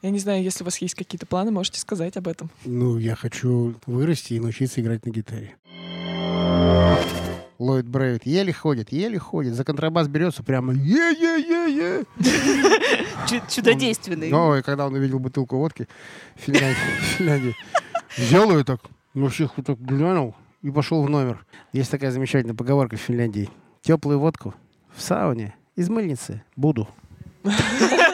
Я 0.00 0.10
не 0.10 0.20
знаю, 0.20 0.44
если 0.44 0.62
у 0.62 0.66
вас 0.66 0.78
есть 0.78 0.94
какие-то 0.94 1.26
планы, 1.26 1.50
можете 1.50 1.80
сказать 1.80 2.16
об 2.16 2.28
этом. 2.28 2.50
Ну, 2.64 2.98
я 2.98 3.16
хочу 3.16 3.74
вырасти 3.86 4.34
и 4.34 4.40
научиться 4.40 4.80
играть 4.80 5.04
на 5.04 5.10
гитаре. 5.10 5.56
Ллойд 7.58 7.88
Брейвит 7.88 8.24
еле 8.24 8.52
ходит, 8.52 8.92
еле 8.92 9.18
ходит. 9.18 9.54
За 9.54 9.64
контрабас 9.64 10.06
берется 10.06 10.44
прямо 10.44 10.72
е-е-е-е. 10.72 12.04
Чудодейственный. 13.50 14.30
Ну, 14.30 14.54
и 14.54 14.62
когда 14.62 14.86
он 14.86 14.94
увидел 14.94 15.18
бутылку 15.18 15.56
водки 15.56 15.88
Финляндии, 16.36 16.76
в 17.00 17.04
Финляндии 17.16 17.56
взял 18.16 18.48
ее 18.52 18.62
так, 18.62 18.80
на 19.14 19.28
всех 19.28 19.56
вот 19.56 19.66
так 19.66 19.80
глянул 19.80 20.36
и 20.62 20.70
пошел 20.70 21.02
в 21.02 21.10
номер. 21.10 21.44
Есть 21.72 21.90
такая 21.90 22.12
замечательная 22.12 22.54
поговорка 22.54 22.96
в 22.96 23.00
Финляндии. 23.00 23.50
Теплую 23.82 24.20
водку 24.20 24.54
в 24.94 25.02
сауне 25.02 25.56
из 25.74 25.88
мыльницы 25.88 26.44
буду. 26.54 26.88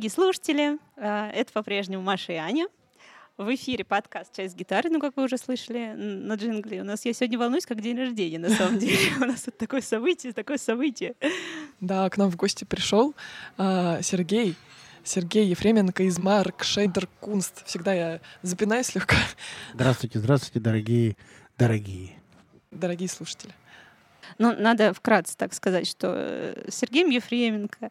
дорогие 0.00 0.14
слушатели. 0.14 0.78
А, 0.96 1.28
Это 1.28 1.52
по-прежнему 1.52 2.02
Маша 2.02 2.32
и 2.32 2.36
Аня. 2.36 2.68
В 3.36 3.54
эфире 3.54 3.84
подкаст 3.84 4.34
«Часть 4.34 4.56
гитары», 4.56 4.88
ну, 4.88 4.98
как 4.98 5.14
вы 5.14 5.24
уже 5.24 5.36
слышали 5.36 5.92
на 5.94 6.36
джингле. 6.36 6.80
У 6.80 6.84
нас 6.84 7.04
я 7.04 7.12
сегодня 7.12 7.38
волнуюсь, 7.38 7.66
как 7.66 7.82
день 7.82 7.98
рождения, 7.98 8.38
на 8.38 8.48
самом 8.48 8.78
деле. 8.78 8.96
У 9.20 9.26
нас 9.26 9.42
тут 9.42 9.58
такое 9.58 9.82
событие, 9.82 10.32
такое 10.32 10.56
событие. 10.56 11.16
Да, 11.82 12.08
к 12.08 12.16
нам 12.16 12.30
в 12.30 12.36
гости 12.36 12.64
пришел 12.64 13.14
а, 13.58 14.00
Сергей. 14.00 14.56
Сергей 15.04 15.44
Ефременко 15.44 16.02
из 16.04 16.18
Марк 16.18 16.64
Шейдер 16.64 17.06
Кунст. 17.20 17.66
Всегда 17.66 17.92
я 17.92 18.20
запинаюсь 18.40 18.86
слегка, 18.86 19.16
Здравствуйте, 19.74 20.18
здравствуйте, 20.18 20.60
дорогие, 20.60 21.14
дорогие. 21.58 22.12
дорогие 22.70 23.10
слушатели. 23.10 23.52
Ну, 24.38 24.54
надо 24.58 24.94
вкратце 24.94 25.36
так 25.36 25.52
сказать, 25.52 25.86
что 25.86 26.14
э, 26.16 26.70
Сергеем 26.70 27.10
Ефременко 27.10 27.90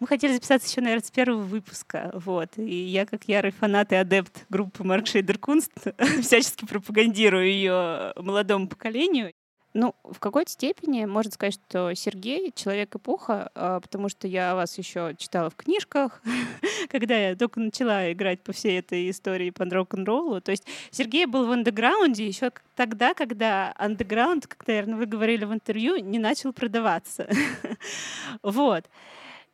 мы 0.00 0.06
хотели 0.06 0.34
записаться 0.34 0.68
еще, 0.68 0.80
наверное, 0.80 1.04
с 1.04 1.10
первого 1.10 1.42
выпуска. 1.42 2.10
Вот. 2.14 2.50
И 2.56 2.74
я, 2.74 3.06
как 3.06 3.24
ярый 3.24 3.52
фанат 3.52 3.92
и 3.92 3.96
адепт 3.96 4.44
группы 4.48 4.84
Марк 4.84 5.06
Шейдер 5.06 5.38
Кунст, 5.38 5.72
всячески 6.20 6.64
пропагандирую 6.64 7.46
ее 7.46 8.12
молодому 8.16 8.68
поколению. 8.68 9.32
Ну, 9.74 9.94
в 10.04 10.18
какой-то 10.18 10.50
степени 10.50 11.06
можно 11.06 11.32
сказать, 11.32 11.54
что 11.54 11.94
Сергей— 11.94 12.52
человек 12.54 12.94
эпоха, 12.94 13.50
а, 13.54 13.80
потому 13.80 14.10
что 14.10 14.28
я 14.28 14.54
вас 14.54 14.76
еще 14.76 15.14
читала 15.16 15.48
в 15.48 15.56
книжках, 15.56 16.20
когда 16.90 17.16
я 17.16 17.36
только 17.36 17.58
начала 17.58 18.12
играть 18.12 18.42
по 18.42 18.52
всей 18.52 18.80
этой 18.80 19.08
истории 19.08 19.48
по 19.48 19.64
рок-н-роллу. 19.64 20.42
То 20.42 20.50
есть 20.50 20.66
Сергей 20.90 21.24
был 21.24 21.46
в 21.46 21.52
андеграунде 21.52 22.26
еще 22.26 22.52
тогда, 22.76 23.14
когда 23.14 23.72
андеграунд, 23.78 24.46
как, 24.46 24.66
наверное, 24.66 24.96
вы 24.96 25.06
говорили 25.06 25.46
в 25.46 25.54
интервью, 25.54 25.96
не 25.96 26.18
начал 26.18 26.52
продаваться. 26.52 27.28
Вот. 28.42 28.86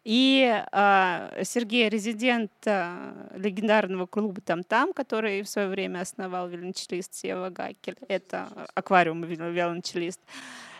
И 0.04 0.62
а, 0.72 1.30
Сергей 1.42 1.88
резидент 1.88 2.52
а, 2.66 3.30
легендарного 3.36 4.06
клуба 4.06 4.40
«Там-там», 4.40 4.92
который 4.92 5.42
в 5.42 5.48
свое 5.48 5.68
время 5.68 6.00
основал 6.00 6.48
виолончелист 6.48 7.14
Сева 7.14 7.50
Гакель. 7.50 7.96
Это 8.08 8.48
аквариум 8.74 9.22
виол- 9.24 9.52
виолончелист. 9.52 10.20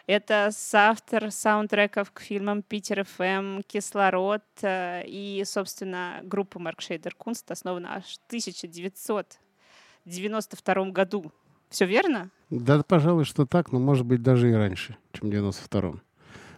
Это 0.09 0.51
соавтор 0.53 1.31
саундтреков 1.31 2.11
к 2.13 2.21
фильмам 2.21 2.63
«Питер 2.63 3.05
ФМ», 3.05 3.61
«Кислород» 3.67 4.43
э, 4.63 5.03
и, 5.07 5.43
собственно, 5.45 6.21
группа 6.23 6.59
Markscheider 6.59 7.15
Kunst 7.15 7.51
основана 7.51 7.97
аж 7.97 8.05
в 8.05 8.21
1992 8.29 10.91
году. 10.93 11.31
Все 11.69 11.85
верно? 11.85 12.31
Да, 12.49 12.83
пожалуй, 12.83 13.27
что 13.27 13.45
так, 13.45 13.71
но 13.71 13.79
может 13.79 14.07
быть 14.07 14.23
даже 14.23 14.51
и 14.51 14.55
раньше, 14.55 14.97
чем 15.13 15.29
в 15.29 15.33
92-м. 15.35 16.01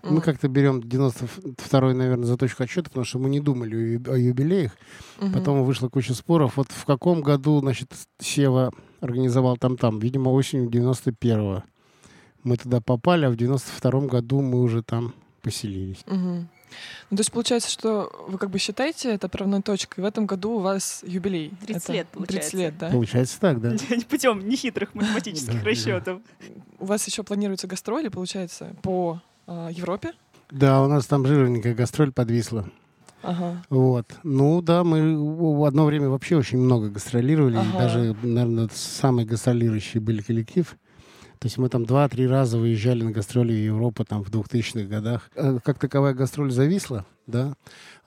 Мы 0.02 0.12
Мгм. 0.12 0.20
как-то 0.22 0.48
берем 0.48 0.80
92-й, 0.80 1.94
наверное, 1.94 2.24
за 2.26 2.36
точку 2.36 2.62
отсчета, 2.62 2.88
потому 2.90 3.04
что 3.04 3.18
мы 3.18 3.28
не 3.28 3.40
думали 3.40 4.00
о 4.08 4.16
юбилеях. 4.16 4.72
Мгм. 5.20 5.32
Потом 5.32 5.64
вышла 5.64 5.88
куча 5.88 6.14
споров. 6.14 6.56
Вот 6.56 6.68
в 6.70 6.84
каком 6.86 7.20
году, 7.22 7.60
значит, 7.60 7.92
Сева 8.18 8.72
организовал 9.00 9.56
там-там? 9.56 9.98
Видимо, 9.98 10.30
осенью 10.30 10.68
91-го. 10.70 11.64
Мы 12.44 12.56
туда 12.56 12.80
попали, 12.80 13.26
а 13.26 13.30
в 13.30 13.34
92-м 13.34 14.06
году 14.08 14.40
мы 14.40 14.62
уже 14.62 14.82
там 14.82 15.12
поселились. 15.42 16.02
Мгм. 16.06 16.48
Ну, 17.10 17.16
то 17.16 17.20
есть 17.20 17.32
получается, 17.32 17.68
что 17.68 18.10
вы 18.28 18.38
как 18.38 18.50
бы 18.50 18.58
считаете 18.60 19.12
это 19.12 19.26
отправной 19.26 19.60
точкой. 19.60 20.02
В 20.02 20.04
этом 20.04 20.26
году 20.26 20.52
у 20.52 20.58
вас 20.60 21.02
юбилей. 21.04 21.52
30 21.66 21.82
Это 21.82 21.92
лет, 21.92 22.06
30 22.12 22.12
получается. 22.26 22.56
лет, 22.56 22.78
да? 22.78 22.90
Получается 22.90 23.40
так, 23.40 23.60
да? 23.60 23.76
Путем 24.08 24.48
нехитрых 24.48 24.94
математических 24.94 25.62
расчетов. 25.64 26.20
У 26.78 26.84
вас 26.86 27.04
еще 27.06 27.24
планируются 27.24 27.66
гастроли, 27.66 28.08
получается, 28.08 28.76
по 28.82 29.20
Европе? 29.70 30.12
Да, 30.50 30.82
у 30.82 30.88
нас 30.88 31.06
там 31.06 31.26
жирненькая 31.26 31.74
гастроль 31.74 32.12
подвисла. 32.12 32.66
Ага. 33.22 33.62
Вот. 33.68 34.06
Ну 34.22 34.62
да, 34.62 34.82
мы 34.82 35.16
в 35.16 35.64
одно 35.64 35.84
время 35.84 36.08
вообще 36.08 36.36
очень 36.36 36.58
много 36.58 36.88
гастролировали. 36.88 37.56
и 37.56 37.58
Ага. 37.58 37.78
Даже, 37.78 38.16
наверное, 38.22 38.68
самый 38.72 39.24
гастролирующий 39.26 40.00
были 40.00 40.22
коллектив. 40.22 40.74
То 41.38 41.46
есть 41.46 41.56
мы 41.56 41.68
там 41.70 41.86
два-три 41.86 42.26
раза 42.26 42.58
выезжали 42.58 43.02
на 43.02 43.12
гастроли 43.12 43.52
в 43.52 43.64
Европу 43.64 44.04
там 44.04 44.22
в 44.22 44.30
2000-х 44.30 44.84
годах. 44.86 45.30
Э, 45.36 45.58
Как 45.64 45.78
таковая 45.78 46.12
гастроль 46.14 46.50
зависла, 46.52 47.06
да. 47.26 47.54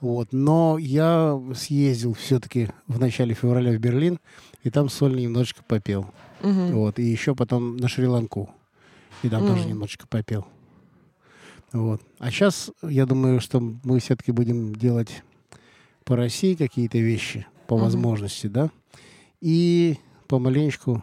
Вот. 0.00 0.28
Но 0.32 0.78
я 0.78 1.40
съездил 1.54 2.14
все-таки 2.14 2.68
в 2.86 3.00
начале 3.00 3.34
февраля 3.34 3.72
в 3.72 3.78
Берлин, 3.78 4.18
и 4.62 4.70
там 4.70 4.88
сольно 4.88 5.18
немножечко 5.18 5.62
попел. 5.66 6.06
Мгм. 6.42 6.72
Вот. 6.74 6.98
И 6.98 7.02
еще 7.04 7.34
потом 7.34 7.76
на 7.76 7.88
Шри-Ланку. 7.88 8.50
И 9.24 9.28
там 9.28 9.46
тоже 9.46 9.60
Мгм. 9.62 9.68
немножечко 9.70 10.06
попел. 10.08 10.46
Вот. 11.74 12.00
А 12.18 12.30
сейчас, 12.30 12.70
я 12.82 13.04
думаю, 13.04 13.40
что 13.40 13.60
мы 13.60 13.98
все-таки 13.98 14.32
будем 14.32 14.74
делать 14.74 15.22
по 16.04 16.16
России 16.16 16.54
какие-то 16.54 16.98
вещи, 16.98 17.46
по 17.66 17.76
возможности, 17.76 18.46
да. 18.46 18.70
И 19.40 19.98
помаленечку 20.28 21.02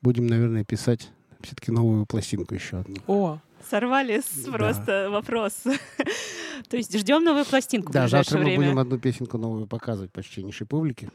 будем, 0.00 0.26
наверное, 0.28 0.64
писать 0.64 1.10
все-таки 1.40 1.70
новую 1.72 2.06
пластинку 2.06 2.54
еще 2.54 2.78
одну. 2.78 2.96
О, 3.06 3.38
Сорвали 3.68 4.20
с 4.20 4.44
Да. 4.44 4.52
просто 4.52 5.08
вопрос. 5.10 5.52
То 6.68 6.76
есть 6.76 6.96
ждем 6.98 7.22
новую 7.24 7.44
пластинку 7.44 7.90
в 7.90 7.92
Да, 7.92 8.08
завтра 8.08 8.36
ближайшее 8.36 8.38
мы 8.38 8.44
время. 8.44 8.64
будем 8.64 8.78
одну 8.78 8.98
песенку 8.98 9.38
новую 9.38 9.66
показывать 9.66 10.10
почтеннейшей 10.12 10.66
публике. 10.66 11.10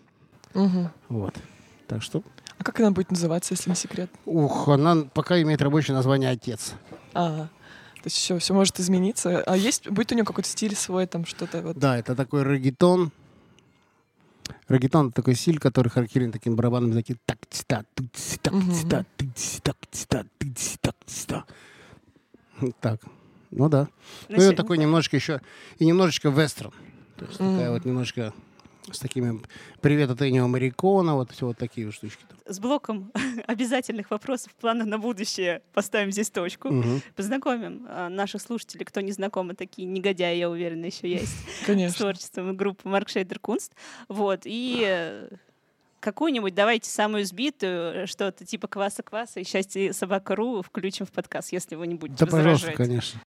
мгм. 0.53 0.89
Вот. 1.09 1.33
Так 1.87 2.01
что, 2.03 2.23
А 2.59 2.63
как 2.63 2.79
она 2.81 2.91
будет 2.91 3.09
называться, 3.11 3.53
если 3.53 3.69
не 3.69 3.75
секрет? 3.75 4.09
ух, 4.25 4.67
она 4.67 4.95
пока 5.13 5.41
имеет 5.41 5.61
рабочее 5.61 5.95
название 5.95 6.29
«Отец». 6.31 6.73
А, 7.13 7.47
то 8.01 8.07
есть 8.07 8.17
еще 8.17 8.37
все 8.39 8.53
может 8.53 8.79
измениться. 8.79 9.43
А 9.45 9.57
есть, 9.57 9.89
будет 9.89 10.11
у 10.11 10.15
нее 10.15 10.25
какой-то 10.25 10.49
стиль 10.49 10.75
свой, 10.75 11.07
там 11.07 11.25
что-то 11.25 11.61
вот. 11.61 11.77
Да, 11.77 11.97
это 11.97 12.15
такой 12.15 12.43
регетон. 12.43 13.11
Регетон— 14.69 15.07
это 15.07 15.15
такой 15.15 15.35
стиль, 15.35 15.59
который 15.59 15.89
характерен 15.89 16.31
таким 16.31 16.55
барабанным, 16.55 16.93
такие 16.93 17.17
так 17.25 17.37
так 17.67 17.85
тут 17.95 18.11
так 18.41 18.53
ста 18.85 19.05
тут 19.17 20.55
так 20.81 20.95
ста 21.05 21.45
Так, 22.79 23.01
ну 23.51 23.69
да. 23.69 23.87
Ну 24.29 24.41
и 24.41 24.47
он 24.47 24.55
такой 24.55 24.77
немножечко 24.77 25.15
еще, 25.15 25.41
и 25.79 25.85
немножечко 25.85 26.29
вестерн. 26.29 26.71
То 27.17 27.25
есть 27.25 27.37
такая 27.37 27.71
вот 27.71 27.85
немножко 27.85 28.33
с 28.91 28.99
такими 28.99 29.41
«Привет 29.81 30.09
от 30.09 30.21
Энио 30.21 30.47
Марикона», 30.47 31.15
вот 31.15 31.31
все 31.31 31.47
вот 31.47 31.57
такие 31.57 31.85
вот 31.87 31.95
штучки. 31.95 32.23
С 32.45 32.59
блоком 32.59 33.11
обязательных 33.47 34.11
вопросов 34.11 34.53
плана 34.55 34.85
на 34.85 34.97
будущее 34.97 35.61
поставим 35.73 36.11
здесь 36.11 36.29
точку. 36.29 36.69
Мгм. 36.69 37.01
Познакомим 37.15 37.85
а, 37.89 38.09
наших 38.09 38.41
слушателей, 38.41 38.85
кто 38.85 39.01
не 39.01 39.11
знакомы, 39.11 39.53
такие 39.53 39.87
негодяи, 39.87 40.37
я 40.37 40.49
уверена, 40.49 40.85
еще 40.85 41.09
есть 41.09 41.35
с 41.63 41.65
Конечно. 41.65 41.97
творчеством 41.97 42.55
группы 42.55 42.87
Марк 42.87 43.09
Шейдер 43.09 43.39
Кунст. 43.39 43.73
Вот, 44.07 44.41
и 44.45 44.83
э, 44.85 45.29
какую-нибудь 45.99 46.53
давайте 46.55 46.89
самую 46.89 47.25
сбитую, 47.25 48.07
что-то 48.07 48.45
типа 48.45 48.67
кваса-кваса 48.67 49.39
и 49.41 49.43
счастье 49.43 49.93
собака.ру 49.93 50.61
включим 50.61 51.05
в 51.05 51.11
подкаст, 51.11 51.51
если 51.51 51.75
вы 51.75 51.87
не 51.87 51.95
будете 51.95 52.25
Да, 52.25 52.31
пожалуйста, 52.31 52.67
возражать. 52.67 52.75
конечно. 52.77 53.21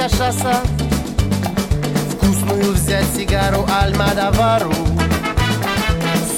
Кашаса. 0.00 0.62
Вкусную 2.12 2.72
взять 2.72 3.04
сигару 3.14 3.66
Альмадавару 3.82 4.72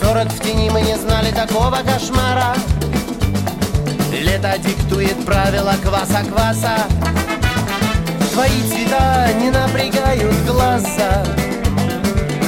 Сорок 0.00 0.28
в 0.32 0.40
тени 0.40 0.68
мы 0.70 0.80
не 0.80 0.96
знали 0.96 1.30
такого 1.30 1.78
кошмара. 1.84 2.54
Лето 4.12 4.54
диктует 4.58 5.24
правила 5.24 5.74
кваса-кваса 5.80 6.76
Твои 8.32 8.62
цвета 8.68 9.32
не 9.40 9.50
напрягают 9.50 10.34
глаза. 10.44 11.24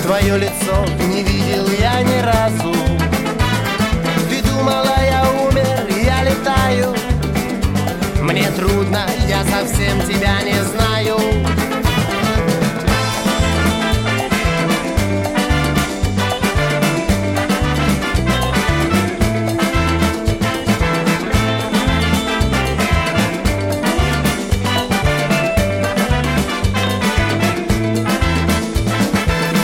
Твое 0.03 0.37
лицо 0.37 0.85
не 1.13 1.23
видел 1.23 1.69
я 1.79 2.03
ни 2.03 2.19
разу. 2.23 2.75
Ты 4.29 4.43
думала, 4.43 4.97
я 5.01 5.23
умер, 5.47 5.87
я 6.05 6.25
летаю 6.25 7.04
Мне 8.35 8.51
трудно, 8.51 9.07
я 9.29 9.45
совсем 9.45 10.01
тебя 10.09 10.43
не 10.43 10.61
знаю. 10.65 11.21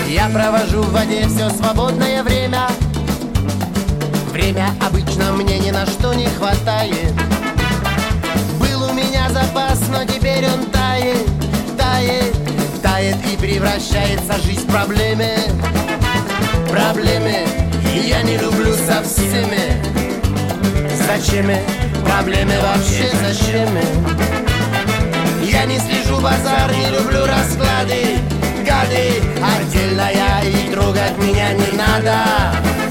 Я 0.09 0.29
провожу 0.29 0.83
в 0.83 0.93
воде 0.93 1.27
все 1.27 1.51
свободное 1.51 2.23
время. 2.23 2.69
Время 4.31 4.69
обычно 4.81 5.33
мне 5.33 5.59
ни 5.59 5.73
на 5.73 5.85
что 5.87 6.15
не 6.15 6.29
хватает 6.29 7.20
теперь 10.21 10.47
он 10.47 10.67
тает, 10.67 11.27
тает, 11.77 12.37
тает 12.83 13.17
И 13.33 13.37
превращается 13.37 14.39
жизнь 14.45 14.67
в 14.67 14.71
проблемы 14.71 15.37
Проблемы 16.69 17.47
я 18.07 18.23
не 18.23 18.37
люблю 18.37 18.73
со 18.73 19.03
всеми. 19.03 19.83
Зачем 21.07 21.47
проблемы 22.05 22.53
вообще 22.61 23.11
зачем? 23.21 23.69
Я 25.43 25.65
не 25.65 25.79
слежу 25.79 26.21
базар, 26.21 26.71
не 26.73 26.97
люблю 26.97 27.27
расклады 27.27 28.19
Гады, 28.65 29.23
отдельно 29.43 30.09
я 30.13 30.43
и 30.45 30.71
трогать 30.71 31.19
меня 31.19 31.53
не 31.55 31.77
надо 31.77 32.90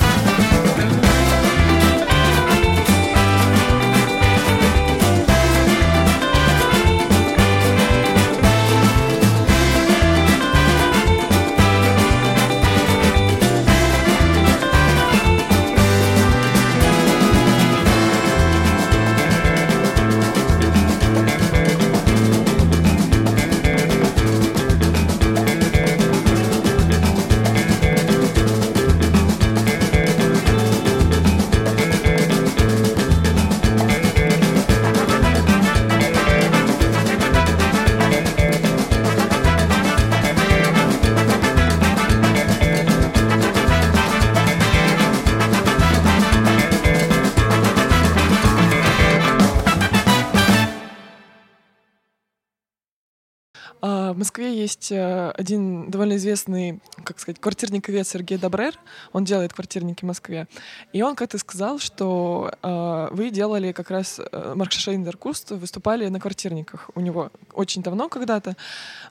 один 55.31 55.89
довольно 55.89 56.15
известный, 56.17 56.79
как 57.03 57.19
сказать, 57.19 57.39
квартирниковец 57.39 58.09
Сергей 58.09 58.37
Добрер. 58.37 58.73
Он 59.13 59.23
делает 59.23 59.53
квартирники 59.53 60.03
в 60.03 60.07
Москве. 60.07 60.47
И 60.93 61.01
он 61.01 61.15
как-то 61.15 61.37
сказал, 61.37 61.79
что 61.79 62.51
э, 62.61 63.07
вы 63.11 63.29
делали 63.29 63.71
как 63.71 63.89
раз 63.91 64.19
э, 64.19 64.53
Марк 64.55 64.71
Шейндер 64.71 65.17
Куст, 65.17 65.51
выступали 65.51 66.07
на 66.07 66.19
квартирниках 66.19 66.89
у 66.95 66.99
него 66.99 67.31
очень 67.53 67.81
давно 67.81 68.09
когда-то. 68.09 68.55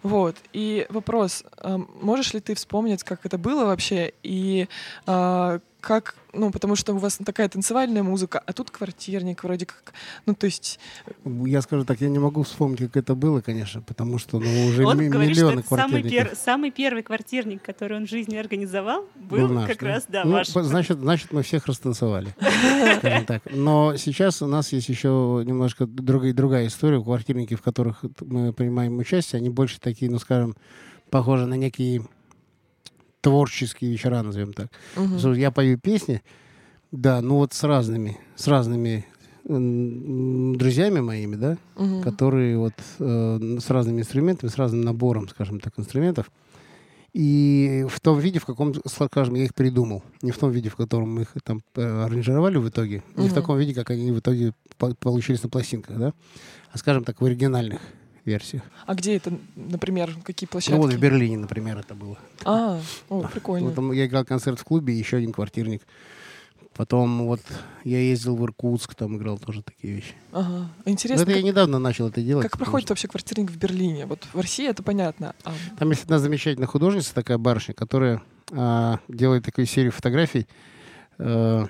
Вот. 0.02 0.36
И 0.52 0.86
вопрос, 0.90 1.44
э, 1.58 1.78
можешь 2.00 2.34
ли 2.34 2.40
ты 2.40 2.54
вспомнить, 2.54 3.02
как 3.02 3.24
это 3.24 3.38
было 3.38 3.64
вообще? 3.64 4.12
И 4.22 4.68
э, 5.06 5.58
как, 5.80 6.16
ну, 6.32 6.50
потому 6.50 6.74
что 6.74 6.92
у 6.92 6.98
вас 6.98 7.18
такая 7.24 7.48
танцевальная 7.48 8.02
музыка, 8.02 8.42
а 8.44 8.52
тут 8.52 8.70
квартирник 8.70 9.44
вроде 9.44 9.66
как, 9.66 9.92
ну, 10.26 10.34
то 10.34 10.46
есть... 10.46 10.80
Я 11.24 11.62
скажу 11.62 11.84
так, 11.84 12.00
я 12.00 12.08
не 12.08 12.18
могу 12.18 12.42
вспомнить, 12.42 12.80
как 12.80 12.96
это 12.96 13.14
было, 13.14 13.40
конечно, 13.40 13.80
потому 13.82 14.18
что 14.18 14.40
ну, 14.40 14.66
уже 14.66 14.84
Он 14.84 14.98
ми- 14.98 15.08
говорит, 15.08 15.36
что 15.36 15.46
миллионы 15.46 15.60
это 15.60 15.68
самый, 15.76 16.02
пер- 16.02 16.34
самый 16.36 16.70
первый 16.72 17.02
квартирник, 17.02 17.62
который 17.62 17.96
он 17.96 18.06
в 18.06 18.10
жизни 18.10 18.36
организовал, 18.36 19.06
был, 19.14 19.46
был 19.46 19.54
наш, 19.54 19.68
как 19.70 19.82
раз, 19.82 20.06
да, 20.08 20.24
Ну, 20.24 20.32
ваш. 20.32 20.48
значит, 20.48 20.98
значит, 20.98 21.32
мы 21.32 21.42
всех 21.42 21.66
растанцевали, 21.66 22.34
скажем 22.98 23.24
так. 23.24 23.42
Но 23.50 23.96
сейчас 23.96 24.42
у 24.42 24.46
нас 24.46 24.72
есть 24.72 24.88
еще 24.88 25.42
немножко 25.46 25.86
другая, 25.86 26.32
другая 26.32 26.66
история. 26.66 27.00
Квартирники, 27.02 27.54
в 27.54 27.62
которых 27.62 28.04
мы 28.20 28.52
принимаем 28.52 28.98
участие, 28.98 29.38
они 29.38 29.48
больше 29.48 29.78
такие, 29.80 30.10
ну, 30.10 30.18
скажем, 30.18 30.56
похожи 31.10 31.46
на 31.46 31.54
некие 31.54 32.02
творческие 33.20 33.90
вечера, 33.90 34.22
назовем 34.22 34.52
так. 34.52 34.68
Слушай, 34.94 35.40
Я 35.40 35.50
пою 35.50 35.78
песни, 35.78 36.22
да, 36.92 37.20
ну 37.20 37.36
вот 37.36 37.52
с 37.52 37.62
разными, 37.64 38.18
с 38.36 38.46
разными 38.48 39.04
друзьями 40.56 41.00
моими, 41.00 41.36
да, 41.36 41.56
Мгм. 41.76 42.02
которые 42.02 42.58
вот 42.58 42.74
э, 42.98 43.58
с 43.60 43.70
разными 43.70 44.00
инструментами, 44.00 44.50
с 44.50 44.56
разным 44.56 44.82
набором, 44.82 45.28
скажем 45.28 45.60
так, 45.60 45.72
инструментов. 45.78 46.30
И 47.14 47.86
в 47.88 47.98
том 48.00 48.18
виде, 48.18 48.38
в 48.38 48.44
каком, 48.44 48.74
скажем, 48.86 49.34
я 49.34 49.44
их 49.44 49.54
придумал. 49.54 50.02
Не 50.22 50.30
в 50.30 50.38
том 50.38 50.50
виде, 50.50 50.68
в 50.68 50.76
котором 50.76 51.14
мы 51.14 51.22
их 51.22 51.32
там 51.42 51.62
э, 51.76 52.04
аранжировали 52.04 52.58
в 52.58 52.68
итоге, 52.68 53.02
не 53.16 53.28
в 53.28 53.32
таком 53.34 53.58
виде, 53.58 53.74
как 53.74 53.90
они 53.90 54.12
в 54.12 54.18
итоге 54.18 54.52
по- 54.76 54.94
получились 54.94 55.42
на 55.42 55.48
пластинках, 55.48 55.96
да, 55.98 56.12
а, 56.72 56.78
скажем 56.78 57.04
так, 57.04 57.20
в 57.20 57.24
оригинальных 57.24 57.80
версиях. 58.28 58.62
А 58.86 58.94
где 58.94 59.16
это, 59.16 59.32
например, 59.56 60.14
какие 60.22 60.48
площадки? 60.48 60.76
Ну 60.76 60.82
вот 60.82 60.92
в 60.92 60.98
Берлине, 60.98 61.38
например, 61.38 61.78
это 61.78 61.94
было. 61.94 62.18
А, 62.44 62.80
о, 63.08 63.22
прикольно. 63.22 63.66
Вот 63.66 63.74
там 63.74 63.92
я 63.92 64.06
играл 64.06 64.24
концерт 64.24 64.60
в 64.60 64.64
клубе, 64.64 64.94
еще 64.94 65.16
один 65.16 65.32
квартирник. 65.32 65.82
Потом 66.78 67.26
вот 67.26 67.40
я 67.82 67.98
ездил 67.98 68.36
в 68.36 68.44
Иркутск, 68.44 68.94
там 68.94 69.16
играл 69.16 69.36
тоже 69.36 69.62
такие 69.62 69.94
вещи. 69.94 70.14
Ага. 70.30 70.70
Но 70.84 70.92
Интересно, 70.92 71.22
это 71.22 71.32
я 71.32 71.38
как, 71.38 71.44
недавно 71.44 71.80
начал 71.80 72.06
это 72.06 72.22
делать. 72.22 72.44
как 72.44 72.56
проходит 72.56 72.86
что 72.86 72.92
вообще 72.92 73.08
квартирник 73.08 73.50
в 73.50 73.56
Берлине? 73.56 74.06
Вот 74.06 74.24
в 74.32 74.40
России 74.40 74.68
это 74.68 74.84
понятно. 74.84 75.34
А, 75.42 75.52
Там 75.76 75.90
есть 75.90 76.04
одна 76.04 76.20
замечательная 76.20 76.68
художница, 76.68 77.12
такая 77.14 77.36
барышня, 77.36 77.74
которая 77.74 78.22
а, 78.52 79.00
делает 79.08 79.44
такую 79.44 79.66
серию 79.66 79.90
фотографий 79.90 80.46
э, 81.18 81.66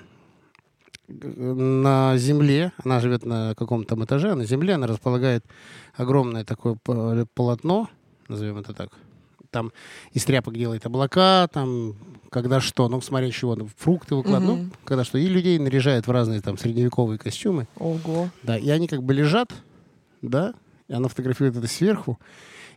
на 1.09 2.17
земле. 2.17 2.71
Она 2.83 2.99
живет 2.99 3.25
на 3.25 3.55
каком-то 3.55 3.89
там 3.89 4.03
этаже, 4.05 4.31
а 4.31 4.35
на 4.35 4.45
земле 4.45 4.75
она 4.75 4.87
располагает 4.87 5.43
огромное 5.95 6.43
такое 6.45 6.77
полотно, 7.33 7.89
назовем 8.27 8.57
это 8.57 8.73
так. 8.73 8.89
Там 9.51 9.71
из 10.13 10.23
тряпок 10.25 10.55
делает 10.55 10.85
облака, 10.85 11.47
там 11.51 11.95
когда 12.29 12.59
что, 12.61 12.87
ну, 12.87 13.01
смотря 13.01 13.31
чего, 13.31 13.55
ну, 13.55 13.67
фрукты 13.77 14.13
выкладывает, 14.13 14.57
ну, 14.59 14.63
Мгм. 14.65 14.73
когда 14.85 15.03
что. 15.03 15.17
И 15.17 15.25
людей 15.25 15.57
наряжает 15.57 16.05
в 16.05 16.11
разные 16.11 16.41
там 16.41 16.57
средневековые 16.57 17.17
костюмы. 17.17 17.67
ого. 17.77 18.29
Да, 18.43 18.57
и 18.57 18.69
они 18.69 18.87
как 18.87 19.01
бы 19.01 19.15
лежат, 19.15 19.51
да, 20.21 20.53
и 20.87 20.93
она 20.93 21.07
фотографирует 21.07 21.57
это 21.57 21.67
сверху. 21.67 22.19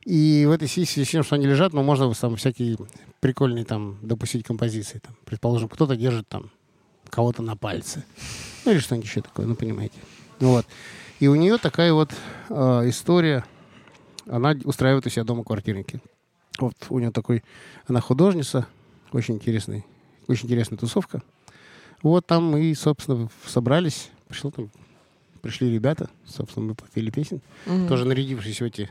И 0.07 0.47
в 0.49 0.51
этой 0.51 0.67
связи 0.67 1.05
с 1.05 1.09
тем, 1.11 1.23
что 1.23 1.35
они 1.37 1.47
лежат, 1.47 1.75
ну, 1.75 1.83
можно 1.83 2.13
там 2.15 2.37
всякие 2.37 2.79
прикольные 3.21 3.67
там 3.67 3.99
допустить 4.01 4.45
композиции. 4.47 4.99
Там, 4.99 5.15
предположим, 5.27 5.69
кто-то 5.69 5.95
держит 5.95 6.27
там 6.29 6.51
кого-то 7.13 7.43
на 7.43 7.57
пальце. 7.57 8.05
Ну, 8.65 8.73
или 8.73 8.79
что-нибудь 8.79 9.07
еще 9.09 9.21
такое, 9.21 9.45
ну, 9.47 9.55
понимаете. 9.55 9.99
Вот. 10.41 10.67
И 11.21 11.29
у 11.29 11.35
нее 11.35 11.59
такая 11.59 11.93
вот 11.93 12.11
э, 12.49 12.55
история. 12.89 13.45
Она 14.27 14.55
устраивает 14.65 15.07
у 15.07 15.11
себя 15.11 15.25
дома 15.25 15.45
квартирники. 15.45 16.01
Вот 16.59 16.75
у 16.89 16.99
нее 16.99 17.11
такой, 17.11 17.43
она 17.87 18.01
художница, 18.01 18.67
очень 19.13 19.35
интересный, 19.35 19.85
очень 20.27 20.47
интересная 20.47 20.79
тусовка. 20.79 21.23
Вот 22.03 22.27
там 22.27 22.51
мы, 22.51 22.75
собственно, 22.75 23.29
собрались, 23.47 24.11
пришло 24.29 24.51
там, 24.51 24.71
пришли 25.43 25.71
ребята, 25.73 26.09
собственно, 26.27 26.67
мы 26.67 26.75
попели 26.75 27.11
песен, 27.11 27.41
Мгм. 27.67 27.89
тоже 27.89 28.05
нарядившись 28.07 28.61
в 28.61 28.65
эти 28.65 28.91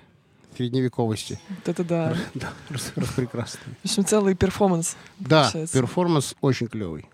средневековости. 0.57 1.39
Вот 1.49 1.67
это 1.69 1.83
да. 1.83 2.15
Да, 2.35 2.53
рас- 2.69 2.93
распрекрасные. 2.95 3.75
В 3.83 3.85
общем, 3.85 4.05
целый 4.05 4.35
перформанс. 4.35 4.95
Да, 5.19 5.43
Получается. 5.43 5.79
перформанс 5.79 6.35
очень 6.41 6.67
клевый. 6.67 7.05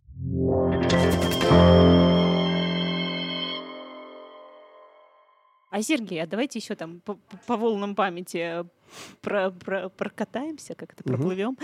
А 5.69 5.81
Сергей, 5.81 6.23
а 6.23 6.27
давайте 6.27 6.59
еще 6.59 6.75
там 6.75 7.01
по, 7.01 7.15
по 7.45 7.57
волнам 7.57 7.93
памяти 7.93 8.65
про, 9.21 9.51
про, 9.51 9.89
прокатаемся, 9.89 10.75
как-то 10.75 11.03
Мгм. 11.05 11.13
проплывем. 11.17 11.57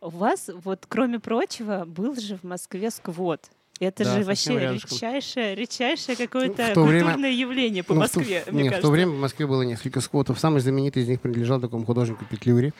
У 0.00 0.10
вас, 0.10 0.48
вот, 0.64 0.86
кроме 0.88 1.18
прочего, 1.18 1.84
был 1.84 2.14
же 2.14 2.36
в 2.36 2.44
Москве 2.44 2.90
сквот. 2.90 3.50
Это 3.80 4.04
Да, 4.04 4.16
же 4.18 4.24
вообще 4.24 4.58
рядышком. 4.58 4.90
редчайшее, 4.92 5.54
редчайшее 5.54 6.16
какое-то 6.16 6.66
в 6.70 6.74
то 6.74 6.82
время- 6.84 7.04
культурное 7.04 7.30
явление 7.30 7.82
по 7.84 7.94
Ну, 7.94 8.00
в 8.00 8.02
Москве, 8.04 8.44
мне 8.50 8.62
не, 8.64 8.68
кажется. 8.70 8.86
в 8.88 8.90
то 8.90 8.92
время 8.92 9.12
в 9.12 9.20
Москве 9.20 9.46
было 9.46 9.62
несколько 9.62 10.00
сквотов. 10.00 10.38
Самый 10.40 10.60
знаменитый 10.60 11.02
из 11.02 11.08
них 11.08 11.20
принадлежал 11.20 11.60
такому 11.60 11.84
художнику 11.84 12.24
Петлюре. 12.24 12.72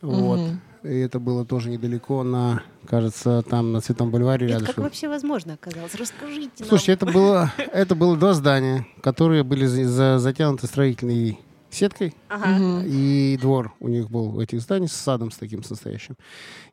Вот. 0.00 0.40
И 0.84 0.98
это 0.98 1.18
было 1.18 1.44
тоже 1.44 1.70
недалеко 1.70 2.22
на, 2.22 2.62
кажется, 2.86 3.42
там 3.42 3.72
на 3.72 3.80
Цветном 3.80 4.10
бульваре 4.10 4.46
Это 4.46 4.54
как 4.54 4.60
рядышком. 4.62 4.84
вообще 4.84 5.08
возможно 5.08 5.54
оказалось? 5.54 5.94
Расскажите 5.94 6.50
нам. 6.60 6.68
Слушайте, 6.68 6.92
это 6.92 7.06
было, 7.06 7.52
это 7.72 7.94
было 7.94 8.16
два 8.16 8.32
здания, 8.34 8.86
которые 9.02 9.42
были 9.42 9.66
за- 9.66 9.84
за- 9.88 10.18
затянуты 10.18 10.66
строительной 10.66 11.38
сеткой. 11.70 12.14
Ага. 12.28 12.82
И 12.86 13.36
двор 13.40 13.74
у 13.80 13.88
них 13.88 14.08
был 14.10 14.30
в 14.30 14.38
этих 14.38 14.60
зданиях 14.60 14.90
с 14.92 14.96
садом 14.96 15.30
с 15.30 15.36
таким 15.36 15.62
состоящим. 15.62 16.16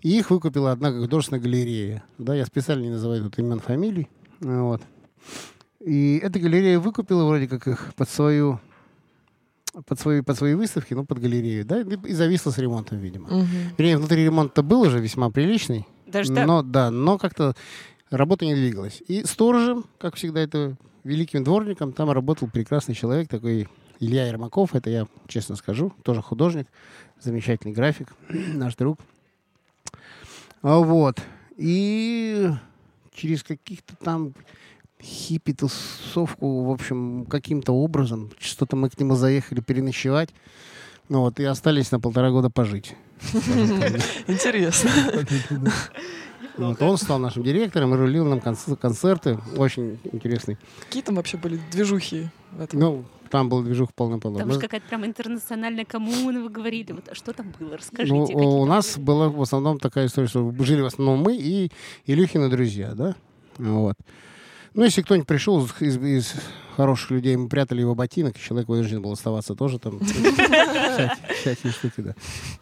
И 0.02 0.18
их 0.18 0.30
выкупила 0.30 0.72
одна 0.72 0.92
художественная 0.92 1.42
галерея. 1.42 2.04
Да, 2.18 2.34
я 2.36 2.46
специально 2.46 2.84
не 2.84 2.92
называю 2.92 3.24
тут 3.24 3.38
имен, 3.40 3.60
фамилий. 3.60 4.08
Вот. 4.40 4.82
И 5.82 6.18
эта 6.24 6.40
галерея 6.40 6.80
выкупила 6.80 7.26
вроде 7.26 7.48
как 7.48 7.68
их 7.68 7.94
под 7.96 8.10
свою 8.10 8.60
под 9.86 10.00
свои, 10.00 10.22
под 10.22 10.38
свои 10.38 10.54
выставки, 10.54 10.94
ну, 10.94 11.06
под 11.06 11.20
галерею, 11.20 11.66
да, 11.66 11.82
и 11.82 12.14
зависла 12.14 12.52
с 12.52 12.58
ремонтом, 12.58 13.00
видимо. 13.00 13.28
Мгм. 13.28 13.48
Вернее, 13.78 13.98
внутри 13.98 14.24
ремонт-то 14.24 14.64
был 14.64 14.82
уже 14.82 15.00
весьма 15.00 15.30
приличный, 15.30 15.86
Даже 16.08 16.34
так? 16.34 16.48
но, 16.48 16.62
да, 16.62 16.92
но 16.92 17.18
как-то 17.18 17.56
работа 18.10 18.46
не 18.46 18.56
двигалась. 18.56 19.02
И 19.08 19.24
сторожем, 19.26 19.86
как 19.98 20.16
всегда, 20.16 20.40
это 20.42 20.78
великим 21.04 21.44
дворником, 21.44 21.94
там 21.94 22.10
работал 22.12 22.50
прекрасный 22.50 22.96
человек, 22.96 23.30
такой 23.30 23.68
Илья 24.00 24.28
Ермаков, 24.28 24.76
это 24.76 24.90
я 24.90 25.08
честно 25.28 25.56
скажу, 25.56 25.94
тоже 26.04 26.22
художник, 26.22 26.68
замечательный 27.22 27.74
график, 27.74 28.14
наш 28.30 28.76
друг. 28.76 29.00
А 30.62 30.80
Вот. 30.80 31.22
И 31.58 32.50
через 33.14 33.44
каких-то 33.44 33.96
там 33.96 34.34
хиппи 35.06 35.54
тусовку, 35.54 36.64
в 36.64 36.72
общем, 36.72 37.26
каким-то 37.30 37.74
образом, 37.74 38.32
что-то 38.40 38.76
мы 38.76 38.90
к 38.90 39.00
нему 39.00 39.16
заехали 39.16 39.62
переночевать, 39.62 40.30
ну 41.10 41.20
вот, 41.22 41.40
и 41.40 41.44
остались 41.44 41.92
на 41.92 42.00
полтора 42.00 42.32
года 42.32 42.50
пожить. 42.50 42.96
Интересно. 44.28 44.90
Вот, 46.58 46.82
он 46.82 46.98
стал 46.98 47.20
нашим 47.20 47.44
директором 47.44 47.94
и 47.94 47.98
рулил 47.98 48.26
нам 48.26 48.40
конц- 48.40 48.78
концерты. 48.78 49.38
Очень 49.58 50.00
интересный. 50.14 50.58
Какие 50.80 51.04
там 51.04 51.16
вообще 51.16 51.38
были 51.38 51.60
движухи 51.72 52.30
в 52.52 52.62
этом? 52.62 52.80
Ну, 52.80 53.06
там 53.30 53.50
был 53.50 53.62
движух 53.62 53.94
полный-полный. 53.94 54.40
Там 54.40 54.48
Мы- 54.48 54.54
же 54.54 54.60
какая-то 54.62 54.88
прям 54.88 55.06
интернациональная 55.06 55.84
коммуна, 55.84 56.42
вы 56.42 56.50
говорили. 56.50 56.94
Вот, 56.94 57.10
а 57.10 57.16
что 57.16 57.34
там 57.34 57.54
было? 57.60 57.78
Расскажите. 57.78 58.14
ну, 58.16 58.24
у 58.24 58.60
там 58.62 58.70
нас 58.70 58.96
были? 58.96 59.06
была 59.06 59.30
в 59.30 59.42
основном 59.42 59.80
такая 59.80 60.06
история, 60.08 60.28
что 60.30 60.50
жили 60.60 60.82
в 60.82 60.86
основном 60.86 61.20
мы 61.20 61.36
и 61.36 61.72
Илюхины 62.06 62.50
друзья, 62.50 62.94
да? 62.94 63.16
Вот. 63.58 63.96
Ну, 64.76 64.84
если 64.84 65.02
кто-нибудь 65.02 65.28
пришел 65.28 65.66
из, 65.80 65.98
из- 65.98 66.34
хороших 66.76 67.12
людей, 67.12 67.38
мы 67.38 67.48
прятали 67.48 67.80
его 67.80 67.96
ботинок, 67.96 68.38
человек 68.38 68.68
вынужден 68.68 69.02
был 69.02 69.14
оставаться 69.14 69.56
тоже 69.56 69.80
там. 69.80 69.98
Всякие 70.04 71.12
всякие 71.40 71.72
штуки, 71.72 72.02
да. 72.02 72.16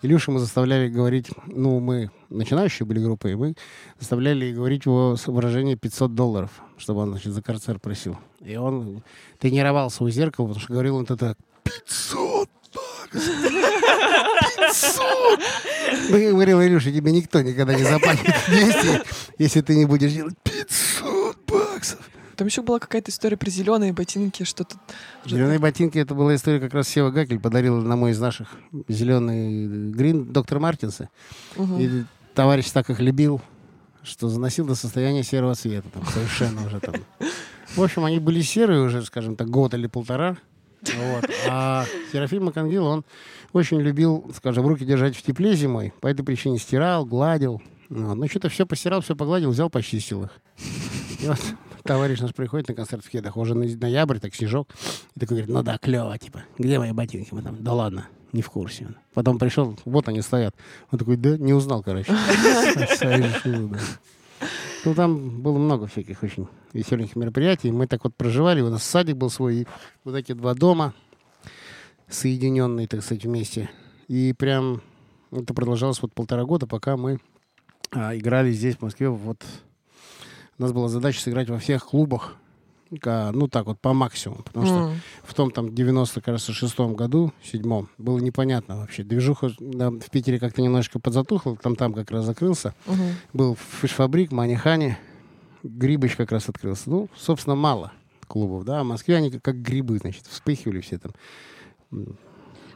Илюшу 0.03 0.31
мы 0.31 0.39
заставляли 0.39 0.87
говорить, 0.87 1.29
ну, 1.47 1.79
мы 1.79 2.11
начинающие 2.29 2.85
были 2.85 2.99
группой, 2.99 3.31
и 3.31 3.35
мы 3.35 3.55
заставляли 3.99 4.51
говорить 4.53 4.85
его 4.85 5.15
с- 5.17 5.25
выражение 5.25 5.75
500 5.75 6.13
долларов, 6.13 6.51
чтобы 6.77 7.01
он, 7.01 7.09
значит, 7.09 7.33
за 7.33 7.41
карцер 7.41 7.79
просил. 7.79 8.15
И 8.41 8.55
он 8.55 9.01
тренировался 9.39 10.03
у 10.03 10.09
зеркала, 10.11 10.45
потому 10.45 10.63
что 10.63 10.71
говорил 10.73 10.97
он 10.97 11.05
это 11.09 11.35
500 11.63 12.47
баксов! 12.75 13.51
500! 14.57 15.39
Ну, 16.09 16.17
я 16.17 16.29
говорил, 16.31 16.61
Илюша, 16.61 16.91
тебе 16.91 17.11
никто 17.11 17.41
никогда 17.41 17.73
не 17.73 17.83
заплатит 17.83 18.31
200, 18.47 19.01
если 19.39 19.61
ты 19.61 19.75
не 19.75 19.85
будешь 19.85 20.11
делать 20.11 20.35
500 20.43 21.12
баксов. 21.83 21.99
Там 22.35 22.47
еще 22.47 22.63
была 22.63 22.79
какая-то 22.79 23.11
история 23.11 23.37
про 23.37 23.49
зеленые 23.49 23.93
ботинки, 23.93 24.43
что-то... 24.43 24.77
Зеленые 25.25 25.59
ботинки, 25.59 25.99
это 25.99 26.15
была 26.15 26.33
история, 26.33 26.59
как 26.59 26.73
раз 26.73 26.87
Сева 26.87 27.11
Гакель 27.11 27.39
подарил 27.39 27.77
одному 27.77 28.07
из 28.07 28.19
наших 28.19 28.47
зеленый 28.87 29.91
грин 29.91 30.25
доктор 30.33 30.59
Мартинса. 30.59 31.09
Мгм. 31.55 31.79
И 31.79 32.03
товарищ 32.33 32.71
так 32.71 32.89
их 32.89 32.99
любил, 32.99 33.39
что 34.01 34.29
заносил 34.29 34.65
до 34.65 34.73
состояния 34.73 35.23
серого 35.23 35.53
цвета. 35.53 35.87
Там, 35.89 36.05
совершенно 36.07 36.65
уже 36.65 36.79
там. 36.79 36.95
В 37.75 37.83
общем, 37.83 38.03
они 38.03 38.19
были 38.19 38.41
серые 38.41 38.81
уже, 38.81 39.03
скажем 39.03 39.35
так, 39.35 39.47
год 39.49 39.75
или 39.75 39.85
полтора. 39.85 40.37
Вот. 40.81 41.29
А 41.47 41.85
Серафим 42.11 42.45
Макангил, 42.45 42.85
он 42.85 43.05
очень 43.53 43.79
любил, 43.79 44.31
скажем, 44.35 44.65
руки 44.65 44.85
держать 44.85 45.15
в 45.15 45.21
тепле 45.21 45.55
зимой. 45.55 45.93
По 46.01 46.07
этой 46.07 46.25
причине 46.25 46.57
стирал, 46.57 47.05
гладил. 47.05 47.61
Вот. 47.89 48.15
Ну, 48.15 48.27
что-то 48.27 48.49
все 48.49 48.65
постирал, 48.65 49.01
все 49.01 49.15
погладил, 49.15 49.51
взял, 49.51 49.69
почистил 49.69 50.23
их. 50.23 50.31
И 51.21 51.27
вот 51.27 51.39
товарищ 51.83 52.19
наш 52.19 52.33
приходит 52.33 52.67
на 52.69 52.73
концерт 52.73 53.03
в 53.03 53.09
кедах, 53.09 53.37
уже 53.37 53.55
на- 53.55 53.65
ноябрь, 53.65 54.19
так 54.19 54.33
снежок. 54.35 54.69
И 55.15 55.19
такой 55.19 55.37
говорит, 55.37 55.53
ну 55.53 55.63
да, 55.63 55.77
клево, 55.77 56.17
типа. 56.17 56.43
Где 56.57 56.79
мои 56.79 56.91
ботинки? 56.91 57.33
Мы 57.33 57.41
там, 57.41 57.63
да 57.63 57.73
ладно, 57.73 58.07
не 58.31 58.41
в 58.41 58.49
курсе. 58.49 58.87
Потом 59.13 59.37
пришел, 59.37 59.77
вот 59.85 60.07
они 60.07 60.21
стоят. 60.21 60.55
Он 60.91 60.99
такой, 60.99 61.17
да, 61.17 61.37
не 61.37 61.53
узнал, 61.53 61.83
короче. 61.83 62.13
Ну, 64.85 64.93
там 64.95 65.41
было 65.41 65.57
много 65.57 65.87
всяких 65.87 66.23
очень 66.23 66.47
веселеньких 66.73 67.15
мероприятий. 67.15 67.71
Мы 67.71 67.87
так 67.87 68.03
вот 68.03 68.15
проживали. 68.15 68.59
У 68.59 68.69
нас 68.69 68.83
садик 68.83 69.15
был 69.15 69.29
свой. 69.29 69.65
Вот 70.03 70.15
эти 70.15 70.33
два 70.33 70.53
дома, 70.53 70.93
соединенные, 72.09 72.87
так 72.87 73.01
сказать, 73.01 73.23
вместе. 73.23 73.69
И 74.09 74.33
прям 74.33 74.81
это 75.31 75.53
продолжалось 75.53 76.01
вот 76.01 76.13
полтора 76.13 76.43
года, 76.43 76.67
пока 76.67 76.97
мы 76.97 77.19
а, 77.91 78.15
играли 78.17 78.51
здесь, 78.51 78.75
в 78.75 78.81
Москве. 78.81 79.07
Вот 79.07 79.41
у 80.57 80.61
нас 80.61 80.71
была 80.71 80.87
задача 80.87 81.19
сыграть 81.19 81.49
во 81.49 81.59
всех 81.59 81.85
клубах. 81.85 82.35
Ну, 83.05 83.47
так 83.47 83.65
вот, 83.65 83.79
по 83.79 83.91
максимуму. 83.93 84.43
Потому 84.43 84.65
что 84.67 84.75
М. 84.75 85.01
в 85.23 85.33
том 85.33 85.49
там 85.49 85.73
90, 85.73 86.21
кажется, 86.21 86.53
шестом 86.53 86.93
году, 86.93 87.33
седьмом, 87.43 87.89
было 87.97 88.19
непонятно 88.19 88.77
вообще. 88.77 89.03
Движуха 89.03 89.51
да, 89.59 89.89
в 89.89 90.11
Питере 90.11 90.37
как-то 90.39 90.61
немножко 90.61 90.99
подзатухла, 90.99 91.55
там 91.57 91.75
там 91.75 91.93
как 91.93 92.11
раз 92.11 92.25
закрылся. 92.25 92.75
Мгм. 92.85 93.15
Был 93.33 93.57
фишфабрик, 93.81 94.31
Манихани, 94.31 94.97
Грибыч 95.63 96.15
как 96.15 96.31
раз 96.31 96.49
открылся. 96.49 96.87
Ну, 96.89 97.09
собственно, 97.17 97.55
мало 97.55 97.93
клубов, 98.27 98.63
да. 98.63 98.81
А 98.81 98.83
в 98.83 98.87
Москве 98.87 99.15
они 99.15 99.31
как 99.31 99.59
грибы, 99.59 99.97
значит, 99.97 100.27
вспыхивали 100.27 100.81
все 100.81 100.99
там. 100.99 101.13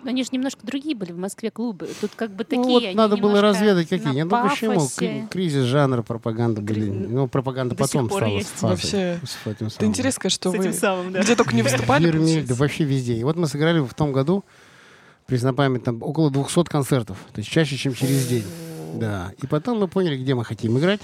Но 0.03 0.09
они 0.11 0.23
же 0.23 0.29
немножко 0.31 0.65
другие 0.65 0.95
были 0.95 1.11
в 1.11 1.17
Москве 1.17 1.49
клубы. 1.51 1.89
Тут 1.99 2.11
как 2.15 2.31
бы 2.31 2.45
Ну, 2.49 2.55
такие. 2.63 2.63
вот 2.73 2.83
они 2.85 2.95
надо 2.95 3.17
было 3.17 3.41
разведать, 3.41 3.87
какие. 3.89 4.07
на 4.09 4.13
Нет, 4.13 4.27
ну 4.29 4.49
почему? 4.49 5.27
Кризис 5.29 5.63
жанра, 5.63 6.01
пропаганда 6.03 6.61
были. 6.61 6.89
Ну, 6.89 7.27
пропаганда 7.27 7.75
до 7.75 7.83
потом 7.83 8.09
стала 8.09 8.25
есть. 8.29 8.47
с 8.47 8.51
фазой, 8.51 8.69
Вообще. 8.69 9.19
с 9.25 9.47
этим 9.47 9.67
Это 9.67 9.85
интересно, 9.85 10.29
что 10.29 10.51
вы 10.51 10.71
самым, 10.73 11.11
да. 11.13 11.21
где 11.21 11.35
только 11.35 11.55
не 11.55 11.63
выступали. 11.63 12.07
Ермель, 12.07 12.45
да 12.47 12.55
вообще 12.55 12.83
везде. 12.83 13.15
И 13.15 13.23
вот 13.23 13.35
мы 13.35 13.47
сыграли 13.47 13.79
в 13.79 13.93
том 13.93 14.11
году, 14.11 14.45
преснопамятном, 15.25 16.01
около 16.03 16.31
200 16.31 16.63
концертов. 16.65 17.17
То 17.33 17.39
есть 17.39 17.49
чаще, 17.49 17.75
чем 17.75 17.93
через 17.93 18.27
день. 18.27 18.45
Да. 18.95 19.31
И 19.41 19.47
потом 19.47 19.79
мы 19.79 19.87
поняли, 19.87 20.17
где 20.17 20.33
мы 20.35 20.45
хотим 20.45 20.77
играть, 20.77 21.01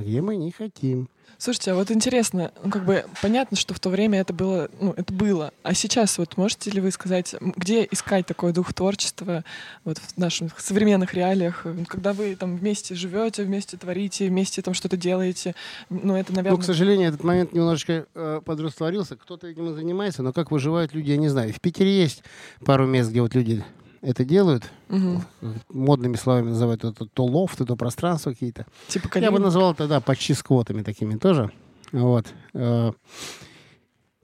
где 0.00 0.20
мы 0.20 0.36
не 0.36 0.50
хотим. 0.50 1.08
Слушайте, 1.38 1.72
а 1.72 1.74
вот 1.74 1.90
интересно, 1.90 2.52
ну, 2.62 2.70
как 2.70 2.84
бы 2.84 3.04
понятно, 3.22 3.56
что 3.56 3.72
в 3.72 3.80
то 3.80 3.88
время 3.88 4.20
это 4.20 4.34
было, 4.34 4.68
ну, 4.78 4.92
это 4.94 5.10
было. 5.10 5.52
А 5.62 5.72
сейчас 5.72 6.18
вот 6.18 6.36
можете 6.36 6.70
ли 6.70 6.82
вы 6.82 6.90
сказать, 6.90 7.34
где 7.40 7.88
искать 7.90 8.26
такое 8.26 8.52
дух 8.52 8.74
творчества 8.74 9.42
вот 9.84 9.96
в 9.96 10.18
наших 10.18 10.60
современных 10.60 11.14
реалиях, 11.14 11.64
когда 11.88 12.12
вы 12.12 12.36
там 12.36 12.58
вместе 12.58 12.94
живете, 12.94 13.44
вместе 13.44 13.78
творите, 13.78 14.28
вместе 14.28 14.60
там 14.60 14.74
что-то 14.74 14.98
делаете? 14.98 15.54
Ну, 15.88 16.14
это, 16.14 16.32
наверное... 16.34 16.58
Ну, 16.58 16.62
к 16.62 16.66
сожалению, 16.66 17.08
этот 17.08 17.24
момент 17.24 17.54
немножечко 17.54 18.06
э, 18.14 18.40
подрастворился. 18.44 19.16
Кто-то 19.16 19.46
этим 19.46 19.70
и 19.70 19.74
занимается, 19.74 20.22
но 20.22 20.34
как 20.34 20.50
выживают 20.50 20.92
люди, 20.92 21.12
я 21.12 21.16
не 21.16 21.28
знаю. 21.28 21.54
В 21.54 21.60
Питере 21.60 22.02
есть 22.02 22.22
пару 22.66 22.86
мест, 22.86 23.10
где 23.10 23.22
вот 23.22 23.34
люди 23.34 23.64
это 24.02 24.24
делают. 24.24 24.70
Мгм. 24.88 25.22
Модными 25.68 26.16
словами 26.16 26.50
называют 26.50 26.84
это 26.84 27.06
то 27.06 27.24
лофт, 27.24 27.58
то 27.58 27.76
пространство 27.76 28.30
какие-то. 28.30 28.66
Типа 28.88 29.18
Я 29.18 29.30
бы 29.30 29.38
назвал 29.38 29.72
это, 29.72 29.86
да, 29.88 30.00
почти 30.00 30.34
сквотами 30.34 30.82
такими 30.82 31.16
тоже. 31.16 31.50
Вот. 31.92 32.26
Э, 32.54 32.92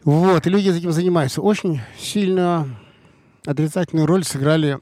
Вот, 0.04 0.46
и 0.46 0.50
люди 0.50 0.70
этим 0.70 0.92
занимаются. 0.92 1.42
Очень 1.42 1.80
сильно 1.98 2.78
отрицательную 3.44 4.06
роль 4.06 4.24
сыграли 4.24 4.78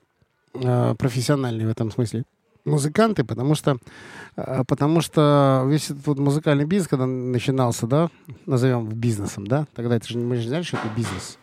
э, 0.55 0.95
профессиональные 0.99 1.67
в 1.67 1.71
этом 1.71 1.91
смысле 1.91 2.25
музыканты, 2.65 3.25
потому 3.25 3.55
что, 3.55 3.79
э, 4.37 4.63
потому 4.67 5.01
что 5.01 5.65
весь 5.67 5.91
этот 5.91 6.07
вот 6.07 6.19
музыкальный 6.19 6.65
бизнес, 6.65 6.89
когда 6.89 7.07
начинался, 7.07 7.87
да, 7.87 8.11
назовем 8.47 8.89
бизнесом, 8.89 9.47
да, 9.47 9.67
тогда 9.75 9.97
это 9.97 10.09
же 10.09 10.19
мы 10.19 10.37
же 10.37 10.49
знали, 10.49 10.63
что 10.63 10.77
это 10.77 10.89
бизнес. 10.97 11.39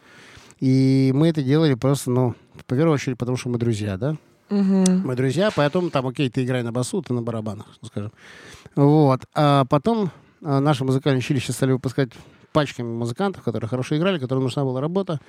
И 0.60 1.12
мы 1.16 1.30
это 1.30 1.42
делали 1.42 1.74
просто, 1.74 2.12
ну, 2.12 2.36
в 2.56 2.64
первую 2.66 2.94
очередь, 2.94 3.18
потому 3.18 3.38
что 3.38 3.50
мы 3.50 3.58
друзья, 3.58 3.98
да. 3.98 4.16
Мгм. 4.50 5.02
Мы 5.08 5.16
друзья, 5.16 5.50
поэтому 5.56 5.90
там, 5.90 6.08
окей, 6.08 6.30
ты 6.30 6.44
играй 6.44 6.62
на 6.64 6.72
басу, 6.72 7.02
ты 7.02 7.14
на 7.14 7.22
барабанах, 7.22 7.68
ну, 7.82 7.88
скажем. 7.88 8.12
Вот. 8.76 9.22
А 9.34 9.66
потом 9.66 10.12
а, 10.44 10.60
наше 10.60 10.84
музыкальное 10.84 11.20
училище 11.20 11.54
стали 11.54 11.72
выпускать 11.72 12.10
пачками 12.52 12.88
музыкантов, 12.88 13.44
которые 13.44 13.70
хорошо 13.70 13.96
играли, 13.98 14.20
которым 14.20 14.44
нужна 14.44 14.64
была 14.66 14.82
работа. 14.82 15.20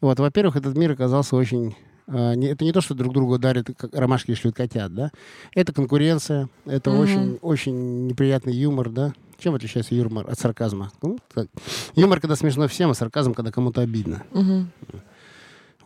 Вот, 0.00 0.18
во-первых, 0.18 0.56
этот 0.56 0.74
мир 0.76 0.92
оказался 0.92 1.36
очень... 1.36 1.76
э, 2.08 2.34
не- 2.34 2.46
это 2.48 2.64
не 2.64 2.72
то, 2.72 2.80
что 2.80 2.94
друг 2.94 3.12
другу 3.12 3.38
дарят 3.38 3.66
как 3.76 3.94
ромашки 3.94 4.30
и 4.30 4.34
шлют 4.34 4.56
котят, 4.56 4.94
да? 4.94 5.10
Это 5.54 5.72
конкуренция, 5.74 6.48
это 6.64 6.90
Мгм. 6.90 7.00
очень, 7.00 7.38
очень 7.42 8.06
неприятный 8.06 8.54
юмор, 8.54 8.88
да? 8.88 9.12
Чем 9.38 9.54
отличается 9.54 9.94
юмор 9.94 10.30
от 10.30 10.38
сарказма? 10.38 10.90
Ну, 11.02 11.18
так, 11.34 11.48
юмор, 11.94 12.20
когда 12.20 12.36
смешно 12.36 12.68
всем, 12.68 12.90
а 12.90 12.94
сарказм, 12.94 13.34
когда 13.34 13.50
кому-то 13.52 13.82
обидно. 13.82 14.22
Мгм. 14.32 14.70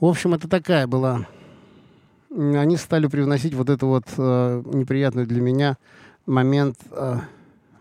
В 0.01 0.07
общем, 0.07 0.35
это 0.35 0.49
такая 0.49 0.87
была... 0.87 1.27
Они 2.31 2.77
стали 2.77 3.07
привносить 3.07 3.55
вот 3.55 3.71
это 3.71 3.87
вот 3.87 4.05
э, 4.19 4.63
неприятный 4.67 5.25
для 5.25 5.41
меня 5.41 5.79
момент 6.27 6.77
э, 6.91 7.19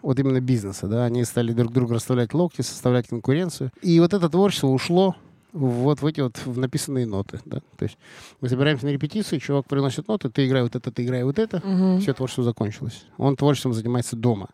вот 0.02 0.18
именно 0.20 0.40
бизнеса, 0.40 0.88
да, 0.88 1.04
они 1.04 1.26
стали 1.26 1.52
друг 1.52 1.74
другу 1.74 1.96
расставлять 1.96 2.34
локти, 2.34 2.62
составлять 2.62 3.08
конкуренцию. 3.10 3.72
И 3.82 4.00
вот 4.00 4.14
это 4.14 4.30
творчество 4.30 4.68
ушло 4.68 5.16
вот 5.52 6.02
в 6.02 6.06
эти 6.06 6.22
вот 6.22 6.38
в 6.46 6.58
написанные 6.58 7.06
ноты, 7.06 7.42
да. 7.44 7.60
То 7.76 7.84
есть 7.84 7.98
мы 8.40 8.48
собираемся 8.48 8.86
на 8.86 8.92
репетицию, 8.92 9.42
чувак 9.42 9.66
приносит 9.66 10.08
ноты, 10.08 10.30
ты 10.30 10.48
играй 10.48 10.62
вот 10.64 10.76
это, 10.76 10.90
ты 10.90 11.04
играй 11.04 11.24
вот 11.26 11.38
это, 11.38 11.62
Мгм. 11.66 12.00
все 12.00 12.14
творчество 12.14 12.44
закончилось. 12.46 13.04
Он 13.18 13.36
творчеством 13.36 13.74
занимается 13.74 14.16
дома, 14.16 14.48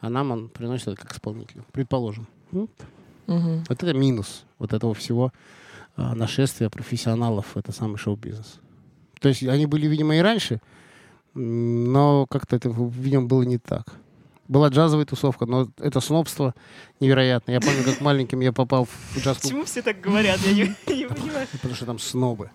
а 0.00 0.08
нам 0.08 0.30
он 0.30 0.48
приносит 0.48 0.88
это 0.88 0.96
как 1.02 1.12
исполнителю, 1.12 1.64
предположим. 1.72 2.26
Ну, 2.52 2.70
Мгм. 3.26 3.64
вот 3.68 3.82
это 3.82 3.92
минус 3.92 4.44
вот 4.58 4.72
этого 4.72 4.94
всего 4.94 5.30
а, 5.96 6.14
нашествия 6.14 6.68
профессионалов 6.68 7.56
это 7.56 7.72
самый 7.72 7.96
шоу-бизнес. 7.96 8.60
То 9.20 9.28
есть 9.28 9.42
они 9.42 9.66
были, 9.66 9.86
видимо, 9.86 10.16
и 10.16 10.20
раньше, 10.20 10.60
но 11.34 12.26
как-то 12.26 12.56
это, 12.56 12.68
видимо, 12.68 13.26
было 13.26 13.42
не 13.42 13.58
так. 13.58 13.86
Была 14.48 14.68
джазовая 14.68 15.06
тусовка, 15.06 15.46
но 15.46 15.68
это 15.78 16.00
снобство 16.00 16.54
невероятно. 17.00 17.50
Я 17.50 17.60
помню, 17.60 17.82
как 17.82 18.00
маленьким 18.00 18.40
я 18.40 18.52
попал 18.52 18.84
в 18.84 19.16
джаз-клуб, 19.16 19.42
Почему 19.42 19.64
все 19.64 19.82
так 19.82 20.00
говорят? 20.00 20.38
Я 20.40 20.52
не, 20.52 20.60
не 20.94 21.08
понимаю. 21.08 21.48
потому 21.50 21.74
что 21.74 21.86
там 21.86 21.98
снобы. 21.98 22.50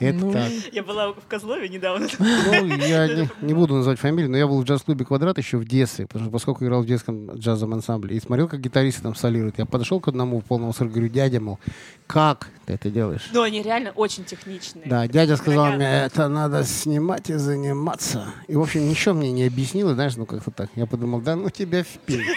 Это 0.00 0.18
Ну, 0.18 0.32
так. 0.32 0.50
Я 0.72 0.82
была 0.82 1.12
в 1.12 1.26
Козлове 1.28 1.68
недавно. 1.68 2.08
Ну, 2.18 2.66
я 2.76 3.08
не, 3.08 3.28
не 3.40 3.54
буду 3.54 3.74
называть 3.74 3.98
фамилию, 3.98 4.30
но 4.30 4.36
я 4.36 4.46
был 4.46 4.60
в 4.60 4.64
джаз-клубе 4.64 5.04
«Квадрат» 5.04 5.38
еще 5.38 5.58
в 5.58 5.66
детстве, 5.66 6.06
потому 6.06 6.24
что 6.24 6.32
поскольку 6.32 6.64
играл 6.64 6.82
в 6.82 6.86
детском 6.86 7.32
джазовом 7.32 7.74
ансамбле 7.74 8.16
и 8.16 8.20
смотрел, 8.20 8.48
как 8.48 8.60
гитаристы 8.60 9.02
там 9.02 9.14
солируют. 9.14 9.58
Я 9.58 9.66
подошел 9.66 10.00
к 10.00 10.08
одному 10.08 10.40
в 10.40 10.44
полном 10.44 10.68
восторге, 10.68 10.94
говорю, 10.94 11.08
дядя, 11.08 11.40
мол, 11.40 11.58
как 12.06 12.48
ты 12.66 12.74
это 12.74 12.90
делаешь? 12.90 13.30
Но 13.32 13.42
они 13.42 13.62
реально 13.62 13.92
очень 13.92 14.24
техничные. 14.24 14.86
Да, 14.86 15.06
дядя 15.06 15.36
сказал 15.36 15.72
мне, 15.72 16.04
это 16.04 16.28
надо 16.28 16.64
снимать 16.64 17.30
и 17.30 17.34
заниматься. 17.34 18.26
И, 18.48 18.56
в 18.56 18.60
общем, 18.60 18.88
ничего 18.88 19.14
мне 19.14 19.32
не 19.32 19.44
объяснил, 19.44 19.90
и, 19.90 19.94
знаешь, 19.94 20.16
ну 20.16 20.26
как-то 20.26 20.50
так. 20.50 20.70
Я 20.74 20.86
подумал, 20.86 21.20
да 21.20 21.36
ну 21.36 21.50
тебя 21.50 21.84
в 21.84 21.98
пень. 22.04 22.24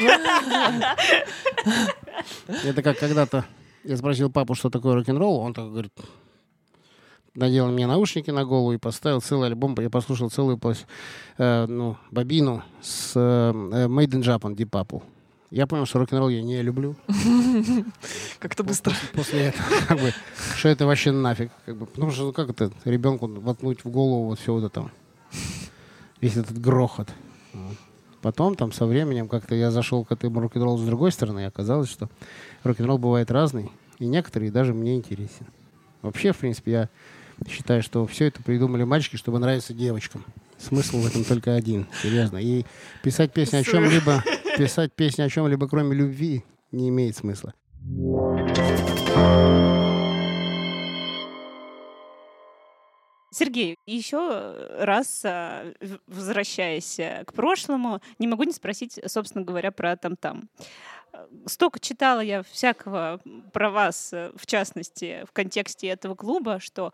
Это 2.63 2.81
как 2.81 2.97
когда-то 2.97 3.45
я 3.83 3.97
спросил 3.97 4.29
папу, 4.29 4.55
что 4.55 4.69
такое 4.69 4.95
рок-н-ролл, 4.95 5.37
он 5.37 5.53
так 5.53 5.69
говорит, 5.69 5.93
надел 7.35 7.67
мне 7.67 7.87
наушники 7.87 8.31
на 8.31 8.45
голову 8.45 8.73
и 8.73 8.77
поставил 8.77 9.21
целый 9.21 9.47
альбом. 9.47 9.75
Я 9.79 9.89
послушал 9.89 10.29
целую 10.29 10.59
э, 11.37 11.65
ну, 11.67 11.97
бобину 12.11 12.63
с 12.81 13.13
э, 13.15 13.19
э, 13.19 13.87
Made 13.87 14.11
in 14.11 14.21
Japan, 14.21 14.55
Deep 14.55 14.69
Purple. 14.69 15.03
Я 15.51 15.65
понял, 15.65 15.87
что 15.87 15.97
рок-н-ролл 15.97 16.29
я 16.29 16.43
не 16.43 16.61
люблю. 16.61 16.95
Как-то 18.39 18.63
быстро. 18.63 18.93
После 19.13 19.47
этого, 19.47 19.65
как 19.87 19.99
бы, 19.99 20.13
что 20.55 20.69
это 20.69 20.85
вообще 20.85 21.11
нафиг? 21.11 21.51
Как 21.65 21.75
бы, 21.75 21.87
потому 21.87 22.11
что 22.11 22.25
ну, 22.25 22.33
как 22.33 22.51
это 22.51 22.71
ребенку 22.85 23.27
воткнуть 23.27 23.83
в 23.83 23.89
голову 23.89 24.25
вот 24.25 24.39
все 24.39 24.53
вот 24.53 24.63
это, 24.63 24.91
весь 26.21 26.37
этот 26.37 26.59
грохот. 26.59 27.09
Потом 28.21 28.55
там 28.55 28.71
со 28.71 28.85
временем 28.85 29.27
как-то 29.27 29.55
я 29.55 29.71
зашел 29.71 30.05
к 30.05 30.11
этому 30.11 30.41
рок-н-роллу 30.41 30.77
с 30.77 30.85
другой 30.85 31.11
стороны, 31.11 31.39
и 31.39 31.45
оказалось, 31.45 31.89
что 31.89 32.09
рок-н-ролл 32.63 32.99
бывает 32.99 33.31
разный, 33.31 33.71
и 33.97 34.05
некоторые 34.05 34.51
даже 34.51 34.73
мне 34.73 34.95
интересен. 34.95 35.47
Вообще, 36.01 36.31
в 36.31 36.37
принципе, 36.37 36.71
я 36.71 36.89
считаю, 37.47 37.83
что 37.83 38.05
все 38.07 38.25
это 38.25 38.41
придумали 38.41 38.83
мальчики, 38.83 39.15
чтобы 39.15 39.39
нравиться 39.39 39.73
девочкам. 39.73 40.25
Смысл 40.57 40.97
в 40.99 41.07
этом 41.07 41.23
только 41.23 41.55
один, 41.55 41.87
серьезно. 42.01 42.37
И 42.37 42.65
писать 43.03 43.31
песни 43.31 43.57
о 43.57 43.63
чем-либо, 43.63 44.23
писать 44.57 44.93
песни 44.93 45.21
о 45.21 45.29
чем-либо, 45.29 45.67
кроме 45.67 45.95
любви, 45.95 46.43
не 46.71 46.89
имеет 46.89 47.15
смысла. 47.15 47.53
Сергей, 53.31 53.77
еще 53.85 54.55
раз 54.79 55.21
а, 55.23 55.71
возвращаясь 56.07 56.99
э, 56.99 57.23
к 57.25 57.33
прошлому, 57.33 58.01
не 58.17 58.27
могу 58.27 58.43
не 58.43 58.51
спросить, 58.51 58.99
собственно 59.05 59.45
говоря, 59.45 59.71
про 59.71 59.95
там-там. 59.95 60.49
Столько 61.45 61.79
читала 61.79 62.21
я 62.21 62.43
всякого 62.43 63.19
про 63.51 63.69
вас, 63.69 64.11
э, 64.13 64.31
в 64.35 64.45
частности, 64.45 65.23
в 65.27 65.31
контексте 65.31 65.87
этого 65.87 66.15
клуба, 66.15 66.59
что 66.59 66.93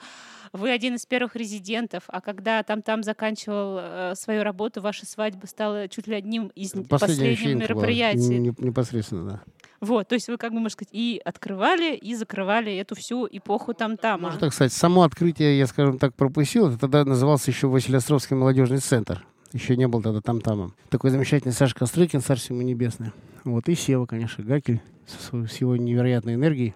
вы 0.54 0.72
один 0.72 0.96
из 0.96 1.06
первых 1.06 1.36
резидентов, 1.36 2.04
а 2.08 2.22
когда 2.22 2.64
там-там 2.64 3.04
заканчивал 3.04 3.78
э, 3.80 4.14
свою 4.16 4.44
работу, 4.44 4.82
ваша 4.82 5.06
свадьба 5.06 5.46
стала 5.46 5.88
чуть 5.88 6.08
ли 6.08 6.16
одним 6.16 6.48
из 6.56 6.72
Последняя 6.72 7.36
последних 7.36 7.56
мероприятий. 7.56 8.40
не- 8.40 8.54
непосредственно, 8.58 9.30
да. 9.30 9.42
Вот, 9.82 10.08
то 10.08 10.16
есть 10.16 10.28
вы, 10.30 10.38
как 10.38 10.52
бы, 10.52 10.56
можно 10.60 10.70
сказать, 10.72 10.90
и 10.94 11.22
открывали, 11.24 11.96
и 11.96 12.16
закрывали 12.16 12.76
эту 12.76 12.96
всю 12.96 13.28
эпоху 13.30 13.74
там-там. 13.74 14.22
Можно 14.22 14.40
так 14.40 14.54
сказать, 14.54 14.74
само 14.74 15.04
открытие, 15.04 15.60
я, 15.60 15.68
скажем 15.68 16.00
так, 16.00 16.16
пропустил. 16.16 16.70
Это 16.70 16.80
тогда 16.80 17.04
назывался 17.06 17.52
еще 17.52 17.68
Василиостровский 17.68 18.36
молодежный 18.36 18.80
центр. 18.80 19.26
Еще 19.54 19.78
не 19.78 19.88
был 19.88 20.02
тогда 20.02 20.22
там-тамом. 20.22 20.74
Такой 20.90 21.12
замечательный 21.12 21.52
Саша 21.52 21.76
Кострыкин, 21.76 22.22
царство 22.22 22.54
ему 22.54 22.64
небесное. 22.64 23.14
Вот, 23.46 23.70
и 23.70 23.76
Сева, 23.76 24.06
конечно, 24.06 24.44
Гакель 24.44 24.82
со 25.08 25.22
своей- 25.22 25.48
с 25.48 25.58
его 25.58 25.76
невероятной 25.78 26.34
энергией. 26.36 26.74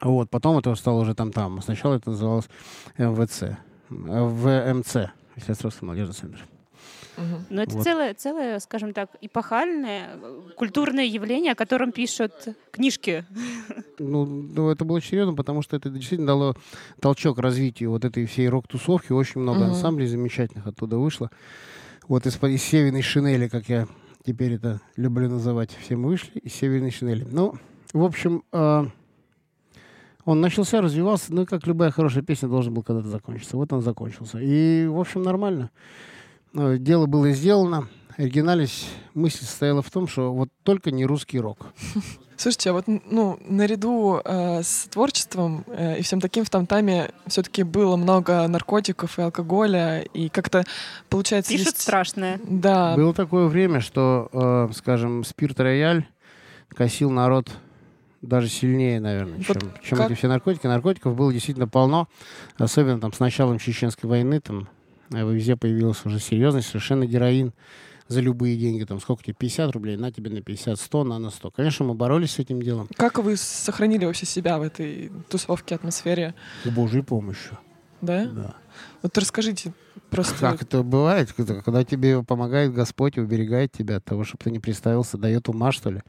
Вот, 0.00 0.30
потом 0.30 0.58
это 0.58 0.74
стало 0.74 1.00
уже 1.02 1.14
там-там. 1.14 1.60
Сначала 1.62 1.94
это 1.96 2.10
называлось 2.10 2.48
МВЦ. 2.98 3.58
ВМЦ, 3.90 5.10
Василиостровский 5.36 5.86
молодежный 5.86 6.14
центр. 6.14 6.38
Мгм. 7.18 7.44
Но 7.50 7.62
это 7.62 7.74
Вот. 7.74 7.84
целое, 7.84 8.14
целое, 8.14 8.58
скажем 8.58 8.94
так, 8.94 9.10
эпохальное 9.20 10.16
э, 10.20 10.40
культурное 10.56 11.04
явление, 11.04 11.52
о 11.52 11.54
котором 11.54 11.92
пишут 11.92 12.32
книжки. 12.70 13.26
Ну, 13.98 14.24
ну, 14.24 14.70
это 14.70 14.84
было 14.86 15.00
серьезно, 15.02 15.34
потому 15.34 15.60
что 15.62 15.76
это 15.76 15.90
действительно 15.90 16.28
дало 16.28 16.54
толчок 17.00 17.38
развитию 17.38 17.90
вот 17.90 18.04
этой 18.06 18.24
всей 18.24 18.48
рок-тусовки. 18.48 19.12
Очень 19.12 19.42
много 19.42 19.60
Мгм. 19.60 19.70
ансамблей 19.72 20.06
замечательных 20.06 20.66
оттуда 20.66 20.96
вышло. 20.96 21.30
Вот 22.08 22.26
из, 22.26 22.42
из 22.42 22.62
Северной 22.62 23.02
шинели, 23.02 23.46
как 23.48 23.68
я 23.68 23.86
теперь 24.24 24.54
это 24.54 24.80
люблю 24.96 25.28
называть, 25.28 25.70
все 25.80 25.96
мы 25.96 26.10
вышли 26.10 26.38
из 26.38 26.54
Северной 26.54 26.90
шинели. 26.90 27.26
Ну, 27.30 27.54
в 27.92 28.04
общем, 28.04 28.42
э, 28.52 28.84
он 30.24 30.40
начался, 30.40 30.80
развивался, 30.80 31.34
ну, 31.34 31.46
как 31.46 31.66
любая 31.66 31.90
хорошая 31.90 32.22
песня, 32.22 32.48
должен 32.48 32.72
был 32.72 32.82
когда-то 32.82 33.08
закончиться. 33.08 33.56
Вот 33.56 33.72
он 33.72 33.82
закончился. 33.82 34.38
И, 34.38 34.86
в 34.86 34.98
общем, 34.98 35.22
нормально. 35.22 35.70
Э, 36.54 36.76
Дело 36.78 37.06
было 37.06 37.30
сделано. 37.32 37.88
Оригинальность 38.16 38.88
мысль 39.14 39.44
состояла 39.44 39.82
в 39.82 39.90
том, 39.90 40.06
что 40.06 40.32
вот 40.32 40.50
только 40.62 40.90
не 40.90 41.06
русский 41.06 41.40
рок. 41.40 41.72
Слушайте, 42.36 42.70
а 42.70 42.72
вот 42.72 42.84
ну, 42.86 43.38
наряду 43.46 44.20
э, 44.24 44.62
с 44.62 44.84
творчеством 44.90 45.64
э, 45.68 45.98
и 45.98 46.02
всем 46.02 46.20
таким 46.20 46.44
в 46.44 46.50
Тамтаме 46.50 47.10
все-таки 47.28 47.62
было 47.62 47.96
много 47.96 48.46
наркотиков 48.48 49.18
и 49.18 49.22
алкоголя, 49.22 50.00
и 50.00 50.28
как-то 50.28 50.64
получается... 51.08 51.52
Пишут 51.52 51.66
есть- 51.68 51.80
страшное. 51.82 52.40
Да, 52.44 52.96
Было 52.96 53.14
такое 53.14 53.46
время, 53.46 53.80
что, 53.80 54.28
э, 54.32 54.68
скажем, 54.74 55.24
спирт 55.24 55.60
рояль 55.60 56.04
косил 56.68 57.10
народ 57.10 57.48
даже 58.22 58.48
сильнее, 58.48 58.98
наверное, 59.00 59.36
Вот 59.36 59.46
чем, 59.60 59.72
чем 59.84 59.98
как- 59.98 60.10
эти 60.10 60.18
все 60.18 60.28
наркотики. 60.28 60.66
Наркотиков 60.66 61.14
было 61.14 61.32
действительно 61.32 61.68
полно, 61.68 62.08
особенно 62.56 63.00
там 63.00 63.12
с 63.12 63.20
началом 63.20 63.58
Чеченской 63.58 64.08
войны, 64.08 64.40
там 64.40 64.68
э, 65.12 65.28
везде 65.32 65.56
появился 65.56 66.08
уже 66.08 66.18
серьезный 66.18 66.62
совершенно 66.62 67.04
героин 67.06 67.52
за 68.08 68.20
любые 68.20 68.56
деньги. 68.56 68.84
Там 68.84 69.00
сколько 69.00 69.22
тебе, 69.24 69.34
50 69.34 69.70
рублей, 69.72 69.96
на 69.96 70.10
тебе 70.12 70.30
на 70.30 70.40
50, 70.42 70.78
100, 70.78 71.04
на 71.04 71.18
на 71.18 71.30
100. 71.30 71.50
Конечно, 71.50 71.84
мы 71.84 71.94
боролись 71.94 72.32
с 72.32 72.38
этим 72.38 72.60
делом. 72.62 72.88
как 72.96 73.18
вы 73.18 73.36
сохранили 73.36 74.04
вообще 74.04 74.26
себя 74.26 74.58
в 74.58 74.62
этой 74.62 75.10
тусовке, 75.28 75.74
атмосфере, 75.74 76.34
С 76.64 76.68
Божьей 76.70 77.02
помощью. 77.02 77.58
да? 78.00 78.26
Да. 78.26 78.56
Вот 79.02 79.16
расскажите 79.18 79.72
просто... 80.10 80.34
Как 80.38 80.62
это 80.62 80.82
бывает, 80.82 81.32
когда 81.32 81.84
тебе 81.84 82.22
помогает 82.22 82.72
Господь 82.72 83.18
уберегает 83.18 83.72
тебя 83.72 83.96
от 83.96 84.04
того, 84.04 84.24
чтобы 84.24 84.44
ты 84.44 84.50
не 84.50 84.58
представился, 84.58 85.18
дает 85.18 85.48
ума, 85.48 85.72
что 85.72 85.90
ли, 85.90 86.02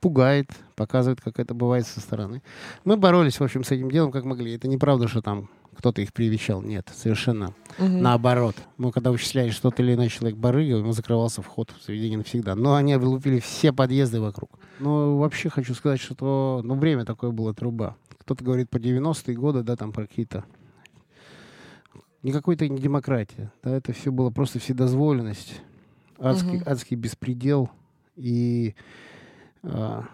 пугает, 0.00 0.50
показывает, 0.74 1.20
как 1.20 1.38
это 1.38 1.54
бывает 1.54 1.86
со 1.86 2.00
стороны. 2.00 2.42
Мы 2.84 2.96
боролись, 2.96 3.40
в 3.40 3.42
общем, 3.44 3.64
с 3.64 3.70
этим 3.70 3.90
делом 3.90 4.12
как 4.12 4.24
могли. 4.24 4.54
Это 4.54 4.68
неправда, 4.68 5.08
что 5.08 5.22
там 5.22 5.48
кто-то 5.76 6.00
их 6.00 6.12
привечал. 6.12 6.62
Нет, 6.62 6.90
совершенно 6.94 7.52
Мгм. 7.78 8.00
наоборот. 8.02 8.56
Мы 8.78 8.92
когда 8.92 9.10
вычисляли, 9.12 9.50
что 9.50 9.70
то 9.70 9.82
или 9.82 9.94
иной 9.94 10.08
человек 10.08 10.38
барыга, 10.38 10.76
ему 10.78 10.92
закрывался 10.92 11.42
вход 11.42 11.70
в 11.78 11.84
заведение 11.84 12.18
навсегда. 12.18 12.54
Но 12.54 12.74
они 12.76 12.94
облупили 12.94 13.40
все 13.40 13.72
подъезды 13.72 14.20
вокруг. 14.20 14.50
Но 14.78 15.18
вообще 15.18 15.50
хочу 15.50 15.74
сказать, 15.74 16.00
что 16.00 16.14
то, 16.14 16.60
ну, 16.64 16.74
время 16.76 17.04
такое 17.04 17.30
было 17.30 17.52
труба. 17.54 17.96
Кто-то 18.20 18.42
говорит 18.42 18.70
по 18.70 18.78
90-е 18.78 19.36
годы, 19.36 19.62
да, 19.62 19.76
там 19.76 19.92
про 19.92 20.06
какие-то 20.06 20.44
никакой 22.22 22.56
то 22.56 22.68
не 22.68 22.78
демократия. 22.78 23.52
Да, 23.62 23.76
это 23.76 23.92
все 23.92 24.10
было 24.12 24.30
просто 24.30 24.58
вседозволенность, 24.58 25.60
адский, 26.18 26.58
Мгм. 26.58 26.62
адский 26.66 26.96
беспредел 26.96 27.70
и 28.16 28.74
а, 29.62 30.04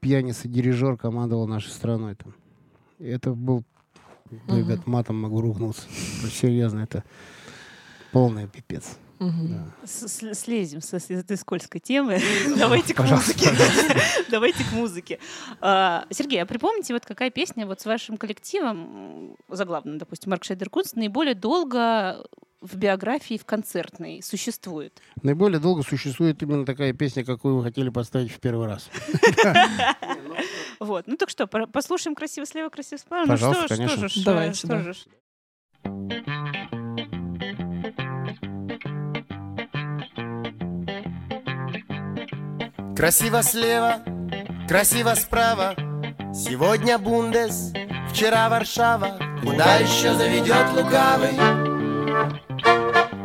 пьяница, 0.00 0.48
дирижер 0.48 0.96
командовал 0.96 1.46
нашей 1.46 1.70
страной 1.70 2.14
там. 2.16 2.34
И 2.98 3.06
это 3.06 3.32
был, 3.34 3.64
Мгм. 4.30 4.56
ребят, 4.58 4.86
матом 4.86 5.20
могу 5.20 5.40
ругнуться. 5.40 5.88
Серьезно, 6.30 6.80
это 6.80 7.04
полный 8.12 8.48
пипец. 8.48 8.98
Да. 9.18 9.86
Слезем 9.86 10.80
с 10.80 10.92
этой 10.92 11.36
скользкой 11.36 11.80
темы. 11.80 12.20
Давайте 12.56 12.94
к 12.94 13.00
музыке. 13.00 13.50
Давайте 14.30 14.64
к 14.64 14.72
музыке. 14.72 15.18
Сергей, 15.60 16.42
а 16.42 16.46
припомните, 16.46 16.92
вот 16.92 17.06
какая 17.06 17.30
песня 17.30 17.66
вот 17.66 17.80
с 17.80 17.86
вашим 17.86 18.16
коллективом, 18.16 18.78
м, 18.78 19.36
заглавно, 19.48 19.98
допустим, 19.98 20.30
Markscheider 20.30 20.44
Kunst, 20.44 20.92
наиболее 20.94 21.34
долго 21.34 22.24
в 22.60 22.76
биографии, 22.76 23.38
в 23.38 23.44
концертной 23.44 24.22
существует? 24.22 25.00
Наиболее 25.22 25.60
долго 25.60 25.82
существует 25.82 26.42
именно 26.42 26.64
такая 26.66 26.92
песня, 26.92 27.24
какую 27.24 27.56
вы 27.56 27.62
хотели 27.62 27.90
поставить 27.90 28.32
в 28.32 28.40
первый 28.40 28.66
раз. 28.66 28.90
Вот. 30.78 31.06
Ну 31.06 31.16
так 31.16 31.30
что, 31.30 31.46
послушаем 31.46 32.14
красиво 32.14 32.44
слева, 32.46 32.68
красиво 32.68 32.98
справа. 32.98 33.24
Ну 33.24 33.32
Пожалуйста, 33.32 33.74
что 33.74 34.08
ж, 34.08 34.10
что 34.10 34.24
конечно. 34.24 34.24
Давайте, 34.24 34.66
Красиво 42.96 43.42
слева, 43.42 43.96
красиво 44.66 45.14
справа. 45.16 45.74
Сегодня 46.32 46.96
Бундес, 46.96 47.72
вчера 48.10 48.48
Варшава. 48.48 49.18
Куда 49.42 49.76
еще 49.76 50.14
заведет 50.14 50.72
лукавый? 50.72 51.36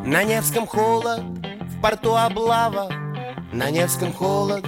На 0.05 0.23
Невском 0.23 0.67
холод, 0.67 1.21
в 1.21 1.81
порту 1.81 2.17
облава. 2.17 2.91
На 3.53 3.69
Невском 3.69 4.12
холод, 4.12 4.65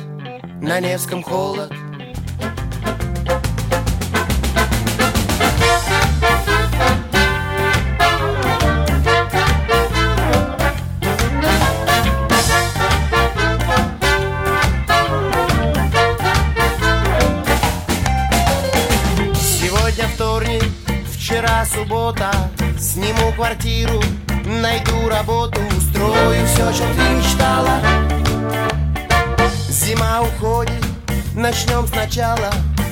на 0.62 0.80
Невском 0.80 1.22
холод 1.22 1.74
суббота. 21.84 22.32
Сниму 22.80 23.32
квартиру, 23.36 24.02
найду 24.46 25.10
работу 25.10 25.60
Устрою 25.78 26.46
все, 26.48 26.72
чем 26.74 26.88
ты 26.96 27.10
мечтала. 27.16 27.80
Зима 29.70 30.22
уходит, 30.22 30.84
начнем 31.36 31.88
сначала. 31.88 32.52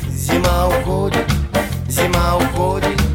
Зима 0.09 0.67
уходит, 0.67 1.25
зима 1.87 2.37
уходит 2.37 3.10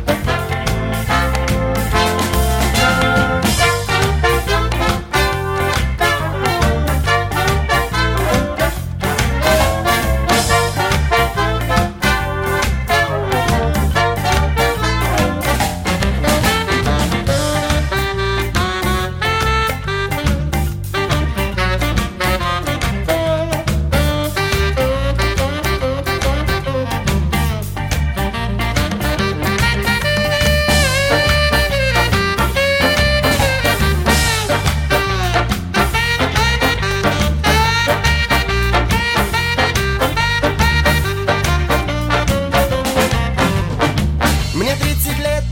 Мне 44.66 44.74
30 44.74 45.18
лет, 45.20 45.44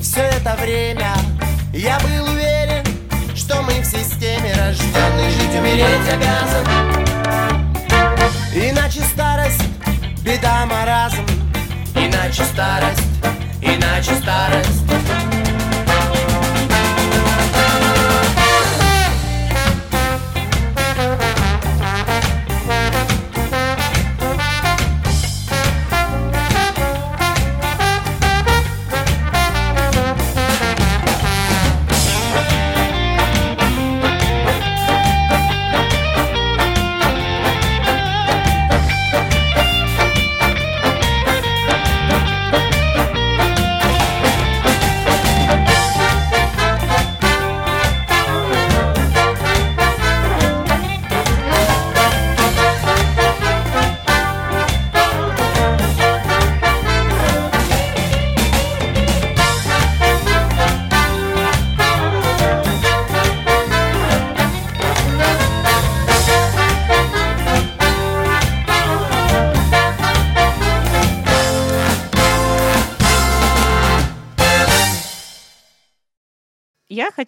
все 0.00 0.20
это 0.20 0.54
время. 0.62 1.16
Я 1.72 1.98
был 1.98 2.32
уверен, 2.32 2.84
что 3.34 3.60
мы 3.62 3.72
в 3.80 3.84
системе 3.84 4.54
Рожденный 4.56 5.30
жить, 5.30 5.58
умереть 5.58 6.08
обязан. 6.08 6.64
Иначе 8.54 9.00
старость, 9.00 9.64
беда, 10.22 10.64
маразм. 10.64 11.26
Иначе 11.96 12.44
старость, 12.44 13.02
иначе 13.62 14.14
старость 14.14 15.35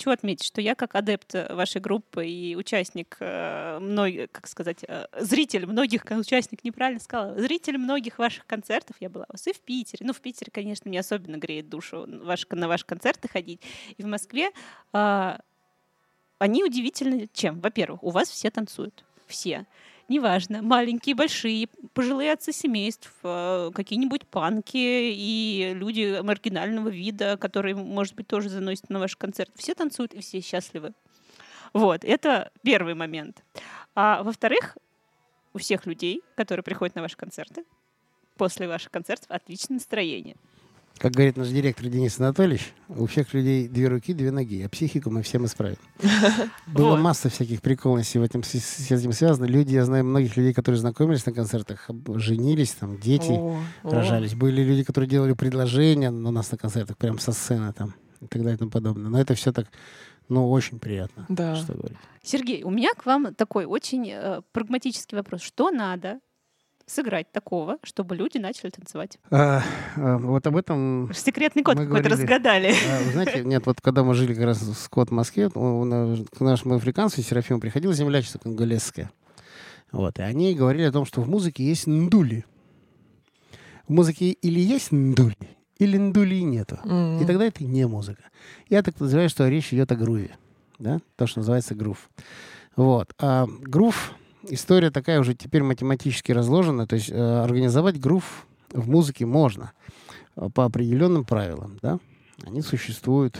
хочу 0.08 0.12
отметить, 0.12 0.46
что 0.46 0.60
я 0.60 0.74
как 0.74 0.94
адепт 0.94 1.34
э, 1.34 1.54
вашей 1.54 1.80
группы 1.80 2.26
и 2.26 2.56
участник, 2.56 3.16
э, 3.20 4.26
как 4.32 4.46
сказать, 4.46 4.84
э, 4.86 5.06
зритель 5.20 5.66
многих, 5.66 6.04
участник 6.10 6.64
неправильно 6.64 7.00
сказала, 7.00 7.38
зритель 7.38 7.78
многих 7.78 8.18
ваших 8.18 8.46
концертов, 8.46 8.96
я 9.00 9.08
была 9.08 9.26
у 9.28 9.32
вас 9.32 9.46
и 9.46 9.52
в 9.52 9.60
Питере. 9.60 10.06
Ну, 10.06 10.12
в 10.12 10.20
Питере, 10.20 10.50
конечно, 10.52 10.88
не 10.88 10.98
особенно 10.98 11.36
греет 11.36 11.68
душу 11.68 12.06
ваш, 12.24 12.46
на 12.50 12.68
ваши 12.68 12.86
концерты 12.86 13.28
ходить. 13.28 13.60
И 13.98 14.02
в 14.02 14.06
Москве 14.06 14.50
а, 14.92 15.40
они 16.38 16.64
удивительны 16.64 17.28
чем? 17.32 17.60
Во-первых, 17.60 18.02
у 18.02 18.10
вас 18.10 18.28
все 18.28 18.50
танцуют. 18.50 19.04
Все. 19.26 19.66
Неважно, 20.08 20.62
маленькие, 20.62 21.14
большие, 21.14 21.68
пожилые 21.92 22.32
отцы 22.32 22.50
семейств, 22.50 23.12
э, 23.22 23.70
какие-нибудь 23.74 24.26
панки 24.26 24.76
и 24.76 25.72
люди 25.74 26.20
маргинального 26.22 26.88
вида, 26.88 27.36
которые, 27.36 27.74
может 27.74 28.14
быть, 28.14 28.26
тоже 28.26 28.48
заносят 28.48 28.88
на 28.88 29.00
ваш 29.00 29.16
концерт. 29.16 29.50
Все 29.54 29.74
танцуют 29.74 30.14
и 30.14 30.20
все 30.20 30.40
счастливы. 30.40 30.94
Вот, 31.74 32.04
это 32.04 32.50
первый 32.62 32.94
момент. 32.94 33.44
А 33.94 34.22
во-вторых, 34.22 34.78
у 35.52 35.58
всех 35.58 35.84
людей, 35.84 36.22
которые 36.36 36.64
приходят 36.64 36.96
на 36.96 37.02
ваши 37.02 37.16
концерты, 37.16 37.64
после 38.38 38.66
ваших 38.66 38.90
концертов 38.90 39.30
отличное 39.30 39.74
настроение. 39.74 40.36
Как 40.98 41.12
говорит 41.12 41.36
наш 41.36 41.48
директор 41.48 41.86
Денис 41.86 42.18
Анатольевич, 42.18 42.72
у 42.88 43.06
всех 43.06 43.32
людей 43.32 43.68
две 43.68 43.86
руки, 43.88 44.12
две 44.12 44.32
ноги, 44.32 44.62
а 44.62 44.68
психику 44.68 45.10
мы 45.10 45.22
всем 45.22 45.44
исправим. 45.44 45.76
Было 46.66 46.90
Вот. 46.90 47.00
масса 47.00 47.28
всяких 47.28 47.62
приколностей 47.62 48.18
в 48.18 48.24
этом, 48.24 48.42
с, 48.42 48.48
с 48.58 48.90
этим 48.90 49.12
связано. 49.12 49.44
Люди, 49.44 49.74
я 49.74 49.84
знаю 49.84 50.04
многих 50.04 50.36
людей, 50.36 50.52
которые 50.52 50.80
знакомились 50.80 51.24
на 51.24 51.32
концертах, 51.32 51.88
женились, 52.16 52.72
там, 52.72 52.98
дети 52.98 53.30
О, 53.30 53.60
о. 53.84 53.90
рожались. 53.90 54.34
Были 54.34 54.62
люди, 54.62 54.82
которые 54.82 55.08
делали 55.08 55.34
предложения 55.34 56.10
на 56.10 56.32
нас 56.32 56.50
на 56.50 56.58
концертах, 56.58 56.96
прям 56.96 57.18
со 57.20 57.30
сцены 57.32 57.72
там, 57.72 57.94
и 58.20 58.26
так 58.26 58.42
далее 58.42 58.56
и 58.56 58.58
тому 58.58 58.70
подобное. 58.72 59.08
Но 59.08 59.20
это 59.20 59.34
все 59.34 59.52
так, 59.52 59.68
ну, 60.28 60.50
очень 60.50 60.80
приятно, 60.80 61.26
Да. 61.28 61.54
что 61.54 61.74
говорить. 61.74 61.98
Сергей, 62.24 62.64
у 62.64 62.70
меня 62.70 62.90
к 62.98 63.06
вам 63.06 63.34
такой 63.36 63.64
очень 63.66 64.10
э, 64.10 64.40
прагматический 64.52 65.16
вопрос. 65.16 65.42
Что 65.42 65.70
надо 65.70 66.18
сыграть 66.88 67.30
такого, 67.30 67.78
чтобы 67.84 68.16
люди 68.16 68.38
начали 68.38 68.70
танцевать? 68.70 69.18
А, 69.30 69.62
а, 69.96 70.18
вот 70.18 70.46
об 70.46 70.56
этом 70.56 71.10
Секретный 71.14 71.62
код 71.62 71.76
Мы 71.76 71.86
какой-то 71.86 72.08
разгадали. 72.08 72.68
А, 72.68 73.02
вы 73.04 73.12
знаете, 73.12 73.44
нет, 73.44 73.66
вот 73.66 73.80
когда 73.80 74.02
мы 74.02 74.14
жили 74.14 74.34
как 74.34 74.44
раз 74.44 74.62
в 74.62 74.74
Скотт 74.74 75.10
в 75.10 75.12
Москве, 75.12 75.50
нас- 75.54 76.26
к 76.36 76.40
нашему 76.40 76.74
африканцу 76.74 77.22
Серафиму 77.22 77.60
приходила 77.60 77.92
землячество 77.92 78.38
конголезская. 78.38 79.10
Вот. 79.92 80.18
И 80.18 80.22
они 80.22 80.54
говорили 80.54 80.84
о 80.86 80.92
том, 80.92 81.04
что 81.04 81.20
в 81.22 81.28
музыке 81.28 81.64
есть 81.64 81.86
ндули. 81.86 82.44
В 83.86 83.92
музыке 83.92 84.30
или 84.32 84.60
есть 84.60 84.92
ндули, 84.92 85.36
или 85.78 85.96
ндули 85.96 86.42
нету. 86.42 86.78
М. 86.84 87.22
И 87.22 87.26
тогда 87.26 87.44
это 87.44 87.64
не 87.64 87.86
музыка. 87.86 88.22
Я 88.68 88.82
так 88.82 89.00
называю, 89.00 89.30
что 89.30 89.48
речь 89.48 89.72
идет 89.72 89.90
о 89.92 89.96
груве. 89.96 90.36
Да? 90.78 91.00
То, 91.16 91.26
что 91.26 91.40
называется 91.40 91.74
грув. 91.74 92.10
Вот. 92.76 93.12
А 93.18 93.46
грув, 93.46 94.12
история 94.48 94.90
такая 94.90 95.20
уже 95.20 95.34
теперь 95.34 95.62
математически 95.62 96.32
разложена. 96.32 96.86
То 96.86 96.96
есть 96.96 97.10
э, 97.10 97.14
организовать 97.14 98.00
грув 98.00 98.46
в 98.70 98.88
музыке 98.88 99.26
можно 99.26 99.72
э, 100.36 100.48
по 100.54 100.64
определенным 100.64 101.24
правилам. 101.24 101.78
Да? 101.82 101.98
Они 102.44 102.62
существуют. 102.62 103.38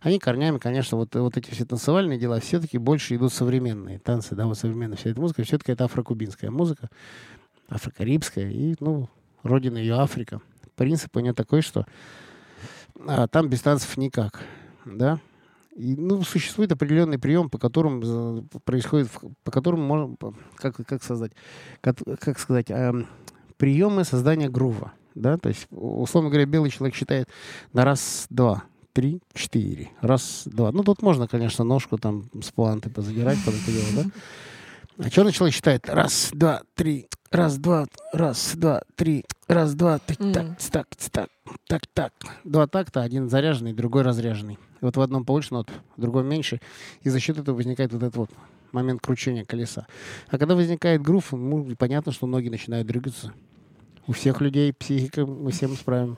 Они 0.00 0.18
корнями, 0.18 0.58
конечно, 0.58 0.98
вот, 0.98 1.14
вот 1.14 1.36
эти 1.36 1.50
все 1.50 1.64
танцевальные 1.64 2.18
дела 2.18 2.40
все-таки 2.40 2.78
больше 2.78 3.14
идут 3.14 3.32
современные 3.32 4.00
танцы, 4.00 4.34
да, 4.34 4.46
вот 4.46 4.58
современная 4.58 4.96
вся 4.96 5.10
эта 5.10 5.20
музыка, 5.20 5.44
все-таки 5.44 5.70
это 5.70 5.84
афрокубинская 5.84 6.50
музыка, 6.50 6.88
афрокарибская, 7.68 8.50
и, 8.50 8.74
ну, 8.80 9.08
родина 9.44 9.78
ее 9.78 9.94
Африка. 9.94 10.40
Принцип 10.74 11.16
у 11.16 11.20
нее 11.20 11.34
такой, 11.34 11.62
что 11.62 11.86
а, 13.06 13.28
там 13.28 13.48
без 13.48 13.60
танцев 13.60 13.96
никак, 13.96 14.40
да. 14.84 15.20
Ну, 15.80 16.22
существует 16.22 16.72
определенный 16.72 17.18
прием, 17.18 17.48
по 17.48 17.58
которому 17.58 18.02
э, 18.52 18.58
происходит, 18.64 19.08
по 19.44 19.50
которому 19.50 19.82
можно, 19.82 20.16
как, 20.56 20.76
как 20.76 21.02
создать, 21.02 21.32
как, 21.80 21.96
как 22.20 22.38
сказать, 22.38 22.70
эм, 22.70 23.06
приемы 23.56 24.04
создания 24.04 24.48
грува, 24.48 24.92
да, 25.14 25.36
то 25.38 25.48
есть, 25.48 25.66
условно 25.70 26.30
говоря, 26.30 26.46
белый 26.46 26.70
человек 26.70 26.94
считает 26.94 27.28
на 27.72 27.84
раз, 27.84 28.26
два, 28.30 28.64
три, 28.92 29.22
четыре, 29.34 29.90
раз, 30.00 30.42
два. 30.46 30.72
Ну, 30.72 30.82
тут 30.82 31.02
можно, 31.02 31.26
конечно, 31.28 31.64
ножку 31.64 31.98
там 31.98 32.24
с 32.42 32.50
пуанты 32.50 32.90
позадирать 32.90 33.38
под 33.44 33.54
это 33.54 33.72
дело, 33.72 34.04
да. 34.04 35.04
А 35.04 35.10
черный 35.10 35.32
человек 35.32 35.54
считает 35.54 35.88
раз, 35.88 36.30
два, 36.32 36.62
три, 36.74 37.08
раз, 37.30 37.56
два, 37.56 37.86
раз, 38.12 38.52
два, 38.54 38.82
три, 38.96 39.24
раз, 39.54 39.74
два, 39.74 39.98
так, 39.98 40.18
Мгм. 40.20 40.32
так, 40.32 40.56
так, 41.10 41.28
так, 41.66 41.82
так. 41.92 42.12
Два 42.44 42.66
такта, 42.66 43.02
один 43.02 43.28
заряженный, 43.28 43.72
другой 43.72 44.02
разряженный. 44.02 44.54
И 44.54 44.84
вот 44.84 44.96
в 44.96 45.00
одном 45.00 45.24
побольше 45.24 45.54
нот, 45.54 45.70
в 45.96 46.00
другом 46.00 46.26
меньше. 46.26 46.60
И 47.02 47.10
за 47.10 47.20
счет 47.20 47.38
этого 47.38 47.56
возникает 47.56 47.92
вот 47.92 48.02
этот 48.02 48.16
вот 48.16 48.30
момент 48.72 49.00
кручения 49.00 49.44
колеса. 49.44 49.86
А 50.28 50.38
когда 50.38 50.54
возникает 50.54 51.02
грув, 51.02 51.32
ну, 51.32 51.74
понятно, 51.76 52.12
что 52.12 52.26
ноги 52.26 52.48
начинают 52.48 52.86
двигаться. 52.86 53.32
У 54.06 54.12
всех 54.12 54.40
людей 54.40 54.72
психика, 54.72 55.26
мы 55.26 55.50
всем 55.50 55.74
справим. 55.74 56.16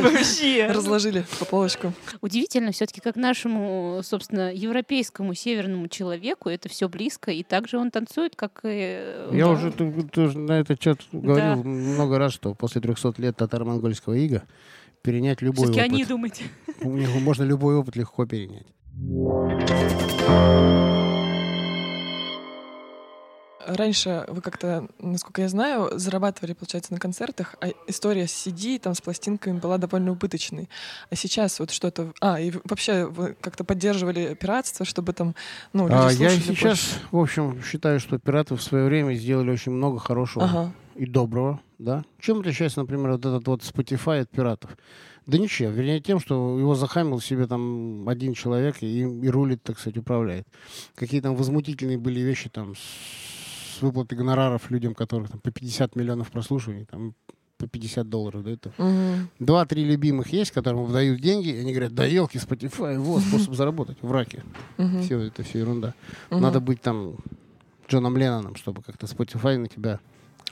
Вообще. 0.00 0.66
Разложили 0.66 1.24
по 1.38 1.44
полочкам. 1.44 1.94
Удивительно 2.20 2.72
все-таки, 2.72 3.00
как 3.00 3.16
нашему, 3.16 4.00
собственно, 4.02 4.52
европейскому 4.52 5.34
северному 5.34 5.88
человеку 5.88 6.48
это 6.48 6.68
все 6.68 6.88
близко, 6.88 7.30
и 7.30 7.42
также 7.42 7.78
он 7.78 7.90
танцует, 7.90 8.36
как 8.36 8.60
и... 8.64 8.68
э, 8.68 9.30
Я 9.32 9.46
да. 9.46 9.50
уже 9.52 9.72
тоже 9.72 10.38
на 10.38 10.60
этот 10.60 10.82
счет 10.82 11.00
говорил 11.12 11.64
много 11.64 12.18
раз, 12.18 12.32
что 12.32 12.54
после 12.54 12.80
300 12.80 13.14
лет 13.18 13.36
татаро-монгольского 13.36 14.14
ига 14.14 14.42
перенять 15.02 15.42
любой 15.42 15.66
Все-таки 15.66 15.80
опыт. 15.80 15.92
они 15.92 16.04
них 16.96 17.08
можно 17.20 17.42
любой 17.44 17.76
опыт 17.76 17.96
легко 17.96 18.26
перенять. 18.26 18.66
Раньше 23.66 24.24
вы 24.28 24.40
как-то, 24.40 24.88
насколько 24.98 25.42
я 25.42 25.48
знаю, 25.48 25.90
зарабатывали, 25.98 26.52
получается, 26.52 26.92
на 26.92 26.98
концертах, 27.00 27.54
а 27.60 27.68
история 27.86 28.26
с 28.26 28.46
CD, 28.46 28.78
там, 28.78 28.94
с 28.94 29.00
пластинками 29.00 29.58
была 29.58 29.78
довольно 29.78 30.12
убыточной. 30.12 30.68
А 31.10 31.16
сейчас 31.16 31.58
вот 31.60 31.70
что-то... 31.70 32.12
А, 32.20 32.40
и 32.40 32.52
вообще 32.64 33.06
вы 33.06 33.36
как-то 33.40 33.64
поддерживали 33.64 34.34
пиратство, 34.34 34.84
чтобы 34.84 35.12
там, 35.12 35.34
ну, 35.72 35.88
люди 35.88 35.98
А, 35.98 36.10
я 36.12 36.30
сейчас, 36.30 36.62
больше? 36.62 37.00
в 37.10 37.18
общем, 37.18 37.62
считаю, 37.62 38.00
что 38.00 38.18
пираты 38.18 38.54
в 38.54 38.62
свое 38.62 38.84
время 38.86 39.14
сделали 39.14 39.50
очень 39.50 39.72
много 39.72 39.98
хорошего 39.98 40.44
Ага. 40.44 40.72
и 40.96 41.06
доброго. 41.06 41.60
Да? 41.78 42.04
Чем 42.20 42.40
отличается, 42.40 42.80
например, 42.80 43.12
вот 43.12 43.26
этот 43.26 43.46
вот 43.46 43.62
Spotify 43.62 44.20
от 44.20 44.30
пиратов? 44.30 44.76
Да 45.26 45.38
ничем. 45.38 45.72
Вернее, 45.72 46.00
тем, 46.00 46.20
что 46.20 46.58
его 46.58 46.74
захамил 46.74 47.18
себе 47.20 47.46
там 47.46 48.06
один 48.08 48.34
человек 48.34 48.76
и, 48.82 49.00
и 49.00 49.28
рулит, 49.28 49.62
так 49.62 49.78
сказать, 49.78 49.96
управляет. 49.96 50.46
Какие 50.94 51.20
там 51.22 51.34
возмутительные 51.34 51.96
были 51.96 52.20
вещи 52.20 52.50
там 52.50 52.74
с 52.76 52.80
выплатой 53.82 54.18
гонораров 54.18 54.70
людям, 54.70 54.94
которых 54.94 55.30
там 55.30 55.40
по 55.40 55.50
50 55.50 55.96
миллионов 55.96 56.30
прослушиваний, 56.30 56.84
там 56.84 57.14
по 57.56 57.68
50 57.68 58.08
долларов, 58.08 58.42
да, 58.42 58.50
это. 58.50 58.72
Два-три 59.38 59.84
любимых 59.84 60.32
есть, 60.32 60.50
которым 60.50 60.84
выдают 60.84 61.20
деньги, 61.20 61.48
и 61.48 61.58
они 61.60 61.72
говорят, 61.72 61.94
да 61.94 62.04
елки, 62.04 62.38
Spotify, 62.38 62.98
вот 62.98 63.22
способ 63.22 63.54
заработать 63.54 63.98
в 64.02 64.10
раке. 64.10 64.42
Мгм. 64.76 65.02
Все, 65.02 65.18
это 65.20 65.42
все 65.42 65.60
ерунда. 65.60 65.94
Мгм. 66.30 66.40
Надо 66.42 66.60
быть 66.60 66.80
там 66.80 67.16
Джоном 67.88 68.16
Ленноном, 68.16 68.56
чтобы 68.56 68.82
как-то 68.82 69.06
Spotify 69.06 69.56
на 69.56 69.68
тебя 69.68 70.00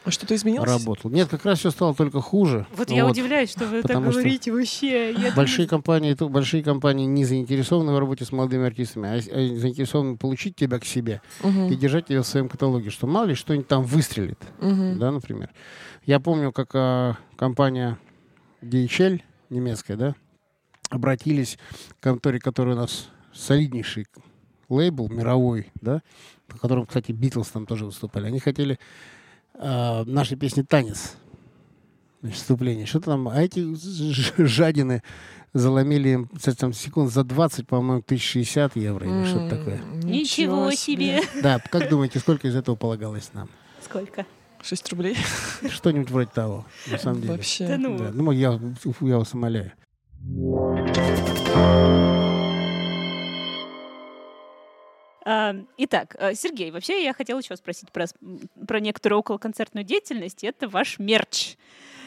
А 0.04 0.10
что-то 0.10 0.34
изменилось? 0.34 0.68
работал. 0.68 1.10
Нет, 1.10 1.28
как 1.28 1.44
раз 1.44 1.60
все 1.60 1.70
стало 1.70 1.94
только 1.94 2.20
хуже. 2.20 2.66
Вот 2.76 2.90
я 2.90 3.06
удивляюсь, 3.06 3.50
что 3.50 3.66
вы 3.66 3.82
так 3.82 3.82
потому 3.82 4.10
что 4.10 4.20
говорите 4.20 4.50
вообще. 4.52 5.12
Я 5.12 5.32
Большие 5.32 5.68
компании, 5.68 6.14
то- 6.14 6.28
большие 6.28 6.62
компании 6.64 7.06
не 7.06 7.24
заинтересованы 7.24 7.92
в 7.92 7.98
работе 7.98 8.24
с 8.24 8.32
молодыми 8.32 8.66
артистами, 8.66 9.08
а, 9.08 9.14
а 9.14 9.18
заинтересованы 9.58 10.16
получить 10.16 10.56
тебя 10.56 10.78
к 10.80 10.84
себе 10.84 11.22
Мгм. 11.42 11.68
и 11.68 11.76
держать 11.76 12.06
тебя 12.06 12.22
в 12.22 12.26
своем 12.26 12.48
каталоге, 12.48 12.90
что 12.90 13.06
мало 13.06 13.26
ли 13.26 13.34
что-нибудь 13.34 13.68
там 13.68 13.84
выстрелит. 13.84 14.38
Мгм. 14.60 14.98
да, 14.98 15.12
например. 15.12 15.50
Я 16.04 16.18
помню, 16.18 16.50
как 16.52 16.70
а, 16.74 17.16
компания 17.36 17.96
DHL 18.60 19.20
немецкая, 19.50 19.96
да, 19.96 20.14
обратились 20.90 21.58
к 22.00 22.02
конторе, 22.02 22.40
которая 22.40 22.74
у 22.74 22.78
нас 22.78 23.08
солиднейший 23.32 24.06
лейбл 24.68 25.08
мировой, 25.08 25.70
да, 25.80 26.02
по 26.48 26.58
которому, 26.58 26.86
кстати, 26.86 27.12
Битлз 27.12 27.48
там 27.48 27.66
тоже 27.66 27.84
выступали. 27.86 28.26
Они 28.26 28.40
хотели 28.40 28.78
а, 29.54 30.04
нашей 30.04 30.36
песни 30.36 30.62
«Танец» 30.62 31.16
значит, 32.22 32.38
вступление. 32.38 32.86
Что-то 32.86 33.06
там, 33.06 33.28
а 33.28 33.42
эти 33.42 33.64
жадины 34.44 35.02
заломили 35.52 36.10
им 36.10 36.28
кстати, 36.28 36.56
там, 36.56 36.72
секунд 36.72 37.12
за 37.12 37.24
20, 37.24 37.66
по-моему, 37.66 38.02
1060 38.04 38.76
евро 38.76 39.06
или 39.06 39.26
что-то 39.26 39.56
такое. 39.56 39.80
Ничего 40.02 40.70
себе. 40.72 41.20
Да, 41.42 41.58
как 41.58 41.88
думаете, 41.88 42.18
сколько 42.20 42.48
из 42.48 42.56
этого 42.56 42.76
полагалось 42.76 43.30
нам? 43.34 43.48
Сколько? 43.84 44.24
Шесть 44.62 44.88
рублей. 44.90 45.16
Что-нибудь 45.68 46.10
вроде 46.10 46.30
того, 46.32 46.64
на 46.90 46.98
самом 46.98 47.20
деле. 47.20 47.32
Вообще. 47.32 47.66
Да 47.66 47.78
ну. 47.78 47.98
Да, 47.98 48.10
ну, 48.14 48.30
я, 48.30 48.60
я 49.00 49.18
вас 49.18 49.34
умоляю. 49.34 49.72
А, 51.54 52.31
Итак, 55.24 56.16
э, 56.18 56.34
Сергей, 56.34 56.70
вообще 56.70 57.04
я 57.04 57.12
хотела 57.12 57.38
еще 57.38 57.56
спросить 57.56 57.90
про, 57.92 58.06
про 58.66 58.80
некоторую 58.80 59.20
околоконцертную 59.20 59.84
деятельность. 59.84 60.42
Это 60.44 60.68
ваш 60.68 60.98
мерч 60.98 61.56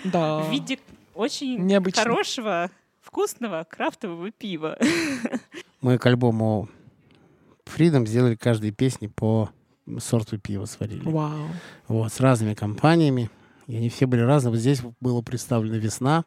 Да. 0.04 0.40
в 0.40 0.52
виде 0.52 0.80
очень 1.14 1.58
Необычно. 1.66 2.02
хорошего, 2.04 2.70
вкусного 3.02 3.66
крафтового 3.70 4.32
пива. 4.32 4.78
Мы 5.82 5.98
к 5.98 6.06
альбому 6.06 6.68
Freedom 7.66 8.06
сделали 8.06 8.36
каждой 8.36 8.72
песни 8.72 9.08
по 9.08 9.50
сорту 10.00 10.38
пива 10.40 10.66
сварили. 10.66 11.02
Вау. 11.08 11.48
Вот, 11.88 12.12
с 12.12 12.20
разными 12.20 12.54
компаниями. 12.54 13.30
И 13.68 13.76
они 13.78 13.90
все 13.90 14.06
были 14.08 14.22
разные. 14.22 14.52
Вот 14.52 14.60
здесь 14.60 14.82
было 15.00 15.22
представлено 15.22 15.78
«Весна». 15.78 16.26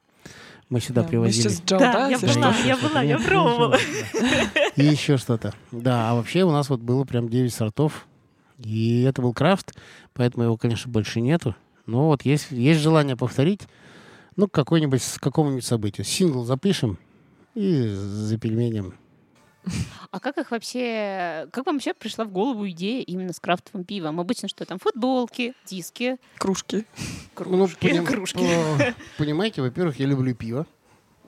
Мы 0.69 0.81
сюда 0.81 1.03
Да, 1.03 1.09
привозили... 1.09 1.51
Да, 1.67 2.09
я 2.09 2.19
была, 2.19 2.53
что? 2.53 2.67
я 2.67 2.77
была, 2.77 3.03
я 3.03 3.19
пробовала. 3.19 3.79
И 4.77 4.85
еще 4.85 5.17
что-то. 5.17 5.55
Да, 5.73 6.11
а 6.11 6.15
вообще 6.15 6.45
у 6.45 6.51
нас 6.51 6.69
вот 6.69 6.81
было 6.81 7.05
прям 7.05 7.29
9 7.29 7.53
сортов. 7.53 8.07
И 8.59 9.03
это 9.03 9.23
был 9.23 9.33
крафт, 9.33 9.75
поэтому 10.13 10.45
его, 10.45 10.57
конечно, 10.57 10.91
больше 10.91 11.21
нету. 11.21 11.55
Но 11.87 12.09
вот 12.09 12.23
есть, 12.23 12.51
есть 12.51 12.81
желание 12.81 13.17
повторить, 13.17 13.63
ну, 14.37 14.47
какой-нибудь, 14.47 15.03
с 15.03 15.19
какому-нибудь 15.19 15.65
событию. 15.65 16.05
Сингл 16.05 16.45
запишем 16.45 16.99
и 17.55 17.89
за 17.89 18.37
пельменем. 18.37 18.95
А 20.11 20.21
как 20.21 20.39
их 20.39 20.51
вообще, 20.51 21.49
как 21.53 21.67
вам 21.67 21.77
вообще 21.77 21.93
пришла 21.95 22.25
в 22.25 22.31
голову 22.31 22.69
идея 22.71 23.03
именно 23.03 23.33
с 23.33 23.41
крафтовым 23.41 23.85
пивом? 23.85 24.21
Обычно 24.21 24.49
что 24.49 24.65
там? 24.65 24.79
Футболки, 24.79 25.55
диски, 25.67 26.17
Кружки. 26.39 26.87
кружки, 27.35 27.89
поним- 27.89 28.07
кружки. 28.07 28.39
э, 28.43 28.93
Понимаете, 29.19 29.61
во-первых, 29.63 29.99
я 29.99 30.07
люблю 30.07 30.35
пиво. 30.35 30.67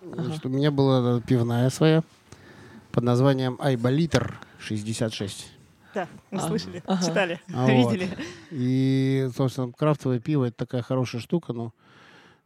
Значит, 0.03 0.47
у 0.47 0.49
меня 0.49 0.71
была 0.71 1.19
э, 1.19 1.21
пивная 1.27 1.69
своя 1.71 2.03
под 2.91 3.05
названием 3.05 3.59
Айболитр 3.61 4.39
66. 4.59 5.53
Да, 5.95 6.07
мы 6.31 6.39
А, 6.39 6.47
слышали, 6.49 6.83
ага. 6.87 7.05
читали, 7.05 7.41
А 7.53 7.67
видели. 7.71 8.09
И, 8.51 9.29
собственно, 9.37 9.73
крафтовое 9.73 10.21
пиво 10.21 10.45
это 10.47 10.57
такая 10.57 10.83
хорошая 10.83 11.21
штука, 11.21 11.53
но 11.53 11.73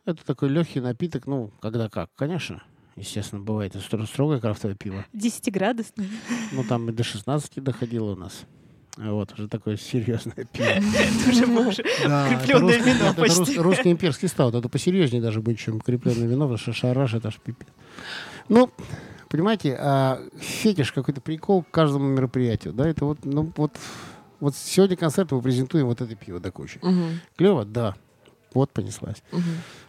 это 0.07 0.25
такой 0.25 0.49
легкий 0.49 0.81
напиток, 0.81 1.27
ну, 1.27 1.51
когда 1.61 1.89
как, 1.89 2.11
конечно. 2.17 2.63
Естественно, 2.97 3.43
бывает 3.43 3.75
и 3.75 3.79
стро- 3.79 4.07
строгое 4.07 4.39
крафтовое 4.41 4.77
пиво. 4.77 5.05
Десятиградусный. 5.13 6.09
Ну, 6.53 6.63
там 6.65 6.89
и 6.89 6.93
до 6.93 7.03
16 7.03 7.63
доходило 7.63 8.13
у 8.13 8.17
нас. 8.17 8.43
Вот, 8.97 9.33
уже 9.33 9.49
такое 9.49 9.77
серьезное 9.77 10.47
пиво. 10.53 10.67
Это 10.67 11.69
уже 11.69 11.83
это 11.83 12.39
крепленное 12.41 12.77
русский- 12.77 12.91
вино 12.93 13.05
это 13.07 13.21
почти. 13.21 13.39
рус- 13.41 13.57
русский 13.57 13.91
имперский 13.91 14.29
стаут. 14.29 14.55
Это 14.55 14.69
посерьезнее 14.69 15.21
даже 15.21 15.41
будет, 15.41 15.59
чем 15.59 15.81
крепленное 15.81 16.29
вино, 16.29 16.43
потому 16.45 16.59
что 16.59 16.73
шараш 16.73 17.15
это 17.15 17.29
аж 17.29 17.39
пипец. 17.41 17.67
Ну, 18.49 18.71
понимаете, 19.29 19.77
а, 19.81 20.21
фетиш 20.39 20.93
какой-то 20.93 21.21
прикол 21.21 21.65
к 21.65 21.71
каждому 21.73 22.07
мероприятию, 22.07 22.73
да, 22.73 22.89
это 22.89 23.05
вот, 23.07 23.25
ну, 23.25 23.51
вот, 23.57 23.73
вот 24.39 24.55
сегодня 24.55 24.97
концерт 24.97 25.33
мы 25.33 25.43
презентуем 25.43 25.87
вот 25.87 26.01
это 26.01 26.15
пиво 26.15 26.39
до 26.39 26.53
кучи. 26.53 26.79
Клево? 27.37 27.65
Да. 27.65 27.97
Вот 28.53 28.71
понеслась. 28.71 29.21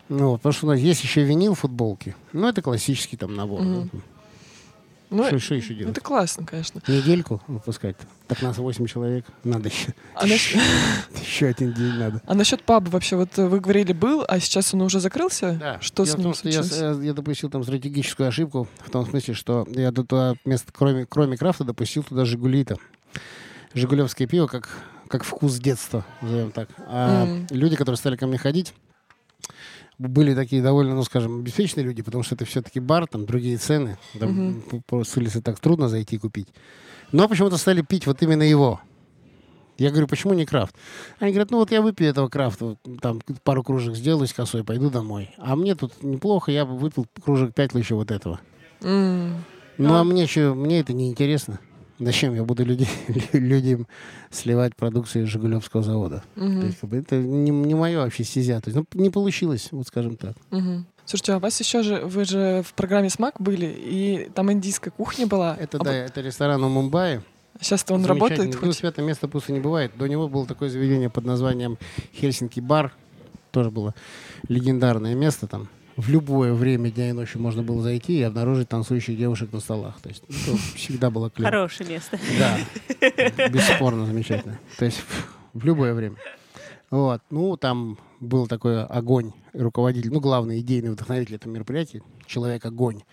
Ну, 0.09 0.29
вот, 0.31 0.37
потому 0.37 0.53
что 0.53 0.67
у 0.67 0.69
нас 0.69 0.79
есть 0.79 1.03
еще 1.03 1.23
винил 1.23 1.55
футболки. 1.55 2.15
Ну, 2.33 2.47
это 2.47 2.61
классический 2.61 3.17
там 3.17 3.35
набор. 3.35 3.61
Да. 3.63 3.87
Ну, 5.11 5.23
Что, 5.27 5.37
что 5.39 5.55
еще 5.55 5.75
делать? 5.75 5.91
это 5.95 6.01
классно, 6.01 6.45
конечно. 6.45 6.81
Недельку 6.87 7.41
выпускать. 7.47 7.95
Так 8.27 8.41
нас 8.41 8.57
8 8.57 8.85
человек. 8.87 9.23
Надо 9.43 9.69
еще. 9.69 9.93
А, 10.15 10.25
наш- 10.25 10.55
Еще 11.21 11.45
один 11.49 11.73
день 11.73 11.93
надо. 11.93 12.21
а 12.25 12.33
насчет 12.33 12.63
паба 12.63 12.89
вообще, 12.89 13.15
вот 13.15 13.37
э, 13.37 13.45
вы 13.47 13.59
говорили, 13.59 13.93
был, 13.93 14.25
а 14.27 14.39
сейчас 14.39 14.73
он 14.73 14.81
уже 14.81 14.99
закрылся? 14.99 15.77
Что 15.79 16.03
Дело 16.05 16.13
с 16.13 16.17
ним 16.17 16.23
том, 16.23 16.33
что 16.33 16.49
я, 16.49 16.63
случилось? 16.63 16.99
э, 17.01 17.05
я 17.05 17.13
допустил 17.13 17.49
там 17.51 17.63
стратегическую 17.63 18.27
ошибку 18.27 18.67
в 18.83 18.89
том 18.89 19.05
смысле, 19.07 19.35
что 19.35 19.67
я 19.69 19.91
туда 19.91 20.33
вместо, 20.43 20.73
кроме, 20.73 21.05
кроме 21.05 21.37
крафта 21.37 21.63
допустил 21.63 22.01
туда 22.03 22.25
Жигули-то. 22.25 22.77
Жигулевское 23.75 24.27
пиво 24.27 24.47
как, 24.47 24.69
как 25.07 25.23
вкус 25.23 25.55
детства, 25.59 26.03
назовем 26.21 26.51
так. 26.51 26.69
А 26.87 27.25
Мгм. 27.25 27.47
люди, 27.51 27.75
которые 27.75 27.97
стали 27.97 28.15
ко 28.15 28.25
мне 28.25 28.37
ходить, 28.39 28.73
были 29.97 30.33
такие 30.35 30.61
довольно, 30.61 30.95
ну, 30.95 31.03
скажем, 31.03 31.39
обеспеченные 31.39 31.85
люди, 31.85 32.01
потому 32.01 32.23
что 32.23 32.35
это 32.35 32.45
все-таки 32.45 32.79
бар, 32.79 33.07
там 33.07 33.25
другие 33.25 33.57
цены. 33.57 33.97
Там 34.19 34.61
по- 34.87 35.03
с 35.03 35.15
улицы 35.17 35.41
так 35.41 35.59
трудно 35.59 35.87
зайти 35.89 36.15
и 36.15 36.19
купить. 36.19 36.47
Но 37.11 37.27
почему-то 37.29 37.57
стали 37.57 37.81
пить 37.81 38.07
вот 38.07 38.21
именно 38.21 38.43
его. 38.43 38.81
Я 39.77 39.89
говорю, 39.91 40.07
почему 40.07 40.33
не 40.33 40.45
крафт? 40.45 40.73
Они 41.19 41.31
говорят, 41.31 41.51
ну 41.51 41.57
вот 41.57 41.69
я 41.71 41.81
выпью 41.81 42.07
этого 42.07 42.29
крафта, 42.29 42.77
там 43.01 43.21
пару 43.43 43.61
кружек 43.61 43.95
сделаю 43.95 44.25
с 44.27 44.33
косой, 44.33 44.63
пойду 44.63 44.89
домой. 44.89 45.31
А 45.37 45.55
мне 45.57 45.75
тут 45.75 46.01
неплохо, 46.01 46.51
я 46.51 46.65
бы 46.65 46.77
выпил 46.77 47.05
кружек 47.23 47.53
пять 47.53 47.73
еще 47.73 47.95
вот 47.95 48.09
этого. 48.11 48.39
М, 48.81 49.43
Ну 49.77 49.93
а 49.93 49.99
А. 49.99 50.03
мне 50.05 50.27
что, 50.27 50.53
мне 50.55 50.79
это 50.79 50.93
не 50.93 51.09
интересно. 51.09 51.59
Зачем 51.99 52.35
я 52.35 52.43
буду 52.43 52.65
людей, 52.65 52.89
людям 53.33 53.87
сливать 54.29 54.75
продукцию 54.75 55.27
Жигулевского 55.27 55.81
завода? 55.81 56.23
мгм, 56.35 56.59
То 56.61 56.67
есть, 56.67 56.79
это 57.07 57.15
не, 57.17 57.51
не 57.51 57.73
мое 57.75 57.99
вообще 57.99 58.23
стезя. 58.23 58.59
То 58.59 58.69
есть, 58.69 58.75
ну, 58.93 59.01
не 59.01 59.09
получилось, 59.09 59.69
вот 59.71 59.87
скажем 59.87 60.17
так. 60.17 60.35
мгм. 60.51 60.85
Слушайте, 61.05 61.33
а 61.33 61.37
у 61.37 61.39
вас 61.39 61.59
еще 61.59 61.83
же, 61.83 62.01
вы 62.01 62.25
же 62.25 62.63
в 62.67 62.73
программе 62.73 63.09
«Смак» 63.11 63.35
были, 63.39 63.67
и 63.67 64.29
там 64.33 64.51
индийская 64.51 64.89
кухня 64.89 65.27
была. 65.27 65.55
Это, 65.59 65.77
А 65.77 65.83
да, 65.83 65.93
это 65.93 66.19
ресторан 66.21 66.63
у 66.63 66.69
Мумбаи. 66.69 67.21
Сейчас-то 67.61 67.93
он 67.93 68.03
работает 68.05 68.53
Ну, 68.55 68.59
хоть? 68.59 68.75
свято 68.75 69.01
место 69.03 69.27
пусто 69.27 69.53
не 69.53 69.59
бывает. 69.59 69.91
До 69.97 70.07
него 70.07 70.27
было 70.27 70.45
такое 70.47 70.67
заведение 70.69 71.09
под 71.09 71.25
названием 71.25 71.77
Хельсинки 72.13 72.59
бар. 72.59 72.91
Тоже 73.51 73.71
было 73.71 73.93
легендарное 74.49 75.15
место 75.15 75.47
там. 75.47 75.69
В 75.97 76.09
любое 76.09 76.53
время 76.53 76.91
дня 76.91 77.09
и 77.09 77.11
ночи 77.13 77.37
можно 77.37 77.63
было 77.63 77.81
зайти 77.81 78.19
и 78.19 78.21
обнаружить 78.21 78.67
танцующих 78.67 79.17
девушек 79.17 79.53
на 79.53 79.61
столах. 79.61 80.01
То 80.01 80.09
есть 80.09 80.23
ну, 80.27 80.57
всегда 80.75 81.09
было 81.09 81.29
клево. 81.29 81.49
Хорошее 81.49 81.89
место. 81.89 82.19
Да, 82.37 83.49
бесспорно 83.49 84.05
замечательно. 84.05 84.59
То 84.77 84.85
есть 84.85 85.01
в 85.53 85.63
любое 85.63 85.93
время. 85.93 86.17
Вот. 86.91 87.21
Ну, 87.29 87.55
там 87.55 87.97
был 88.19 88.47
такой 88.47 88.83
огонь, 88.83 89.31
руководитель, 89.53 90.11
ну, 90.11 90.19
главный 90.19 90.59
идейный 90.59 90.91
вдохновитель 90.91 91.35
этого 91.35 91.51
мероприятия, 91.51 92.01
человек-огонь, 92.25 93.03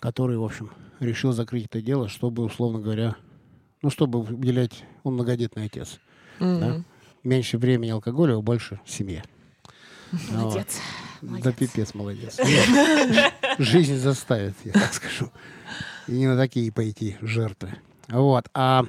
который, 0.00 0.36
в 0.36 0.44
общем, 0.44 0.70
решил 0.98 1.32
закрыть 1.32 1.66
это 1.66 1.80
дело, 1.80 2.08
чтобы, 2.08 2.44
условно 2.44 2.80
говоря, 2.80 3.14
ну, 3.80 3.90
чтобы 3.90 4.20
уделять, 4.20 4.84
он 5.04 5.14
многодетный 5.14 5.66
отец. 5.66 6.00
Мгм. 6.40 6.60
да. 6.60 6.84
Меньше 7.22 7.58
времени 7.58 7.90
алкоголя, 7.90 8.36
а 8.36 8.40
больше 8.40 8.80
семье. 8.84 9.22
Молодец. 10.30 10.66
Да 10.66 11.11
Молодец. 11.22 11.54
пипец, 11.54 11.94
молодец. 11.94 12.38
Жизнь 13.58 13.96
заставит, 13.96 14.54
я 14.64 14.72
так 14.72 14.92
скажу. 14.92 15.30
И 16.08 16.12
не 16.12 16.26
на 16.26 16.36
такие 16.36 16.72
пойти 16.72 17.16
жертвы. 17.20 17.74
Вот. 18.08 18.46
А 18.54 18.84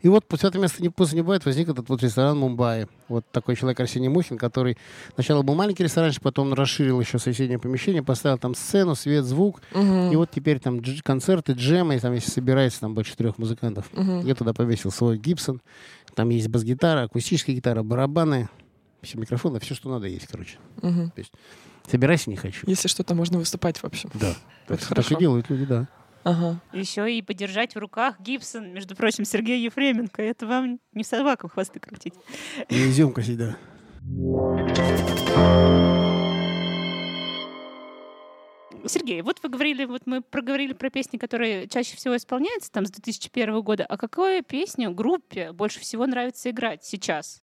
и 0.00 0.08
вот 0.08 0.26
после 0.26 0.48
этого 0.48 0.62
места 0.62 0.82
не 0.82 0.88
после 0.88 1.16
не 1.16 1.22
бывает 1.22 1.44
возник 1.44 1.68
этот 1.68 1.88
вот 1.88 2.02
ресторан 2.02 2.38
Мумбаи. 2.38 2.86
Вот 3.08 3.24
такой 3.30 3.56
человек 3.56 3.78
Арсений 3.80 4.08
Мухин, 4.08 4.38
который 4.38 4.78
сначала 5.14 5.42
был 5.42 5.54
маленький 5.54 5.82
ресторанчик, 5.82 6.22
потом 6.22 6.54
расширил 6.54 7.00
еще 7.00 7.18
соседнее 7.18 7.58
помещение, 7.58 8.02
поставил 8.02 8.38
там 8.38 8.54
сцену, 8.54 8.94
свет, 8.94 9.24
звук. 9.24 9.60
Мгм. 9.74 10.12
И 10.12 10.16
вот 10.16 10.30
теперь 10.30 10.60
там 10.60 10.78
дж- 10.78 11.02
концерты, 11.02 11.52
джемы, 11.52 11.96
и 11.96 11.98
там 11.98 12.12
если 12.14 12.30
собирается 12.30 12.80
там 12.80 12.94
больше 12.94 13.16
трех 13.16 13.38
музыкантов. 13.38 13.86
Мгм. 13.92 14.20
Я 14.26 14.34
туда 14.34 14.54
повесил 14.54 14.90
свой 14.90 15.18
Гибсон. 15.18 15.60
Там 16.14 16.30
есть 16.30 16.48
бас-гитара, 16.48 17.02
акустическая 17.02 17.54
гитара, 17.54 17.82
барабаны, 17.82 18.48
все 19.06 19.18
микрофоны, 19.18 19.58
все, 19.60 19.74
что 19.74 19.88
надо 19.88 20.06
есть, 20.06 20.26
короче. 20.26 20.58
Мгм. 20.82 21.12
Собирайся 21.86 22.30
не 22.30 22.36
хочу. 22.36 22.66
Если 22.66 22.88
что-то, 22.88 23.14
можно 23.14 23.38
выступать, 23.38 23.78
в 23.78 23.84
общем. 23.84 24.10
Да. 24.14 24.30
Это 24.30 24.38
Так, 24.68 24.78
так 24.80 24.88
хорошо. 24.88 25.14
и 25.14 25.18
делают 25.20 25.48
люди, 25.50 25.64
да. 25.64 25.88
Ага. 26.24 26.60
Еще 26.72 27.16
и 27.16 27.22
подержать 27.22 27.76
в 27.76 27.78
руках 27.78 28.20
Гибсон, 28.20 28.72
между 28.72 28.96
прочим, 28.96 29.24
Сергей 29.24 29.62
Ефременко. 29.62 30.20
Это 30.22 30.46
вам 30.46 30.80
не 30.92 31.04
собакам 31.04 31.48
хвосты 31.48 31.78
крутить. 31.78 32.14
И 32.68 32.74
изюм 32.88 33.12
косить, 33.12 33.38
да. 33.38 33.56
Сергей, 38.88 39.22
вот 39.22 39.40
вы 39.42 39.48
говорили, 39.48 39.84
вот 39.84 40.02
мы 40.06 40.20
проговорили 40.22 40.72
про 40.72 40.90
песни, 40.90 41.18
которые 41.18 41.66
чаще 41.68 41.96
всего 41.96 42.16
исполняются 42.16 42.70
там 42.70 42.86
с 42.86 42.90
2001 42.90 43.60
года. 43.62 43.84
А 43.84 43.96
какую 43.96 44.44
песню 44.44 44.92
группе 44.92 45.52
больше 45.52 45.80
всего 45.80 46.06
нравится 46.06 46.50
играть 46.50 46.84
сейчас? 46.84 47.42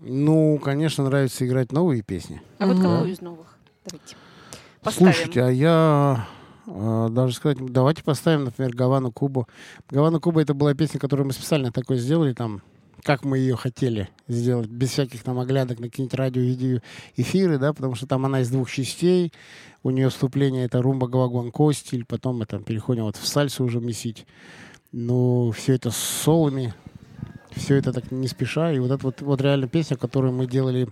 Ну, 0.00 0.58
конечно, 0.58 1.04
нравится 1.04 1.46
играть 1.46 1.72
новые 1.72 2.02
песни. 2.02 2.40
А 2.58 2.66
вот 2.66 2.76
какую 2.76 3.12
из 3.12 3.20
новых? 3.20 3.58
Давайте. 3.84 4.16
Поставим. 4.80 5.12
Слушайте, 5.12 5.42
а 5.42 5.50
я 5.50 6.28
э, 6.66 7.08
даже 7.10 7.34
сказать, 7.34 7.58
давайте 7.60 8.02
поставим, 8.02 8.44
например, 8.44 8.74
Гавану 8.74 9.12
Кубу. 9.12 9.46
Гавану 9.90 10.20
Куба 10.20 10.42
это 10.42 10.54
была 10.54 10.74
песня, 10.74 10.98
которую 10.98 11.26
мы 11.26 11.32
специально 11.32 11.70
такой 11.70 11.98
сделали 11.98 12.32
там, 12.32 12.62
как 13.02 13.24
мы 13.24 13.38
ее 13.38 13.56
хотели 13.56 14.08
сделать, 14.28 14.68
без 14.68 14.90
всяких 14.90 15.22
там 15.22 15.38
оглядок 15.38 15.78
на 15.78 15.88
какие-нибудь 15.88 16.14
радио, 16.14 16.40
видео, 16.40 16.80
эфиры, 17.16 17.58
да, 17.58 17.72
потому 17.72 17.94
что 17.94 18.06
там 18.06 18.24
она 18.24 18.40
из 18.40 18.50
двух 18.50 18.70
частей, 18.70 19.32
у 19.82 19.90
нее 19.90 20.08
вступление 20.08 20.64
это 20.64 20.80
румба 20.80 21.06
гавагуанко 21.06 21.72
стиль, 21.72 22.04
потом 22.04 22.38
мы 22.38 22.46
там 22.46 22.64
переходим 22.64 23.04
вот 23.04 23.16
в 23.16 23.26
сальсу 23.26 23.64
уже 23.64 23.80
месить. 23.80 24.26
Ну, 24.92 25.52
все 25.52 25.74
это 25.74 25.90
с 25.90 25.96
солами, 25.96 26.74
все 27.56 27.76
это 27.76 27.92
так 27.92 28.10
не 28.10 28.28
спеша, 28.28 28.72
и 28.72 28.78
вот 28.78 28.90
это 28.90 29.04
вот, 29.04 29.20
вот 29.20 29.40
реально 29.40 29.68
песня, 29.68 29.96
которую 29.96 30.32
мы 30.32 30.46
делали 30.46 30.88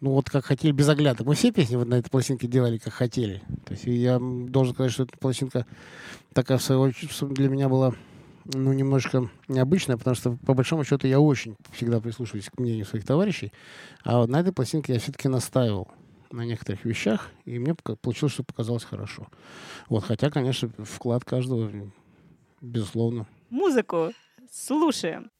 ну 0.00 0.12
вот 0.12 0.30
как 0.30 0.44
хотели, 0.44 0.72
без 0.72 0.88
оглядок. 0.88 1.26
Мы 1.26 1.34
все 1.34 1.50
песни 1.50 1.76
вот 1.76 1.88
на 1.88 1.96
этой 1.96 2.08
пластинке 2.08 2.46
делали, 2.46 2.78
как 2.78 2.92
хотели. 2.92 3.42
То 3.64 3.72
есть 3.72 3.84
я 3.84 4.18
должен 4.20 4.74
сказать, 4.74 4.92
что 4.92 5.02
эта 5.04 5.18
пластинка 5.18 5.66
такая, 6.32 6.58
в 6.58 6.62
свою 6.62 6.82
очередь, 6.82 7.34
для 7.34 7.48
меня 7.48 7.68
была 7.68 7.94
ну, 8.44 8.72
немножко 8.72 9.28
необычная, 9.48 9.96
потому 9.96 10.14
что, 10.14 10.38
по 10.46 10.54
большому 10.54 10.84
счету, 10.84 11.06
я 11.06 11.20
очень 11.20 11.56
всегда 11.72 12.00
прислушиваюсь 12.00 12.48
к 12.48 12.58
мнению 12.58 12.86
своих 12.86 13.04
товарищей. 13.04 13.52
А 14.04 14.18
вот 14.18 14.30
на 14.30 14.40
этой 14.40 14.52
пластинке 14.52 14.94
я 14.94 15.00
все-таки 15.00 15.28
настаивал 15.28 15.88
на 16.30 16.44
некоторых 16.44 16.84
вещах, 16.84 17.30
и 17.44 17.58
мне 17.58 17.74
получилось, 17.74 18.32
что 18.32 18.44
показалось 18.44 18.84
хорошо. 18.84 19.28
Вот, 19.88 20.04
хотя, 20.04 20.30
конечно, 20.30 20.70
вклад 20.78 21.24
каждого, 21.24 21.70
безусловно. 22.60 23.26
Музыку 23.50 24.12
слушаем. 24.50 25.30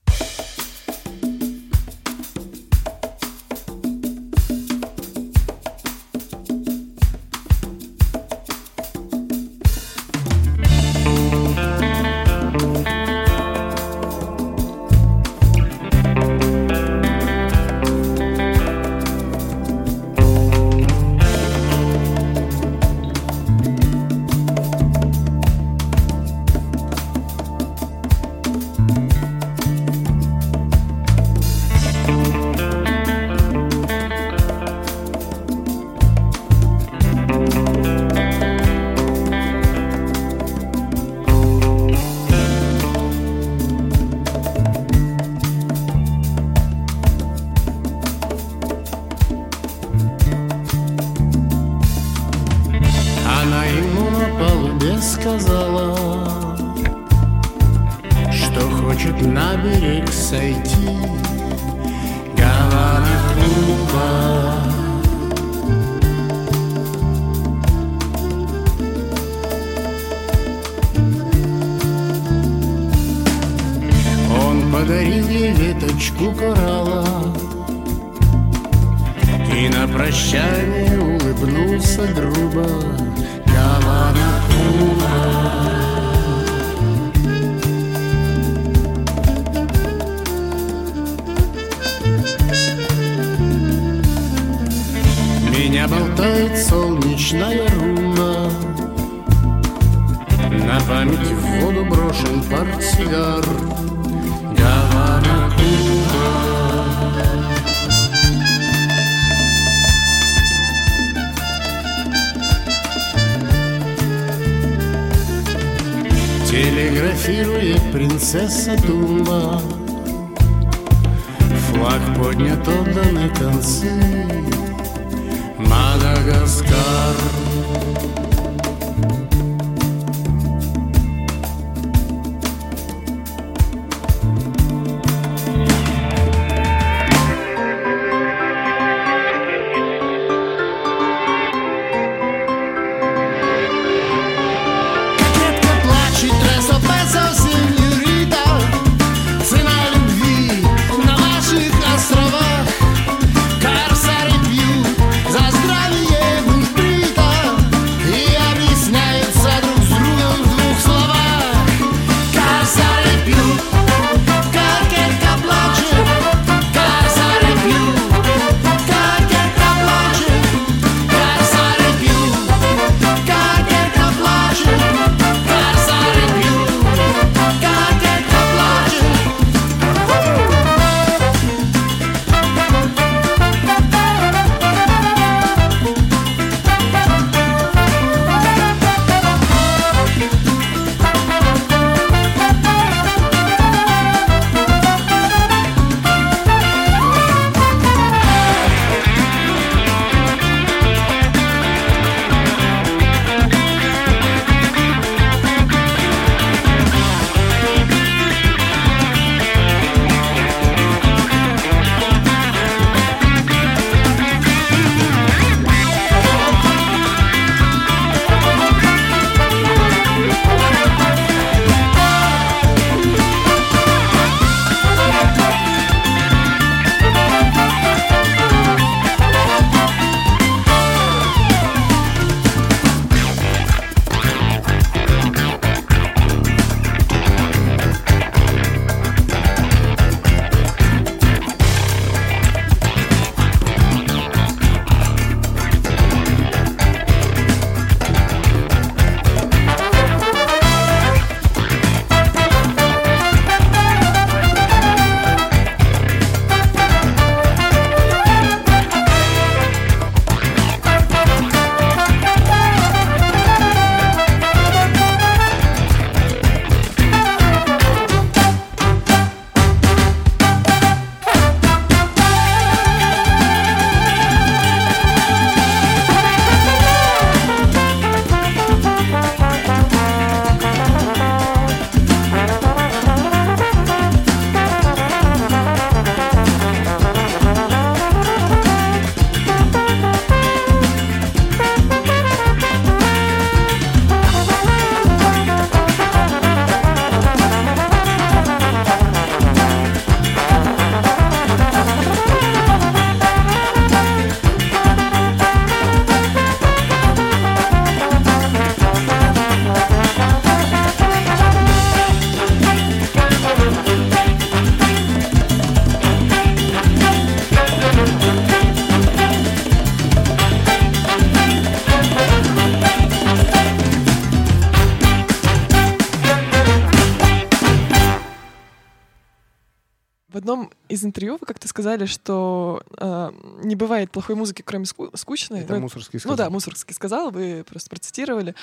Сказали, 331.69 332.07
что 332.07 332.83
э, 332.97 333.31
не 333.63 333.77
бывает 333.77 334.11
плохой 334.11 334.35
музыки, 334.35 334.63
кроме 334.63 334.85
ску- 334.87 335.17
скучной. 335.17 335.61
Это 335.61 335.75
Ну, 335.75 335.81
Мусоргский 335.83 336.17
Ну 336.17 336.21
сказал. 336.21 336.37
да, 336.37 336.51
Мусоргский 336.51 336.95
сказал, 336.95 337.31
вы 337.31 337.65
просто 337.69 337.91
процитировали. 337.91 338.55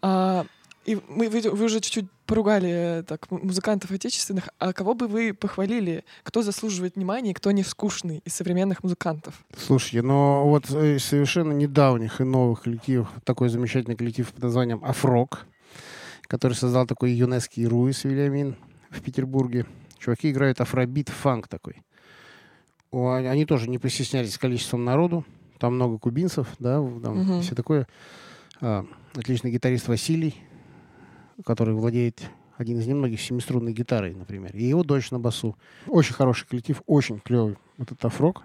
А, 0.00 0.46
и 0.84 0.98
мы, 1.08 1.28
вы, 1.28 1.40
вы 1.42 1.64
уже 1.66 1.80
чуть-чуть 1.80 2.06
поругали 2.26 3.00
э, 3.00 3.02
так 3.04 3.30
музыкантов 3.30 3.90
отечественных. 3.92 4.48
А 4.58 4.72
кого 4.72 4.94
бы 4.94 5.06
вы 5.06 5.32
похвалили? 5.34 6.04
Кто 6.24 6.42
заслуживает 6.42 6.96
внимания 6.96 7.30
и 7.30 7.34
кто 7.34 7.50
не 7.52 7.62
скучный 7.62 8.20
из 8.24 8.34
современных 8.34 8.82
музыкантов? 8.82 9.44
Слушайте, 9.56 10.02
но 10.02 10.48
вот 10.48 10.70
э, 10.70 10.98
совершенно 10.98 11.52
недавних 11.52 12.20
и 12.20 12.24
новых 12.24 12.62
коллективов, 12.62 13.08
такой 13.24 13.48
замечательный 13.48 13.94
коллектив 13.96 14.28
под 14.32 14.42
названием 14.42 14.84
«Афрок», 14.84 15.46
который 16.22 16.54
создал 16.54 16.86
такой 16.86 17.12
юнеский 17.12 17.66
Руис 17.66 18.04
Вильямин 18.04 18.56
в 18.90 19.00
Петербурге. 19.02 19.66
Чуваки 19.98 20.30
играют 20.32 20.60
афробит, 20.60 21.10
фанк 21.10 21.46
такой. 21.46 21.82
Они- 22.92 23.46
тоже 23.46 23.68
не 23.70 23.78
постеснялись 23.78 24.36
количеством 24.38 24.84
народу. 24.84 25.24
Там 25.58 25.74
много 25.76 25.98
кубинцев, 25.98 26.48
да, 26.58 26.76
там 26.76 27.18
Мгм. 27.20 27.40
все 27.42 27.54
такое. 27.54 27.86
А, 28.60 28.84
отличный 29.14 29.50
гитарист 29.50 29.88
Василий, 29.88 30.34
который 31.44 31.74
владеет 31.74 32.22
один 32.58 32.78
из 32.78 32.86
немногих 32.86 33.20
семиструнной 33.20 33.72
гитарой, 33.72 34.14
например. 34.14 34.54
И 34.54 34.64
его 34.64 34.84
дочь 34.84 35.10
на 35.10 35.18
басу. 35.18 35.56
Очень 35.86 36.14
хороший 36.14 36.46
коллектив, 36.46 36.82
очень 36.86 37.18
клевый 37.20 37.56
вот 37.78 37.90
этот 37.92 38.04
афрок. 38.04 38.42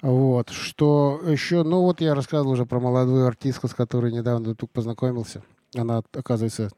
Вот, 0.00 0.50
что 0.50 1.20
еще, 1.26 1.64
ну 1.64 1.80
вот 1.82 2.00
я 2.00 2.14
рассказывал 2.14 2.52
уже 2.52 2.64
про 2.66 2.78
молодую 2.78 3.26
артистку, 3.26 3.66
с 3.66 3.74
которой 3.74 4.12
недавно 4.12 4.54
тут 4.54 4.70
познакомился. 4.70 5.42
Она, 5.74 6.02
оказывается, 6.12 6.70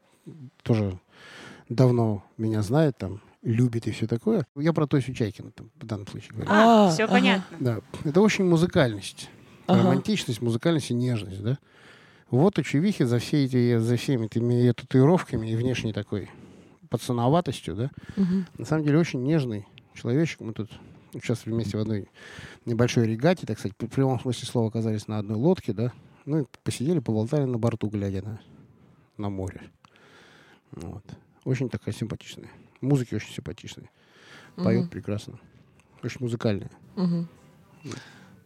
тоже 0.63 0.99
давно 1.69 2.23
меня 2.37 2.63
знает, 2.63 2.97
там, 2.97 3.21
любит 3.41 3.87
и 3.87 3.91
все 3.91 4.07
такое. 4.07 4.45
Я 4.55 4.73
про 4.73 4.87
Тосю 4.87 5.13
Чайкину 5.13 5.51
там, 5.51 5.71
в 5.75 5.85
данном 5.85 6.07
случае 6.07 6.31
говорю. 6.33 6.49
А, 6.51 6.87
А, 6.87 6.91
все 6.91 7.03
ага. 7.05 7.13
понятно. 7.13 7.57
Да, 7.59 7.79
это 8.03 8.21
очень 8.21 8.45
музыкальность. 8.45 9.29
Ага. 9.67 9.83
Романтичность, 9.83 10.41
музыкальность 10.41 10.91
и 10.91 10.93
нежность, 10.93 11.41
да? 11.41 11.57
Вот 12.29 12.57
у 12.59 12.63
Чувихи 12.63 13.03
за, 13.03 13.19
все 13.19 13.43
эти, 13.45 13.77
за 13.77 13.97
всеми 13.97 14.25
этими 14.27 14.53
ее 14.53 14.73
татуировками 14.73 15.49
и 15.49 15.55
внешней 15.55 15.91
такой 15.93 16.29
пацановатостью, 16.89 17.75
да, 17.75 17.91
Мгм. 18.17 18.45
на 18.57 18.65
самом 18.65 18.83
деле 18.85 18.99
очень 18.99 19.23
нежный 19.23 19.65
человечек. 19.93 20.39
Мы 20.41 20.53
тут 20.53 20.69
участвовали 21.13 21.55
вместе 21.55 21.77
в 21.77 21.81
одной 21.81 22.09
небольшой 22.65 23.05
регате, 23.07 23.45
так 23.45 23.59
сказать, 23.59 23.75
в 23.79 23.87
прямом 23.87 24.19
смысле 24.19 24.47
слова 24.47 24.67
оказались 24.69 25.07
на 25.07 25.17
одной 25.19 25.37
лодке, 25.37 25.73
да. 25.73 25.91
Ну, 26.25 26.41
и 26.41 26.45
посидели, 26.63 26.99
поболтали 26.99 27.45
на 27.45 27.57
борту, 27.57 27.87
глядя 27.89 28.21
на, 28.21 28.41
на 29.17 29.29
море. 29.29 29.61
Вот. 30.71 31.03
Очень 31.43 31.69
такая 31.69 31.93
симпатичная. 31.93 32.49
Музыки 32.81 33.15
очень 33.15 33.31
симпатичная. 33.33 33.89
Поет 34.55 34.81
Мгм. 34.81 34.89
прекрасно. 34.89 35.39
Очень 36.03 36.21
музыкальная. 36.21 36.71
Мгм. 36.95 37.27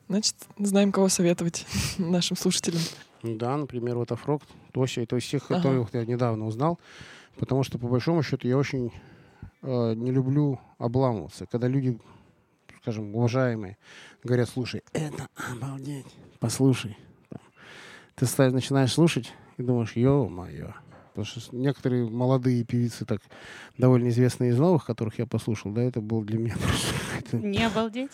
Значит, 0.08 0.36
знаем, 0.58 0.92
кого 0.92 1.10
советовать 1.10 1.66
нашим 1.98 2.38
слушателям. 2.38 2.82
Да, 3.24 3.58
например, 3.58 3.98
вот 3.98 4.12
Афрок, 4.12 4.44
Тося, 4.72 5.02
это 5.02 5.16
из 5.16 5.24
всех, 5.24 5.46
Ага. 5.50 5.56
которых 5.58 5.94
я 5.94 6.06
недавно 6.06 6.46
узнал, 6.46 6.80
потому 7.38 7.64
что, 7.64 7.80
по 7.80 7.88
большому 7.88 8.22
счету, 8.22 8.48
я 8.48 8.58
очень 8.58 8.92
э, 9.64 9.94
не 9.96 10.12
люблю 10.12 10.60
обламываться, 10.78 11.48
когда 11.48 11.68
люди, 11.68 11.98
скажем, 12.82 13.16
уважаемые, 13.16 13.78
говорят, 14.24 14.50
слушай, 14.50 14.84
это 14.94 15.28
обалдеть, 15.50 16.06
послушай. 16.40 16.98
Ты 18.16 18.26
начинаешь 18.52 18.94
слушать 18.94 19.34
и 19.58 19.64
думаешь, 19.64 19.94
ё-моё. 19.96 20.74
Потому 21.16 21.26
что 21.26 21.56
некоторые 21.56 22.10
молодые 22.10 22.66
певицы, 22.66 23.06
так 23.06 23.22
довольно 23.78 24.10
известные 24.10 24.52
из 24.52 24.58
новых, 24.60 24.86
которых 24.86 25.18
я 25.18 25.26
послушал, 25.26 25.72
да, 25.72 25.82
это 25.82 26.02
был 26.02 26.22
для 26.24 26.38
меня 26.38 26.56
просто 26.62 27.38
Не 27.38 27.64
обалдеть. 27.66 28.12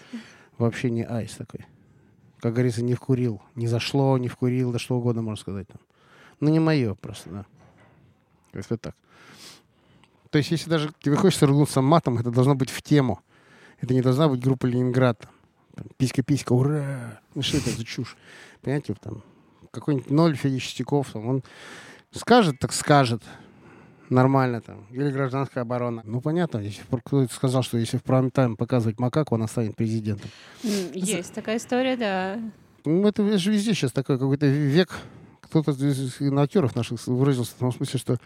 вообще 0.59 0.91
не 0.91 1.03
айс 1.03 1.31
такой. 1.31 1.65
Как 2.39 2.53
говорится, 2.53 2.83
не 2.83 2.93
вкурил. 2.93 3.41
Не 3.55 3.65
зашло, 3.65 4.17
не 4.19 4.27
вкурил, 4.27 4.71
да 4.71 4.77
что 4.77 4.97
угодно 4.97 5.23
можно 5.23 5.41
сказать 5.41 5.67
там. 5.67 5.79
Ну, 6.39 6.49
не 6.49 6.59
мое 6.59 6.93
просто, 6.93 7.29
да. 7.31 7.45
Как-то 8.51 8.77
так. 8.77 8.95
То 10.29 10.37
есть, 10.37 10.51
если 10.51 10.69
даже 10.69 10.91
тебе 11.01 11.15
хочется 11.15 11.47
ругнуться 11.47 11.81
матом, 11.81 12.19
это 12.19 12.29
должно 12.29 12.53
быть 12.53 12.69
в 12.69 12.83
тему. 12.83 13.19
Это 13.79 13.95
не 13.95 14.01
должна 14.01 14.27
быть 14.29 14.41
группа 14.43 14.67
Ленинград. 14.67 15.27
Там, 15.75 15.87
писька-писька, 15.97 16.53
ура! 16.53 17.19
Ну, 17.33 17.41
что 17.41 17.57
это 17.57 17.71
за 17.71 17.83
чушь? 17.83 18.15
Понимаете, 18.61 18.93
там, 19.01 19.23
какой-нибудь 19.71 20.09
ноль 20.11 20.35
Федя 20.35 20.59
Чистяков, 20.59 21.11
там, 21.11 21.27
он 21.27 21.43
скажет, 22.13 22.59
так 22.59 22.73
скажет. 22.73 23.23
Нормально 24.09 24.59
там. 24.59 24.85
Или 24.91 25.09
гражданская 25.09 25.63
оборона. 25.63 26.01
Ну, 26.05 26.19
понятно, 26.19 26.57
если 26.57 26.81
в- 26.89 26.97
кто 27.01 27.25
сказал, 27.27 27.63
что 27.63 27.77
если 27.77 27.97
в 27.97 28.03
прайм-тайм 28.03 28.57
показывать 28.57 28.99
макаку, 28.99 29.35
она 29.35 29.47
станет 29.47 29.75
президентом. 29.77 30.29
Есть 30.63 31.33
такая 31.33 31.57
история, 31.57 31.95
да. 31.95 32.39
Ну, 32.83 33.07
это 33.07 33.37
же 33.37 33.51
везде 33.53 33.73
сейчас 33.73 33.93
такой 33.93 34.19
какой-то 34.19 34.47
век. 34.47 34.89
Кто-то 35.41 35.71
из 35.71 36.21
актеров 36.37 36.75
наших 36.75 37.05
выразился 37.07 37.51
в 37.55 37.59
том 37.59 37.71
смысле, 37.71 37.99
что 37.99 38.17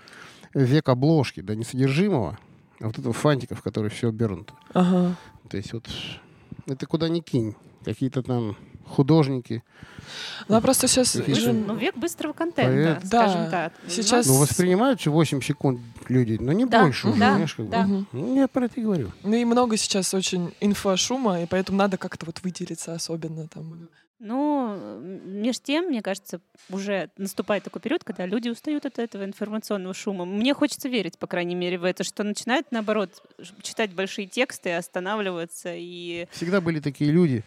век 0.55 0.89
обложки, 0.89 1.41
да, 1.41 1.53
не 1.55 1.63
содержимого, 1.63 2.39
а 2.79 2.88
вот 2.88 2.97
этого 2.97 3.13
фантиков, 3.13 3.61
которые 3.61 3.91
все 3.91 4.09
обернуты. 4.09 4.53
Ага. 4.73 5.15
То 5.49 5.57
есть 5.57 5.71
вот 5.73 5.88
это 6.65 6.86
куда 6.88 7.09
ни 7.09 7.19
кинь. 7.19 7.55
Какие-то 7.83 8.23
там 8.23 8.55
художники. 8.86 9.63
Ну, 10.47 10.55
а 10.55 10.61
просто 10.61 10.88
сейчас... 10.88 11.13
Какие 11.13 11.36
же- 11.36 11.53
Ну, 11.53 11.75
век 11.75 11.97
быстрого 11.97 12.33
контента, 12.33 12.99
Поэт. 12.99 13.07
скажем 13.07 13.45
Да. 13.45 13.51
так. 13.51 13.73
Сейчас- 13.88 14.27
Ну, 14.27 14.38
воспринимают 14.38 15.01
же 15.01 15.09
8 15.09 15.41
секунд 15.41 15.79
люди, 16.07 16.38
но 16.39 16.51
не 16.51 16.65
Да, 16.65 16.83
больше 16.83 17.07
уже, 17.09 17.19
да, 17.19 17.39
как 17.57 17.69
да. 17.69 17.88
Ну, 18.11 18.36
я 18.36 18.47
про 18.47 18.65
это 18.65 18.79
и 18.79 18.83
говорю. 18.83 19.11
Ну 19.23 19.33
и 19.36 19.43
много 19.45 19.77
сейчас 19.77 20.13
очень 20.13 20.53
инфошума, 20.59 21.41
и 21.41 21.45
поэтому 21.47 21.77
надо 21.79 21.97
как-то 21.97 22.25
вот 22.27 22.41
выделиться 22.43 22.93
особенно 22.93 23.47
там. 23.47 23.89
Ну, 24.19 24.77
между 25.25 25.63
тем, 25.63 25.86
мне 25.88 26.01
кажется, 26.01 26.39
уже 26.69 27.09
наступает 27.17 27.63
такой 27.65 27.81
период, 27.81 28.03
когда 28.03 28.25
люди 28.25 28.47
устают 28.47 28.86
от 28.86 28.97
этого 28.97 29.25
информационного 29.25 29.93
шума. 29.93 30.25
Мне 30.25 30.53
хочется 30.53 30.88
верить, 30.88 31.17
по 31.19 31.27
крайней 31.27 31.53
мере, 31.55 31.77
в 31.77 31.83
это, 31.83 32.03
что 32.05 32.23
начинают, 32.23 32.71
наоборот, 32.71 33.11
читать 33.61 33.91
большие 33.93 34.27
тексты, 34.27 34.73
останавливаться 34.73 35.73
и... 35.75 36.27
Всегда 36.31 36.61
были 36.61 36.79
такие 36.79 37.11
люди. 37.11 37.43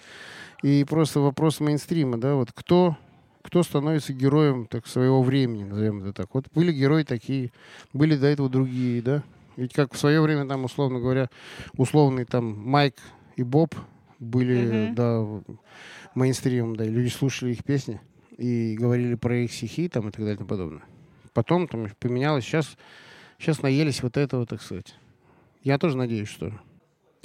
И 0.63 0.85
просто 0.85 1.21
вопрос 1.21 1.61
мейнстрима, 1.61 2.19
да, 2.19 2.35
вот 2.35 2.51
кто, 2.53 2.97
кто 3.43 3.63
становится 3.63 4.13
героем 4.13 4.67
так, 4.67 4.87
своего 4.87 5.23
времени, 5.23 5.65
назовем 5.65 6.01
это 6.03 6.13
так. 6.13 6.35
Вот 6.35 6.47
были 6.53 6.73
герои 6.73 7.05
такие, 7.05 7.53
были 7.93 8.17
до 8.17 8.27
этого 8.27 8.49
другие, 8.49 9.01
да. 9.03 9.23
Ведь 9.57 9.73
как 9.73 9.95
в 9.95 9.99
свое 9.99 10.21
время, 10.21 10.47
там, 10.47 10.65
условно 10.65 11.01
говоря, 11.01 11.31
условный 11.77 12.25
там 12.25 12.45
Майк 12.59 12.97
и 13.37 13.43
Боб 13.43 13.75
были, 14.19 14.87
Мгм. 14.87 14.95
да, 14.95 15.25
мейнстримом, 16.15 16.75
да, 16.77 16.85
и 16.85 16.89
люди 16.91 17.09
слушали 17.09 17.53
их 17.53 17.65
песни 17.65 18.01
и 18.37 18.77
говорили 18.77 19.15
про 19.15 19.37
их 19.37 19.53
стихи 19.53 19.89
там 19.89 20.09
и 20.09 20.11
так 20.11 20.21
далее 20.21 20.35
и 20.35 20.39
тому 20.39 20.49
подобное. 20.49 20.83
Потом 21.35 21.69
там 21.69 21.87
поменялось, 22.01 22.45
сейчас, 22.45 22.77
сейчас 23.39 23.63
наелись 23.63 24.03
вот 24.03 24.17
этого, 24.17 24.45
так 24.47 24.61
сказать. 24.61 24.95
Я 25.63 25.79
тоже 25.79 25.97
надеюсь, 25.97 26.29
что 26.29 26.53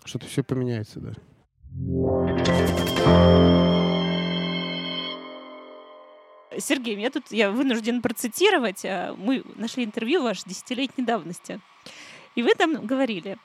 что-то 0.05 0.27
все 0.27 0.43
поменяется, 0.43 0.99
да. 0.99 1.13
Сергей, 6.59 6.99
я 6.99 7.09
тут 7.09 7.31
я 7.31 7.51
вынужден 7.51 8.01
процитировать. 8.01 8.85
а, 8.85 9.15
Мы 9.17 9.43
нашли 9.55 9.83
интервью 9.83 10.21
ваше 10.21 10.43
десятилетней 10.45 11.05
давности. 11.05 11.59
И 12.35 12.43
вы 12.43 12.53
там 12.55 12.85
говорили, 12.85 13.37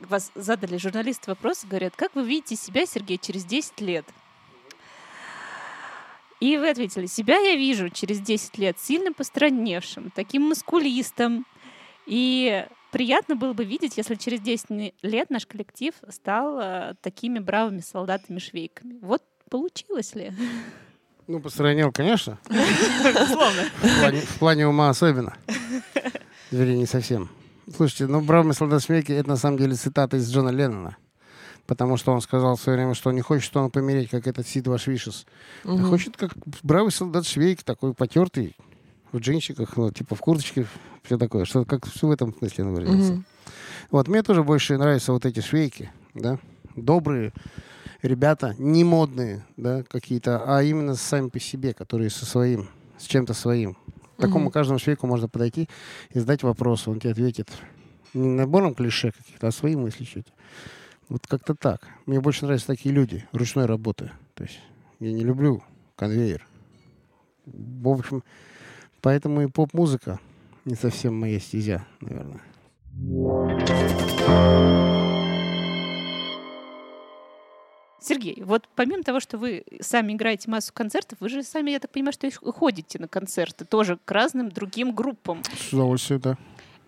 вас 0.00 0.30
задали 0.34 0.76
журналисты 0.76 1.30
вопрос, 1.30 1.64
говорят, 1.64 1.94
как 1.96 2.14
вы 2.14 2.24
видите 2.24 2.56
себя, 2.56 2.86
Сергей, 2.86 3.18
через 3.18 3.44
10 3.44 3.80
лет? 3.80 4.04
И 6.40 6.56
вы 6.56 6.70
ответили, 6.70 7.06
себя 7.06 7.38
я 7.38 7.56
вижу 7.56 7.88
через 7.90 8.20
10 8.20 8.58
лет 8.58 8.78
сильно 8.78 9.12
постраневшим, 9.12 10.10
таким 10.10 10.42
мускулистом. 10.42 11.46
И 12.06 12.64
приятно 12.90 13.36
было 13.36 13.52
бы 13.52 13.64
видеть, 13.64 13.96
если 13.96 14.14
через 14.14 14.40
10 14.40 14.70
не- 14.70 14.94
лет 15.02 15.30
наш 15.30 15.46
коллектив 15.46 15.94
стал 16.08 16.58
э, 16.60 16.94
такими 17.00 17.38
бравыми 17.38 17.80
солдатами-швейками. 17.80 18.98
Вот 19.02 19.22
получилось 19.50 20.14
ли? 20.14 20.32
Ну, 21.26 21.40
постранил, 21.40 21.92
конечно. 21.92 22.38
Безусловно. 22.48 23.62
В 23.82 24.38
плане, 24.38 24.66
ума 24.66 24.88
особенно. 24.88 25.36
Вернее, 26.50 26.78
не 26.78 26.86
совсем. 26.86 27.28
Слушайте, 27.76 28.06
ну, 28.06 28.22
«Бравый 28.22 28.54
солдат 28.54 28.82
Шмейки»— 28.82 29.12
это 29.12 29.28
на 29.28 29.36
самом 29.36 29.58
деле 29.58 29.74
цитата 29.74 30.16
из 30.16 30.32
Джона 30.32 30.48
Леннона. 30.48 30.96
Потому 31.66 31.98
что 31.98 32.12
он 32.12 32.22
сказал 32.22 32.56
в 32.56 32.60
свое 32.62 32.78
время, 32.78 32.94
что 32.94 33.10
он 33.10 33.16
не 33.16 33.20
хочет 33.20 33.54
он 33.58 33.70
помереть, 33.70 34.08
как 34.08 34.26
этот 34.26 34.48
Сид 34.48 34.66
Вашвишес. 34.66 35.26
Мгм. 35.64 35.84
хочет, 35.90 36.16
как 36.16 36.32
бравый 36.62 36.90
солдат 36.92 37.26
Швейк, 37.26 37.62
такой 37.62 37.92
потертый, 37.92 38.56
в 39.12 39.18
джинсиках, 39.18 39.76
ну, 39.76 39.90
типа 39.90 40.14
в 40.14 40.20
курточке, 40.20 40.66
все 41.02 41.18
такое. 41.18 41.44
Что 41.44 41.64
как 41.64 41.86
все 41.86 42.06
в 42.06 42.10
этом 42.10 42.34
смысле 42.34 42.64
он 42.64 42.74
выразился. 42.74 43.12
Мгм. 43.12 43.24
Вот, 43.90 44.08
мне 44.08 44.22
тоже 44.22 44.42
больше 44.42 44.76
нравятся 44.76 45.12
вот 45.12 45.24
эти 45.24 45.40
швейки, 45.40 45.90
да, 46.14 46.38
добрые 46.76 47.32
ребята, 48.02 48.54
не 48.58 48.84
модные, 48.84 49.44
да, 49.56 49.82
какие-то, 49.82 50.42
а 50.46 50.62
именно 50.62 50.94
сами 50.94 51.28
по 51.28 51.40
себе, 51.40 51.74
которые 51.74 52.10
со 52.10 52.26
своим, 52.26 52.68
с 52.98 53.04
чем-то 53.04 53.34
своим. 53.34 53.74
К 54.16 54.22
такому 54.22 54.46
Мгм. 54.46 54.52
каждому 54.52 54.78
швейку 54.78 55.06
можно 55.06 55.28
подойти 55.28 55.68
и 56.10 56.18
задать 56.18 56.42
вопрос, 56.42 56.88
он 56.88 57.00
тебе 57.00 57.12
ответит 57.12 57.48
не 58.14 58.28
набором 58.28 58.74
клише 58.74 59.12
каких-то, 59.12 59.48
а 59.48 59.52
свои 59.52 59.76
мысли 59.76 60.04
чуть. 60.04 60.26
Вот 61.08 61.26
как-то 61.26 61.54
так. 61.54 61.88
Мне 62.06 62.20
больше 62.20 62.44
нравятся 62.44 62.66
такие 62.66 62.94
люди, 62.94 63.26
ручной 63.32 63.66
работы. 63.66 64.10
То 64.34 64.44
есть 64.44 64.60
я 65.00 65.12
не 65.12 65.22
люблю 65.22 65.62
конвейер. 65.96 66.46
В 67.46 67.88
общем, 67.88 68.22
поэтому 69.00 69.42
и 69.42 69.46
поп-музыка 69.46 70.20
не 70.64 70.74
совсем 70.74 71.18
моя 71.18 71.40
стезя, 71.40 71.86
наверное. 72.00 72.40
Сергей, 78.00 78.42
вот 78.42 78.68
помимо 78.76 79.02
того, 79.02 79.18
что 79.20 79.38
вы 79.38 79.64
сами 79.80 80.12
играете 80.12 80.50
массу 80.50 80.72
концертов, 80.72 81.18
вы 81.20 81.28
же 81.28 81.42
сами, 81.42 81.72
я 81.72 81.80
так 81.80 81.90
понимаю, 81.90 82.12
что 82.12 82.30
ходите 82.52 82.98
на 82.98 83.08
концерты 83.08 83.64
тоже 83.64 83.98
к 84.04 84.10
разным 84.10 84.50
другим 84.50 84.94
группам. 84.94 85.42
С 85.44 85.72
удовольствием, 85.72 86.20
да. 86.20 86.38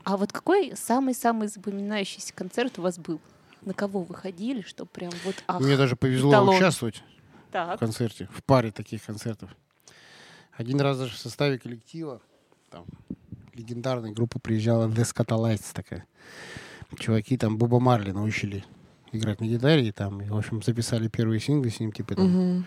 А 0.05 0.17
вот 0.17 0.33
какой 0.33 0.73
самый-самый 0.77 1.49
запоминающийся 1.49 2.33
концерт 2.33 2.79
у 2.79 2.83
вас 2.83 2.99
был? 2.99 3.21
На 3.63 3.75
кого 3.75 4.03
вы 4.03 4.15
ходили, 4.15 4.63
что 4.63 4.87
прям 4.87 5.13
вот 5.25 5.35
ах, 5.47 5.61
Мне 5.61 5.77
даже 5.77 5.97
повезло 5.97 6.31
эталон. 6.31 6.57
участвовать 6.57 7.03
в 7.49 7.53
так. 7.53 7.79
концерте, 7.79 8.29
в 8.33 8.43
паре 8.45 8.71
таких 8.71 9.05
концертов. 9.05 9.51
Один 10.53 10.81
раз 10.81 10.99
даже 10.99 11.15
в 11.15 11.19
составе 11.19 11.59
коллектива, 11.59 12.21
там, 12.71 12.85
легендарная 13.55 14.13
группа 14.13 14.39
приезжала 14.39 14.89
The 14.89 15.03
Scatolites 15.03 15.73
такая. 15.73 16.07
Чуваки 16.99 17.37
там 17.37 17.57
Боба 17.57 17.81
Марли 17.81 18.11
научили 18.11 18.65
играть 19.13 19.41
на 19.41 19.47
гитаре, 19.47 19.89
и 19.89 19.93
там, 19.93 20.21
и, 20.21 20.29
в 20.29 20.37
общем, 20.37 20.63
записали 20.63 21.09
первые 21.09 21.41
синглы 21.41 21.71
с 21.71 21.81
ним, 21.81 21.93
типа 21.93 22.15
там. 22.15 22.27
Мгм. 22.27 22.67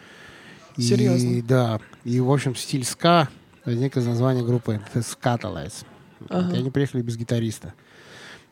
И, 0.77 0.81
Серьезно? 0.81 1.43
Да. 1.43 1.79
И, 2.03 2.19
в 2.19 2.31
общем, 2.31 2.55
стиль 2.55 2.83
ска 2.83 3.29
возник 3.65 3.95
из 3.97 4.05
названия 4.05 4.43
группы 4.43 4.81
The 4.93 5.01
Scatolites. 5.01 5.85
Ага. 6.29 6.55
И 6.55 6.59
они 6.59 6.71
приехали 6.71 7.01
без 7.01 7.17
гитариста. 7.17 7.73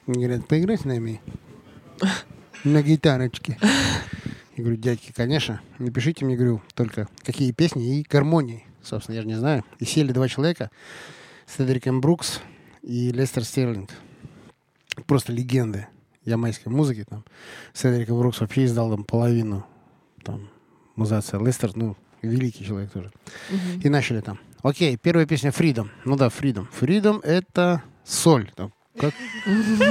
Они 0.08 0.26
говорят, 0.26 0.48
поиграй 0.48 0.78
с 0.78 0.86
нами 0.86 1.22
на 2.64 2.82
гитарочке. 2.82 3.58
Я 4.58 4.64
говорю, 4.64 4.78
дядьки, 4.78 5.12
конечно, 5.16 5.62
напишите 5.80 6.26
мне, 6.26 6.36
говорю, 6.36 6.62
только 6.76 7.08
какие 7.24 7.52
песни 7.52 8.00
и 8.00 8.06
гармонии. 8.08 8.66
Собственно, 8.84 9.16
я 9.16 9.22
же 9.22 9.28
не 9.28 9.36
знаю. 9.36 9.64
И 9.80 9.86
сели 9.86 10.12
два 10.12 10.28
человека, 10.28 10.72
Седриком 11.46 12.02
Брукс 12.02 12.40
и 12.82 13.12
Лестер 13.12 13.44
Стерлинг. 13.44 13.92
Просто 15.06 15.32
легенды 15.32 15.88
ямайской 16.26 16.72
музыки. 16.72 17.06
Там. 17.08 17.26
Седрик 17.74 18.10
Брукс 18.10 18.42
вообще 18.42 18.66
издал 18.66 18.90
там 18.90 19.04
половину 19.04 19.66
там, 20.24 20.50
музация. 20.96 21.40
Лестер, 21.40 21.72
ну, 21.76 21.96
великий 22.22 22.66
человек 22.66 22.92
тоже. 22.92 23.12
Мгм. 23.50 23.82
И 23.82 23.90
начали 23.90 24.22
там. 24.22 24.40
Окей, 24.62 24.98
первая 24.98 25.26
песня 25.26 25.50
Freedom. 25.50 25.90
Ну 26.06 26.16
да, 26.16 26.28
Freedom. 26.28 26.68
Freedom 26.80 27.22
это 27.24 27.84
соль. 28.04 28.52
Там, 28.56 28.74
как- 28.98 29.14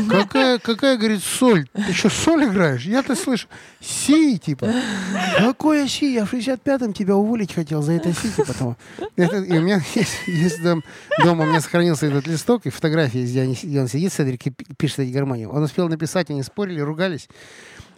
какая, 0.08 0.58
какая, 0.58 0.96
говорит, 0.96 1.22
соль? 1.22 1.66
Ты 1.72 1.92
что, 1.92 2.10
соль 2.10 2.44
играешь? 2.44 2.84
Я-то 2.84 3.14
слышу. 3.16 3.48
Си, 3.80 4.38
типа. 4.38 4.72
Какое 5.38 5.86
си? 5.88 6.12
Я 6.14 6.24
в 6.26 6.32
65-м 6.34 6.92
тебя 6.92 7.16
уволить 7.16 7.52
хотел 7.54 7.82
за 7.82 7.92
это 7.92 8.12
си, 8.12 8.30
типа 8.36 8.52
того. 8.52 8.76
Это- 9.16 9.38
и 9.38 9.58
у 9.58 9.62
меня 9.62 9.80
есть, 9.94 10.12
есть 10.26 10.62
там, 10.62 10.82
дома 11.24 11.44
у 11.44 11.48
меня 11.48 11.60
сохранился 11.60 12.06
этот 12.06 12.26
листок 12.26 12.66
и 12.66 12.70
фотографии, 12.70 13.24
где, 13.24 13.42
они, 13.42 13.58
где 13.60 13.80
он 13.80 13.88
сидит, 13.88 14.12
Седрик, 14.12 14.46
и 14.46 14.50
пи- 14.50 14.66
пишет 14.76 15.00
эти 15.00 15.10
гармонии. 15.12 15.46
Он 15.46 15.62
успел 15.62 15.88
написать, 15.88 16.30
они 16.30 16.42
спорили, 16.42 16.80
ругались. 16.80 17.28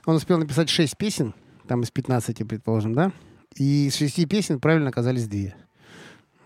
Он 0.07 0.17
успел 0.17 0.39
написать 0.39 0.69
6 0.69 0.97
песен, 0.97 1.35
там 1.67 1.83
из 1.83 1.91
15, 1.91 2.47
предположим, 2.47 2.95
да? 2.95 3.13
И 3.57 3.87
из 3.89 3.97
шести 3.97 4.25
песен 4.27 4.61
правильно 4.61 4.89
оказались 4.89 5.27
две. 5.29 5.55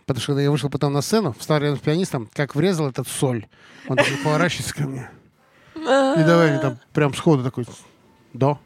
Потому 0.06 0.22
что 0.22 0.32
когда 0.32 0.42
я 0.42 0.50
вышел 0.50 0.70
потом 0.70 0.92
на 0.92 1.02
сцену, 1.02 1.34
встал 1.38 1.58
рядом 1.58 1.76
с 1.76 1.80
пианистом, 1.80 2.30
как 2.32 2.54
врезал 2.54 2.88
этот 2.88 3.08
соль. 3.08 3.46
Он 3.88 3.96
такой 3.96 4.16
поворачивается 4.22 4.74
ко 4.74 4.84
мне. 4.84 5.10
И 5.74 6.24
давай 6.24 6.50
мне 6.50 6.60
там 6.60 6.78
прям 6.92 7.12
сходу 7.12 7.42
такой, 7.42 7.66
до. 8.32 8.58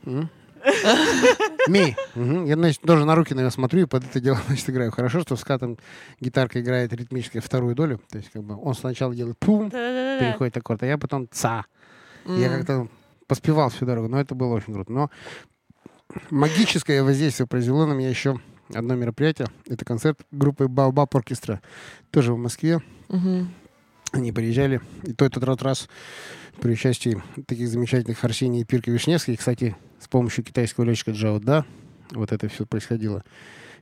Ми. 1.68 1.96
Я, 2.14 2.54
значит, 2.56 2.82
тоже 2.82 3.04
на 3.06 3.14
руки 3.14 3.34
на 3.34 3.40
него 3.40 3.50
смотрю 3.50 3.82
и 3.82 3.86
под 3.86 4.04
это 4.04 4.20
дело, 4.20 4.38
значит, 4.46 4.68
играю. 4.68 4.90
Хорошо, 4.90 5.20
что 5.20 5.36
в 5.36 5.40
скатом 5.40 5.78
гитарка 6.20 6.60
играет 6.60 6.92
ритмически 6.92 7.40
вторую 7.40 7.74
долю. 7.74 8.00
То 8.10 8.18
есть, 8.18 8.30
как 8.30 8.42
бы, 8.42 8.56
он 8.62 8.74
сначала 8.74 9.14
делает 9.14 9.38
пум, 9.38 9.70
переходит 9.70 10.56
аккорд, 10.56 10.82
а 10.82 10.86
я 10.86 10.98
потом 10.98 11.26
ца. 11.30 11.64
Я 12.26 12.48
как-то 12.50 12.88
поспевал 13.26 13.70
всю 13.70 13.86
дорогу, 13.86 14.08
но 14.08 14.20
это 14.20 14.34
было 14.34 14.54
очень 14.54 14.74
круто. 14.74 14.92
Но 14.92 15.10
магическое 16.30 17.02
воздействие 17.02 17.46
произвело 17.46 17.86
на 17.86 17.92
меня 17.92 18.10
еще 18.10 18.38
одно 18.74 18.94
мероприятие. 18.94 19.48
Это 19.66 19.84
концерт 19.84 20.20
группы 20.30 20.64
Baobab 20.64 21.08
Оркестра. 21.12 21.60
Тоже 22.10 22.32
в 22.32 22.38
Москве. 22.38 22.80
Мгм. 23.08 23.52
Они 24.12 24.32
приезжали. 24.32 24.80
И 25.04 25.12
то 25.12 25.24
этот 25.24 25.44
тот 25.44 25.62
раз 25.62 25.88
при 26.60 26.72
участии 26.72 27.22
таких 27.46 27.68
замечательных 27.68 28.22
Арсений 28.24 28.62
и 28.62 28.64
Пирка 28.64 28.90
Вишневский. 28.90 29.36
Кстати, 29.36 29.76
с 29.98 30.08
помощью 30.08 30.44
китайского 30.44 30.84
летчика 30.84 31.12
Джао 31.12 31.38
Да. 31.38 31.64
Вот 32.12 32.32
это 32.32 32.48
все 32.48 32.66
происходило. 32.66 33.24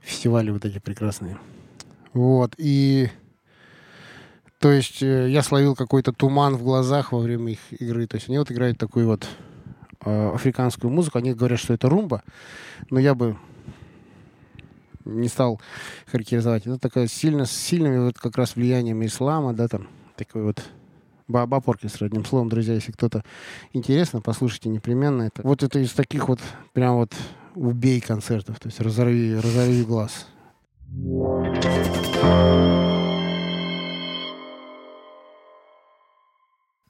Фестивали 0.01 0.51
вот 0.51 0.63
эти 0.65 0.79
прекрасные. 0.79 1.37
Вот. 2.13 2.53
И 2.57 3.09
то 4.59 4.71
есть 4.71 5.01
э, 5.01 5.29
я 5.29 5.41
словил 5.41 5.75
какой-то 5.75 6.11
туман 6.11 6.55
в 6.57 6.63
глазах 6.63 7.11
во 7.11 7.19
время 7.19 7.53
их 7.53 7.59
игры. 7.71 8.05
То 8.07 8.15
есть 8.15 8.27
они 8.27 8.37
вот 8.37 8.51
играют 8.51 8.77
такую 8.77 9.07
вот 9.07 9.27
э, 10.05 10.31
африканскую 10.33 10.91
музыку. 10.91 11.17
Они 11.17 11.33
говорят, 11.33 11.59
что 11.59 11.73
это 11.73 11.89
румба. 11.89 12.23
Но 12.89 12.99
я 12.99 13.15
бы 13.15 13.37
не 15.09 15.27
стал 15.27 15.61
характеризовать. 16.05 16.65
Это 16.65 16.77
такая 16.79 17.07
сильно, 17.07 17.45
с 17.45 17.51
сильными 17.51 18.05
вот 18.05 18.17
как 18.17 18.37
раз 18.37 18.55
влияниями 18.55 19.05
ислама, 19.05 19.53
да, 19.53 19.67
там, 19.67 19.87
такой 20.15 20.43
вот 20.43 20.63
Баобаб 21.27 21.69
оркестр, 21.69 22.05
одним 22.05 22.25
словом, 22.25 22.49
друзья, 22.49 22.73
если 22.73 22.91
кто-то 22.91 23.23
интересно, 23.71 24.19
послушайте 24.19 24.69
непременно 24.69 25.23
это. 25.23 25.43
Вот 25.43 25.61
это 25.61 25.79
из 25.79 25.93
таких 25.93 26.27
вот 26.27 26.39
прям 26.73 26.95
вот 26.95 27.13
убей 27.55 28.01
концертов, 28.01 28.59
то 28.59 28.67
есть 28.67 28.79
разорви, 28.79 29.35
разорви 29.35 29.83
глаз. 29.83 30.27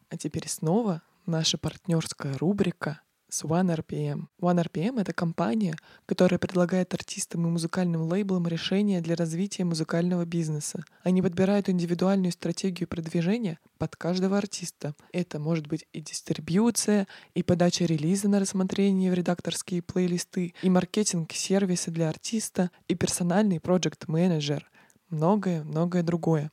А 0.10 0.18
теперь 0.18 0.48
снова 0.48 1.02
наша 1.26 1.58
партнерская 1.58 2.38
рубрика 2.38 3.02
с 3.30 3.44
OneRPM. 3.44 4.26
OneRPM— 4.42 5.00
это 5.02 5.14
компания, 5.14 5.76
которая 6.06 6.40
предлагает 6.40 6.94
артистам 6.94 7.48
и 7.48 7.50
музыкальным 7.50 8.02
лейблам 8.02 8.48
решения 8.48 9.02
для 9.02 9.16
развития 9.16 9.64
музыкального 9.64 10.26
бизнеса. 10.26 10.84
Они 11.04 11.22
подбирают 11.22 11.70
индивидуальную 11.70 12.32
стратегию 12.32 12.88
продвижения 12.88 13.60
под 13.78 13.96
каждого 13.96 14.38
артиста. 14.38 14.96
Это 15.14 15.40
может 15.40 15.68
быть 15.68 15.86
и 15.94 16.02
дистрибьюция, 16.02 17.08
и 17.34 17.44
подача 17.44 17.86
релиза 17.86 18.28
на 18.28 18.40
рассмотрение 18.40 19.12
в 19.12 19.14
редакторские 19.14 19.82
плейлисты, 19.82 20.54
и 20.62 20.70
маркетинг-сервисы 20.70 21.92
для 21.92 22.10
артиста, 22.10 22.72
и 22.88 22.96
персональный 22.96 23.60
проект-менеджер. 23.60 24.70
Многое-многое 25.10 26.04
другое. 26.04 26.52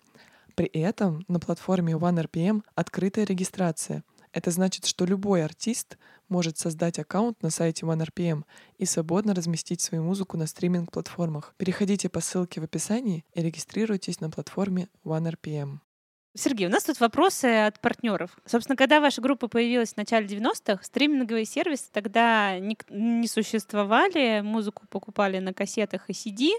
При 0.54 0.66
этом 0.66 1.24
на 1.28 1.38
платформе 1.38 1.92
OneRPM 1.92 2.62
открытая 2.74 3.26
регистрация. 3.26 4.04
Это 4.36 4.50
значит, 4.50 4.84
что 4.84 5.06
любой 5.06 5.42
артист 5.42 5.96
может 6.28 6.58
создать 6.58 6.98
аккаунт 6.98 7.42
на 7.42 7.48
сайте 7.48 7.86
OneRPM 7.86 8.44
и 8.76 8.84
свободно 8.84 9.34
разместить 9.34 9.80
свою 9.80 10.04
музыку 10.04 10.36
на 10.36 10.46
стриминг-платформах. 10.46 11.54
Переходите 11.56 12.10
по 12.10 12.20
ссылке 12.20 12.60
в 12.60 12.64
описании 12.64 13.24
и 13.32 13.40
регистрируйтесь 13.40 14.20
на 14.20 14.28
платформе 14.28 14.90
OneRPM. 15.06 15.78
Сергей, 16.34 16.66
у 16.66 16.70
нас 16.70 16.84
тут 16.84 17.00
вопросы 17.00 17.46
от 17.46 17.80
партнеров. 17.80 18.36
Собственно, 18.44 18.76
когда 18.76 19.00
ваша 19.00 19.22
группа 19.22 19.48
появилась 19.48 19.94
в 19.94 19.96
начале 19.96 20.26
90-х, 20.26 20.84
стриминговые 20.84 21.46
сервисы 21.46 21.86
тогда 21.90 22.58
не, 22.58 23.26
существовали, 23.26 24.42
музыку 24.42 24.84
покупали 24.90 25.38
на 25.38 25.54
кассетах 25.54 26.10
и 26.10 26.12
CD. 26.12 26.50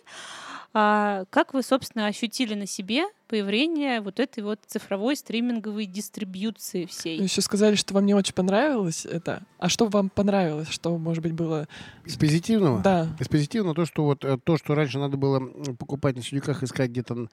А 0.73 1.25
как 1.29 1.53
вы, 1.53 1.61
собственно, 1.61 2.07
ощутили 2.07 2.55
на 2.55 2.65
себе 2.65 3.05
появление 3.27 4.01
вот 4.01 4.19
этой 4.19 4.43
вот 4.43 4.59
цифровой 4.65 5.15
стриминговой 5.15 5.85
дистрибьюции 5.85 6.85
всей? 6.85 7.21
Еще 7.21 7.41
сказали, 7.41 7.75
что 7.75 7.93
вам 7.93 8.05
не 8.05 8.13
очень 8.13 8.33
понравилось 8.33 9.05
это. 9.05 9.43
А 9.59 9.69
что 9.69 9.85
вам 9.87 10.09
понравилось? 10.09 10.69
Что, 10.69 10.97
может 10.97 11.23
быть, 11.23 11.33
было... 11.33 11.67
Из 12.05 12.15
позитивного? 12.15 12.81
Да. 12.81 13.07
Из 13.19 13.27
позитивного 13.27 13.75
то, 13.75 13.85
что 13.85 14.03
вот 14.03 14.23
э, 14.23 14.37
то, 14.43 14.57
что 14.57 14.75
раньше 14.75 14.99
надо 14.99 15.17
было 15.17 15.39
покупать 15.77 16.15
на 16.15 16.23
сидюках, 16.23 16.63
искать 16.63 16.91
где-то 16.91 17.27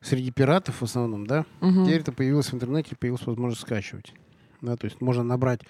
среди 0.00 0.30
пиратов 0.30 0.80
в 0.80 0.84
основном, 0.84 1.26
да, 1.26 1.44
Мгм. 1.60 1.84
Теперь 1.84 2.00
это 2.00 2.12
появилось 2.12 2.50
в 2.50 2.54
интернете, 2.54 2.96
появилась 2.96 3.26
возможность 3.26 3.62
скачивать. 3.62 4.12
Да, 4.62 4.76
то 4.76 4.86
есть 4.86 5.00
можно 5.00 5.22
набрать 5.22 5.60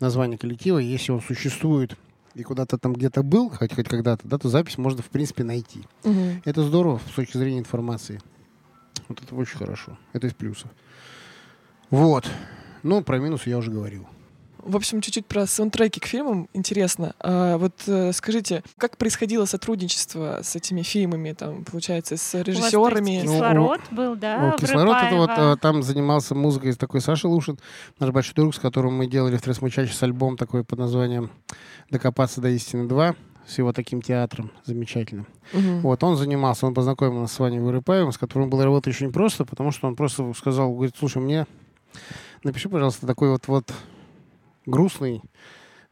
название 0.00 0.38
коллектива, 0.38 0.78
если 0.78 1.12
он 1.12 1.20
существует 1.20 1.96
и 2.34 2.42
куда-то 2.42 2.78
там 2.78 2.92
где-то 2.92 3.22
был, 3.22 3.50
хоть, 3.50 3.74
хоть 3.74 3.88
когда-то, 3.88 4.26
да, 4.26 4.38
то 4.38 4.48
запись 4.48 4.78
можно, 4.78 5.02
в 5.02 5.08
принципе, 5.08 5.44
найти. 5.44 5.80
Мгм. 6.04 6.42
Это 6.44 6.62
здорово 6.62 7.00
с 7.10 7.14
точки 7.14 7.36
зрения 7.36 7.58
информации. 7.58 8.20
Вот 9.10 9.20
это 9.20 9.34
очень 9.34 9.58
хорошо. 9.58 9.98
Это 10.12 10.28
из 10.28 10.34
плюсов. 10.34 10.70
Вот. 11.90 12.30
Ну, 12.84 13.02
про 13.02 13.18
минусы 13.18 13.50
я 13.50 13.58
уже 13.58 13.72
говорил. 13.72 14.06
В 14.58 14.76
общем, 14.76 15.00
чуть-чуть 15.00 15.26
про 15.26 15.46
саундтреки 15.46 15.98
к 15.98 16.06
фильмам 16.06 16.48
интересно. 16.52 17.14
А 17.18 17.56
вот 17.58 17.72
э, 17.88 18.12
скажите, 18.12 18.62
как 18.78 18.98
происходило 18.98 19.46
сотрудничество 19.46 20.40
с 20.44 20.54
этими 20.54 20.82
фильмами, 20.82 21.32
там, 21.32 21.64
получается, 21.64 22.16
с 22.16 22.34
У 22.34 22.38
вас, 22.38 22.46
режиссерами? 22.46 23.22
Ну, 23.24 23.32
кислород 23.32 23.80
был, 23.90 24.14
да? 24.14 24.38
Ну, 24.38 24.58
кислород 24.58 24.96
это 25.02 25.16
вот 25.16 25.30
э, 25.36 25.56
там 25.60 25.82
занимался 25.82 26.36
музыкой 26.36 26.74
такой 26.74 27.00
Саша 27.00 27.26
Лушин, 27.26 27.58
наш 27.98 28.10
большой 28.10 28.34
друг, 28.34 28.54
с 28.54 28.60
которым 28.60 28.94
мы 28.94 29.08
делали 29.08 29.36
в 29.36 29.42
Тресмучачес 29.42 30.00
альбом 30.04 30.36
такой 30.36 30.62
под 30.62 30.78
названием 30.78 31.30
«Докопаться 31.90 32.40
до 32.40 32.50
истины 32.50 32.86
2» 32.86 33.16
с 33.50 33.58
его 33.58 33.72
таким 33.72 34.00
театром 34.00 34.52
замечательным. 34.64 35.26
Мгм. 35.52 35.80
Вот, 35.80 36.02
он 36.04 36.16
занимался, 36.16 36.66
он 36.66 36.74
познакомил 36.74 37.20
нас 37.20 37.32
с 37.32 37.38
Ваней 37.38 37.58
Вырыпаевым, 37.58 38.12
с 38.12 38.18
которым 38.18 38.48
было 38.48 38.64
работать 38.64 38.94
очень 38.94 39.12
просто, 39.12 39.44
потому 39.44 39.72
что 39.72 39.88
он 39.88 39.96
просто 39.96 40.32
сказал, 40.34 40.72
говорит, 40.72 40.94
слушай, 40.98 41.20
мне 41.20 41.46
напиши, 42.44 42.68
пожалуйста, 42.68 43.06
такой 43.06 43.30
вот, 43.30 43.48
вот 43.48 43.72
грустный 44.66 45.22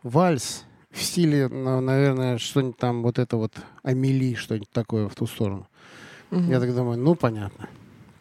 вальс 0.03 0.65
в 0.91 1.03
стиле, 1.03 1.49
на- 1.49 1.81
наверное, 1.81 2.39
что-нибудь 2.39 2.77
там, 2.77 3.03
вот 3.03 3.19
это 3.19 3.37
вот 3.37 3.53
Амели, 3.83 4.35
что-нибудь 4.35 4.71
такое 4.71 5.09
в 5.09 5.15
ту 5.15 5.27
сторону. 5.27 5.67
Мгм. 6.31 6.51
Я 6.51 6.61
так 6.61 6.75
думаю, 6.75 6.99
ну, 6.99 7.15
понятно. 7.15 7.69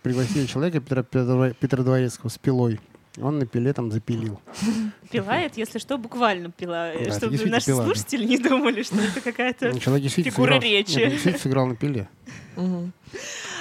Пригласили 0.02 0.46
человека, 0.46 0.80
Петра, 0.80 1.04
Петра, 1.04 1.52
Петра 1.52 1.84
Дворецкого, 1.84 2.30
с 2.30 2.38
пилой. 2.38 2.80
Он 3.20 3.40
на 3.40 3.46
пиле 3.46 3.74
там 3.74 3.92
запилил. 3.92 4.40
Пила 5.12 5.38
это, 5.38 5.60
если 5.60 5.80
что, 5.80 5.98
буквально 5.98 6.52
пила. 6.52 6.92
чтобы 7.12 7.38
наши 7.46 7.68
пила, 7.68 7.80
да. 7.80 7.86
слушатели 7.86 8.26
не 8.26 8.38
думали, 8.38 8.84
что 8.84 8.98
это 8.98 9.22
какая-то... 9.22 9.72
Ну, 9.74 9.80
Фигура 9.80 10.32
сыграл, 10.32 10.62
речи. 10.62 10.98
Нет, 10.98 11.12
действительно 11.12 11.40
сыграл 11.40 11.68
на 11.68 11.76
пиле. 11.76 12.10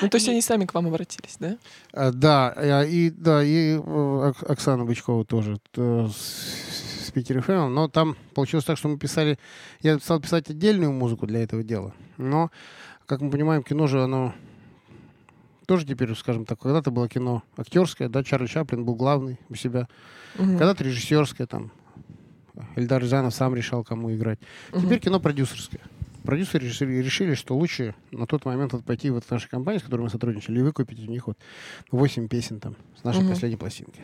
Ну, 0.02 0.10
то 0.10 0.16
есть 0.16 0.28
они 0.28 0.42
сами 0.42 0.66
к 0.66 0.74
вам 0.74 0.88
обратились, 0.88 1.36
да? 1.38 1.56
А, 1.92 2.10
Да, 2.12 2.52
а, 2.54 2.82
и 2.82 3.08
да, 3.10 3.42
и 3.42 3.76
э, 3.76 3.78
Ок- 3.78 4.42
Оксана 4.42 4.84
Бычкова 4.84 5.24
тоже 5.24 5.58
э, 5.76 6.08
с, 6.12 7.06
с 7.06 7.10
Питер 7.12 7.38
FM, 7.38 7.68
но 7.68 7.88
там 7.88 8.14
получилось 8.34 8.66
так, 8.66 8.76
что 8.76 8.88
мы 8.88 8.98
писали, 8.98 9.38
я 9.80 9.98
стал 9.98 10.20
писать 10.20 10.50
отдельную 10.50 10.92
музыку 10.92 11.26
для 11.26 11.42
этого 11.42 11.62
дела, 11.62 11.94
но, 12.18 12.50
как 13.06 13.22
мы 13.22 13.30
понимаем, 13.30 13.62
кино 13.62 13.86
же 13.86 14.02
оно 14.02 14.34
тоже 15.66 15.84
теперь, 15.84 16.14
скажем 16.14 16.44
так, 16.46 16.58
когда-то 16.60 16.90
было 16.90 17.08
кино 17.08 17.42
актерское, 17.56 18.08
да, 18.08 18.22
Чарли 18.24 18.46
Чаплин 18.46 18.84
был 18.84 18.94
главный 18.94 19.38
у 19.48 19.54
себя, 19.54 19.88
Мгм. 20.36 20.58
когда-то 20.58 20.84
режиссерское, 20.84 21.46
там, 21.46 21.70
Эльдар 22.76 23.02
Рязанов 23.02 23.34
сам 23.34 23.54
решал, 23.54 23.84
кому 23.84 24.14
играть. 24.14 24.38
Мгм. 24.72 24.82
Теперь 24.82 25.00
кино 25.00 25.20
продюсерское. 25.20 25.82
Продюсеры 26.24 26.64
решили, 26.66 26.94
решили, 27.02 27.34
что 27.34 27.56
лучше 27.56 27.94
на 28.10 28.26
тот 28.26 28.44
момент 28.44 28.72
вот 28.72 28.84
пойти 28.84 29.10
вот 29.10 29.24
в 29.24 29.30
нашу 29.30 29.48
компанию, 29.48 29.80
с 29.80 29.84
которой 29.84 30.02
мы 30.02 30.10
сотрудничали, 30.10 30.58
и 30.58 30.62
выкупить 30.62 30.98
у 31.06 31.10
них 31.10 31.26
вот 31.26 31.36
8 31.90 32.28
песен 32.28 32.58
там 32.58 32.74
с 33.00 33.04
нашей 33.04 33.20
Мгм. 33.20 33.28
последней 33.30 33.56
пластинки. 33.56 34.00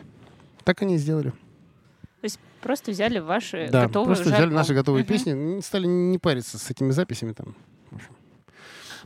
Так 0.64 0.82
они 0.82 0.96
и 0.96 0.98
сделали. 0.98 1.30
То 1.30 2.24
есть 2.24 2.38
просто 2.60 2.92
взяли 2.92 3.18
ваши 3.18 3.68
да, 3.72 3.86
готовые 3.86 4.14
просто 4.14 4.32
взяли 4.34 4.52
наши 4.52 4.74
готовые 4.74 5.02
Мгм. 5.02 5.08
песни, 5.08 5.60
стали 5.60 5.86
не 5.86 6.18
париться 6.18 6.58
с 6.58 6.70
этими 6.70 6.90
записями 6.92 7.32
там. 7.32 7.56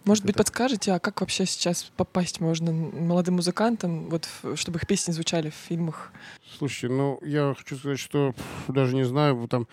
Может 0.07 0.25
быть, 0.25 0.37
подскажете, 0.37 0.93
а 0.93 1.01
как 1.01 1.21
вообще 1.21 1.47
сейчас 1.47 1.91
попасть 1.97 2.41
можно 2.41 2.73
молодым 2.73 3.35
музыкантам, 3.37 4.09
вот, 4.09 4.29
чтобы 4.55 4.79
их 4.79 4.87
песни 4.87 5.11
звучали 5.11 5.51
в 5.51 5.55
фильмах? 5.55 6.13
Слушайте, 6.59 6.95
ну 6.95 7.19
я 7.23 7.55
хочу 7.59 7.77
сказать, 7.77 7.99
что 7.99 8.33
даже 8.69 8.95
не 8.95 9.05
знаю, 9.05 9.49
там 9.49 9.67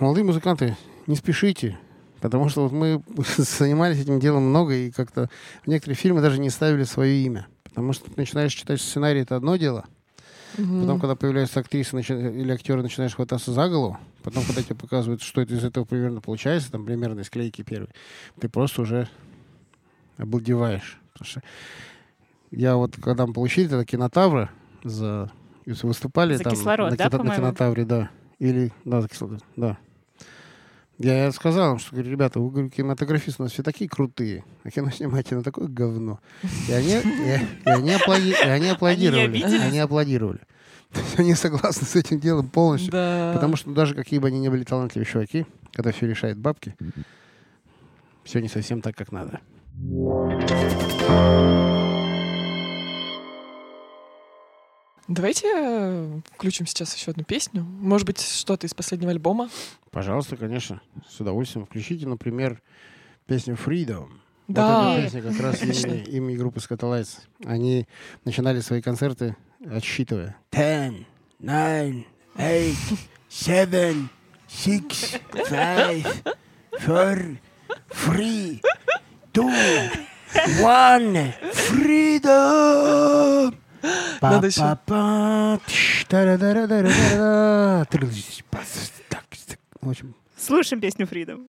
молодые 0.00 0.24
музыканты, 0.24 0.76
не 1.06 1.14
спешите. 1.14 1.78
Потому 2.20 2.48
что 2.48 2.64
вот 2.64 2.72
мы 2.72 3.02
занимались 3.38 4.00
этим 4.00 4.18
делом 4.20 4.42
много, 4.42 4.74
и 4.74 4.90
как-то 4.90 5.30
в 5.64 5.68
некоторые 5.68 5.96
фильмы 5.96 6.20
даже 6.20 6.38
не 6.40 6.50
ставили 6.50 6.82
свое 6.84 7.22
имя. 7.24 7.46
Потому 7.62 7.92
что 7.92 8.10
ты 8.10 8.12
начинаешь 8.16 8.52
читать 8.52 8.80
сценарий, 8.80 9.20
это 9.20 9.36
одно 9.36 9.56
дело. 9.56 9.86
Мгм. 10.58 10.80
Потом, 10.80 11.00
когда 11.00 11.14
появляются 11.14 11.60
актрисы 11.60 11.96
начи- 11.96 12.40
или 12.40 12.52
актеры, 12.52 12.82
начинаешь 12.82 13.14
хвататься 13.14 13.52
за 13.52 13.68
голову. 13.68 13.96
Потом, 14.22 14.44
когда 14.44 14.62
тебе 14.62 14.74
показывают, 14.76 15.22
что 15.22 15.40
это 15.40 15.54
из 15.54 15.64
этого 15.64 15.84
примерно 15.84 16.20
получается, 16.20 16.70
там 16.70 16.84
примерно 16.84 17.20
из 17.20 17.30
клейки 17.30 17.62
первой, 17.62 17.88
ты 18.38 18.48
просто 18.48 18.82
уже 18.82 19.08
обалдеваешь. 20.18 20.98
Потому 21.12 21.26
что 21.30 21.42
я 22.50 22.76
вот, 22.76 22.96
когда 23.00 23.26
мы 23.26 23.32
получили 23.32 23.68
тогда 23.68 23.84
кинотавра 23.84 24.50
за... 24.84 25.30
Выступали 25.66 26.34
За 26.36 26.44
там 26.44 26.52
кислород, 26.54 26.90
на, 26.90 26.96
да, 26.96 27.08
кино- 27.08 27.22
на 27.22 27.36
кинотавре, 27.36 27.84
да. 27.84 28.10
Или, 28.38 28.72
да, 28.84 29.02
за 29.02 29.08
кислород, 29.08 29.42
да. 29.56 29.78
Я, 30.98 31.30
сказал 31.32 31.72
им, 31.74 31.78
что, 31.78 31.92
говорю, 31.94 32.10
ребята, 32.10 32.40
вы, 32.40 32.50
говорю, 32.50 32.68
кинематографисты 32.70 33.42
у 33.42 33.44
нас 33.44 33.52
все 33.52 33.62
такие 33.62 33.88
крутые, 33.88 34.44
а 34.64 34.70
кино 34.70 34.90
снимаете 34.90 35.36
на 35.36 35.42
такое 35.42 35.68
говно. 35.68 36.20
И 36.68 36.72
они, 36.72 36.92
и, 36.94 37.38
и 37.64 37.68
они, 37.70 37.90
аплади- 37.92 38.32
и 38.32 38.48
они 38.48 38.68
аплодировали. 38.68 39.24
обиделись? 39.42 39.62
Они 39.62 39.78
аплодировали. 39.78 40.40
То 40.92 41.00
есть 41.00 41.18
они 41.18 41.34
согласны 41.34 41.86
с 41.86 41.94
этим 41.96 42.18
делом 42.18 42.48
полностью. 42.48 42.90
Да. 42.90 43.32
Потому 43.34 43.56
что 43.56 43.70
даже 43.70 43.94
какие 43.94 44.18
бы 44.18 44.28
они 44.28 44.40
ни 44.40 44.48
были 44.48 44.64
талантливые 44.64 45.06
чуваки, 45.06 45.46
когда 45.72 45.92
все 45.92 46.06
решает 46.06 46.36
бабки, 46.36 46.74
все 48.24 48.40
не 48.40 48.48
совсем 48.48 48.82
так, 48.82 48.96
как 48.96 49.12
надо. 49.12 49.40
Давайте 55.06 55.48
э, 55.52 56.20
включим 56.34 56.66
сейчас 56.66 56.94
еще 56.94 57.10
одну 57.10 57.24
песню. 57.24 57.64
Может 57.64 58.06
быть, 58.06 58.20
что-то 58.20 58.68
из 58.68 58.74
последнего 58.74 59.10
альбома. 59.10 59.50
Пожалуйста, 59.90 60.36
конечно, 60.36 60.80
с 61.08 61.18
удовольствием. 61.18 61.66
Включите, 61.66 62.06
например, 62.06 62.62
песню 63.26 63.56
Freedom. 63.56 64.08
Да. 64.46 64.90
Вот 64.90 64.98
эта 64.98 65.02
песня 65.02 65.22
как 65.22 65.40
раз 65.40 65.62
имени, 65.62 66.04
имени 66.04 66.36
группы 66.36 66.60
Scatolites. 66.60 67.18
Они 67.44 67.88
начинали 68.24 68.60
свои 68.60 68.80
концерты, 68.82 69.36
отсчитывая. 69.68 70.36
Ten, 70.50 71.06
nine, 71.38 72.04
eight, 72.36 72.76
seven, 73.28 74.10
six, 74.48 75.18
five, 75.48 76.22
four, 76.80 77.38
three, 77.90 78.60
two, 79.32 79.48
one, 80.60 81.32
freedom! 81.52 83.54
Надо 84.20 84.48
еще. 84.48 84.60
В 89.80 89.88
общем, 89.88 90.14
Слушаем 90.36 90.80
песню 90.80 91.06
Freedom. 91.06 91.46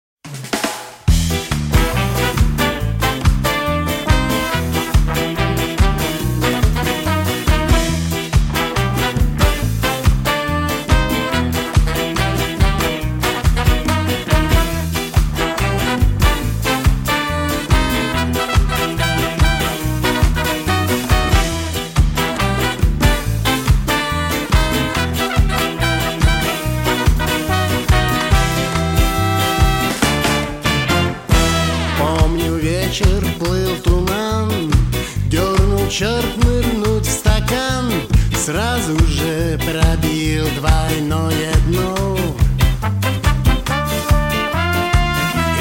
Пробил 40.19 40.47
двойное 40.57 41.53
дно. 41.67 42.17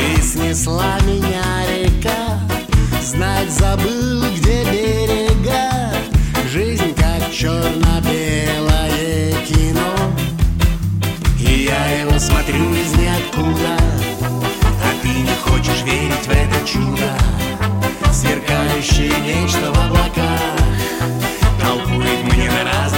И 0.01 0.03
снесла 0.21 0.99
меня 1.07 1.45
река 1.69 2.41
Знать 3.03 3.51
забыл, 3.51 4.25
где 4.37 4.65
берега 4.65 5.93
Жизнь 6.51 6.93
как 6.95 7.31
черно-белое 7.33 9.33
кино. 9.47 9.95
И 11.39 11.65
я 11.65 12.01
его 12.01 12.19
смотрю 12.19 12.75
из 12.75 12.93
ниоткуда 12.95 13.79
а 14.81 14.91
ты 15.03 15.09
не 15.09 15.35
хочешь 15.43 15.83
верить 15.85 16.27
в 16.27 16.31
это 16.31 16.65
чудо. 16.67 17.13
Сверкающее 18.13 19.19
нечто 19.21 19.73
в 19.73 19.79
облаках 19.79 20.41
Толкует 21.61 22.25
мне 22.33 22.49
на 22.51 22.65
разных 22.65 22.98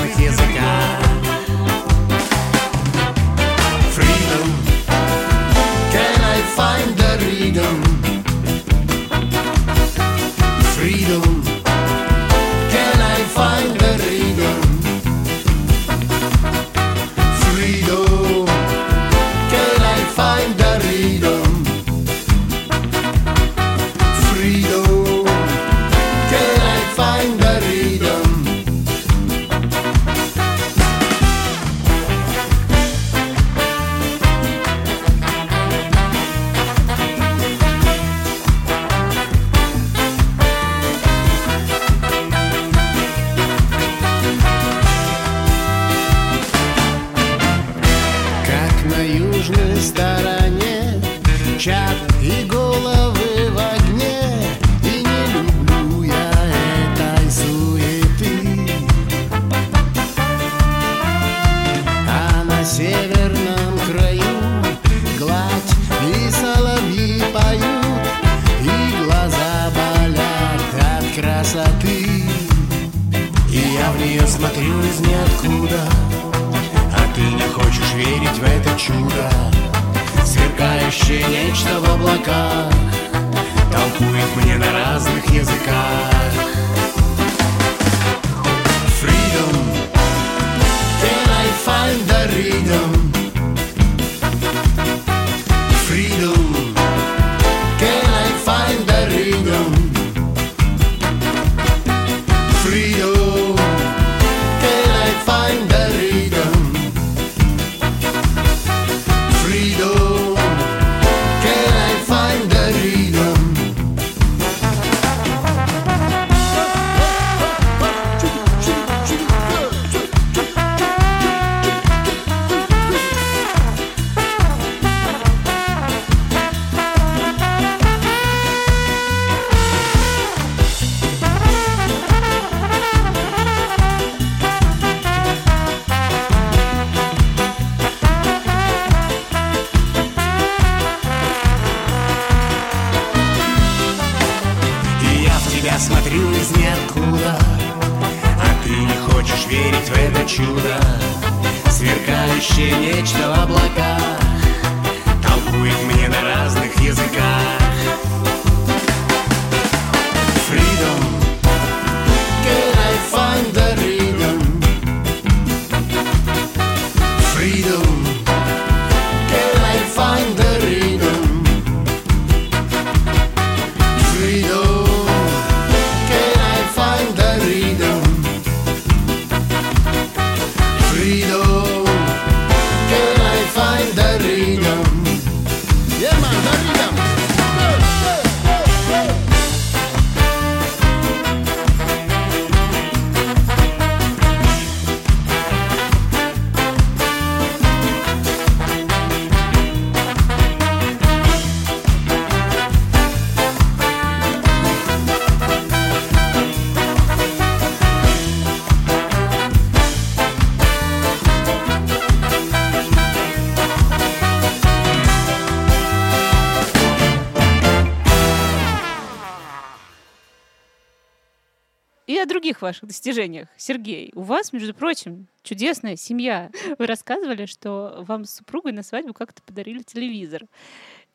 других 222.60 222.62
ваших 222.62 222.88
достижениях. 222.88 223.48
Сергей, 223.56 224.12
у 224.14 224.22
вас, 224.22 224.52
между 224.52 224.74
прочим, 224.74 225.26
чудесная 225.42 225.96
семья. 225.96 226.50
Вы 226.78 226.86
рассказывали, 226.86 227.46
что 227.46 228.04
вам 228.06 228.24
с 228.24 228.36
супругой 228.36 228.72
на 228.72 228.82
свадьбу 228.82 229.14
как-то 229.14 229.42
подарили 229.42 229.82
телевизор. 229.82 230.42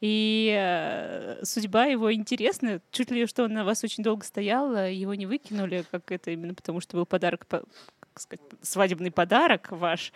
И 0.01 0.53
э, 0.57 1.43
судьба 1.43 1.85
его 1.85 2.13
интересная. 2.13 2.81
Чуть 2.91 3.11
ли 3.11 3.25
что 3.27 3.43
он 3.43 3.53
на 3.53 3.63
вас 3.63 3.83
очень 3.83 4.03
долго 4.03 4.25
стоял, 4.25 4.75
его 4.87 5.15
не 5.15 5.25
выкинули, 5.25 5.85
как 5.89 6.11
это 6.11 6.31
именно 6.31 6.53
потому, 6.53 6.81
что 6.81 6.97
был 6.97 7.05
подарок, 7.05 7.45
по- 7.45 7.63
как 7.99 8.19
сказать, 8.19 8.45
свадебный 8.61 9.11
подарок 9.11 9.71
ваш. 9.71 10.11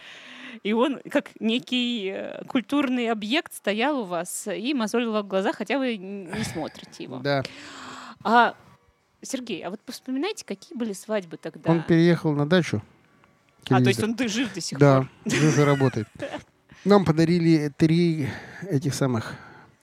И 0.64 0.74
он, 0.74 1.00
как 1.10 1.30
некий 1.40 2.12
э, 2.14 2.44
культурный 2.46 3.10
объект, 3.10 3.54
стоял 3.54 4.00
у 4.00 4.04
вас 4.04 4.48
и 4.48 4.74
мозолил 4.74 5.14
вам 5.14 5.28
глаза, 5.28 5.54
хотя 5.54 5.78
вы 5.78 5.98
не 5.98 6.44
смотрите 6.44 7.04
его. 7.04 7.20
Да. 7.20 7.44
А, 8.24 8.56
Сергей, 9.22 9.62
а 9.64 9.70
вот 9.70 9.80
вспоминайте, 9.88 10.46
какие 10.46 10.78
были 10.78 10.94
свадьбы 10.94 11.38
тогда? 11.38 11.70
Он 11.72 11.84
переехал 11.84 12.34
на 12.34 12.48
дачу. 12.48 12.82
А, 13.70 13.82
то 13.82 13.90
есть 13.90 14.00
телевизор. 14.00 14.24
он 14.24 14.30
жив 14.30 14.54
до 14.54 14.62
сих 14.62 14.80
Да, 14.80 15.02
пор? 15.24 15.34
жив 15.34 15.58
и 15.60 15.62
работает. 15.64 16.08
Нам 16.86 17.04
подарили 17.06 17.72
три 17.78 18.30
этих 18.70 18.94
самых... 18.96 19.36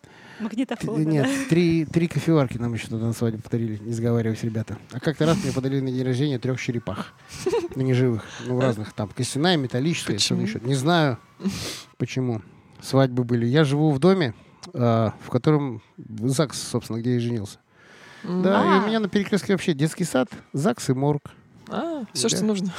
т- 0.03 0.09
Магнитофон. 0.43 1.03
Нет, 1.05 1.29
три, 1.51 1.85
три 1.85 2.09
кофеварки 2.09 2.57
нам 2.57 2.73
еще 2.73 2.89
тогда 2.89 3.07
на 3.07 3.13
свадьбу 3.13 3.43
подарили, 3.43 3.77
не 3.79 3.93
сговариваясь, 3.93 4.43
ребята. 4.43 4.79
А 4.93 4.99
как-то 5.01 5.27
раз 5.27 5.43
мне 5.45 5.53
подарили 5.53 5.81
на 5.81 5.91
день 5.91 6.05
рождения 6.05 6.39
трех 6.39 6.61
черепах. 6.61 7.13
Ну, 7.75 7.83
не 7.83 7.93
живых, 7.93 8.25
ну, 8.47 8.59
разных 8.59 8.95
там. 8.95 9.09
Костяная, 9.11 9.59
металлическая, 9.59 10.19
что 10.19 10.35
еще. 10.37 10.59
Не 10.61 10.75
знаю, 10.75 11.19
почему. 11.99 12.41
Свадьбы 12.81 13.25
были. 13.25 13.45
Я 13.47 13.65
живу 13.65 13.91
в 13.93 13.99
доме, 13.99 14.35
а, 14.73 15.13
в 15.23 15.29
котором 15.31 15.83
ЗАГС, 15.99 16.59
собственно, 16.71 16.99
где 17.01 17.11
я 17.13 17.17
и 17.17 17.21
женился. 17.21 17.59
Да, 18.29 18.65
и 18.65 18.79
А. 18.79 18.83
у 18.83 18.87
меня 18.89 19.01
на 19.01 19.09
перекрестке 19.09 19.53
вообще 19.53 19.73
детский 19.75 20.05
сад, 20.05 20.29
ЗАГС 20.53 20.91
и 20.91 20.93
морг. 20.95 21.23
А, 21.69 22.05
все, 22.13 22.29
Да. 22.29 22.37
что 22.37 22.45
нужно. 22.45 22.73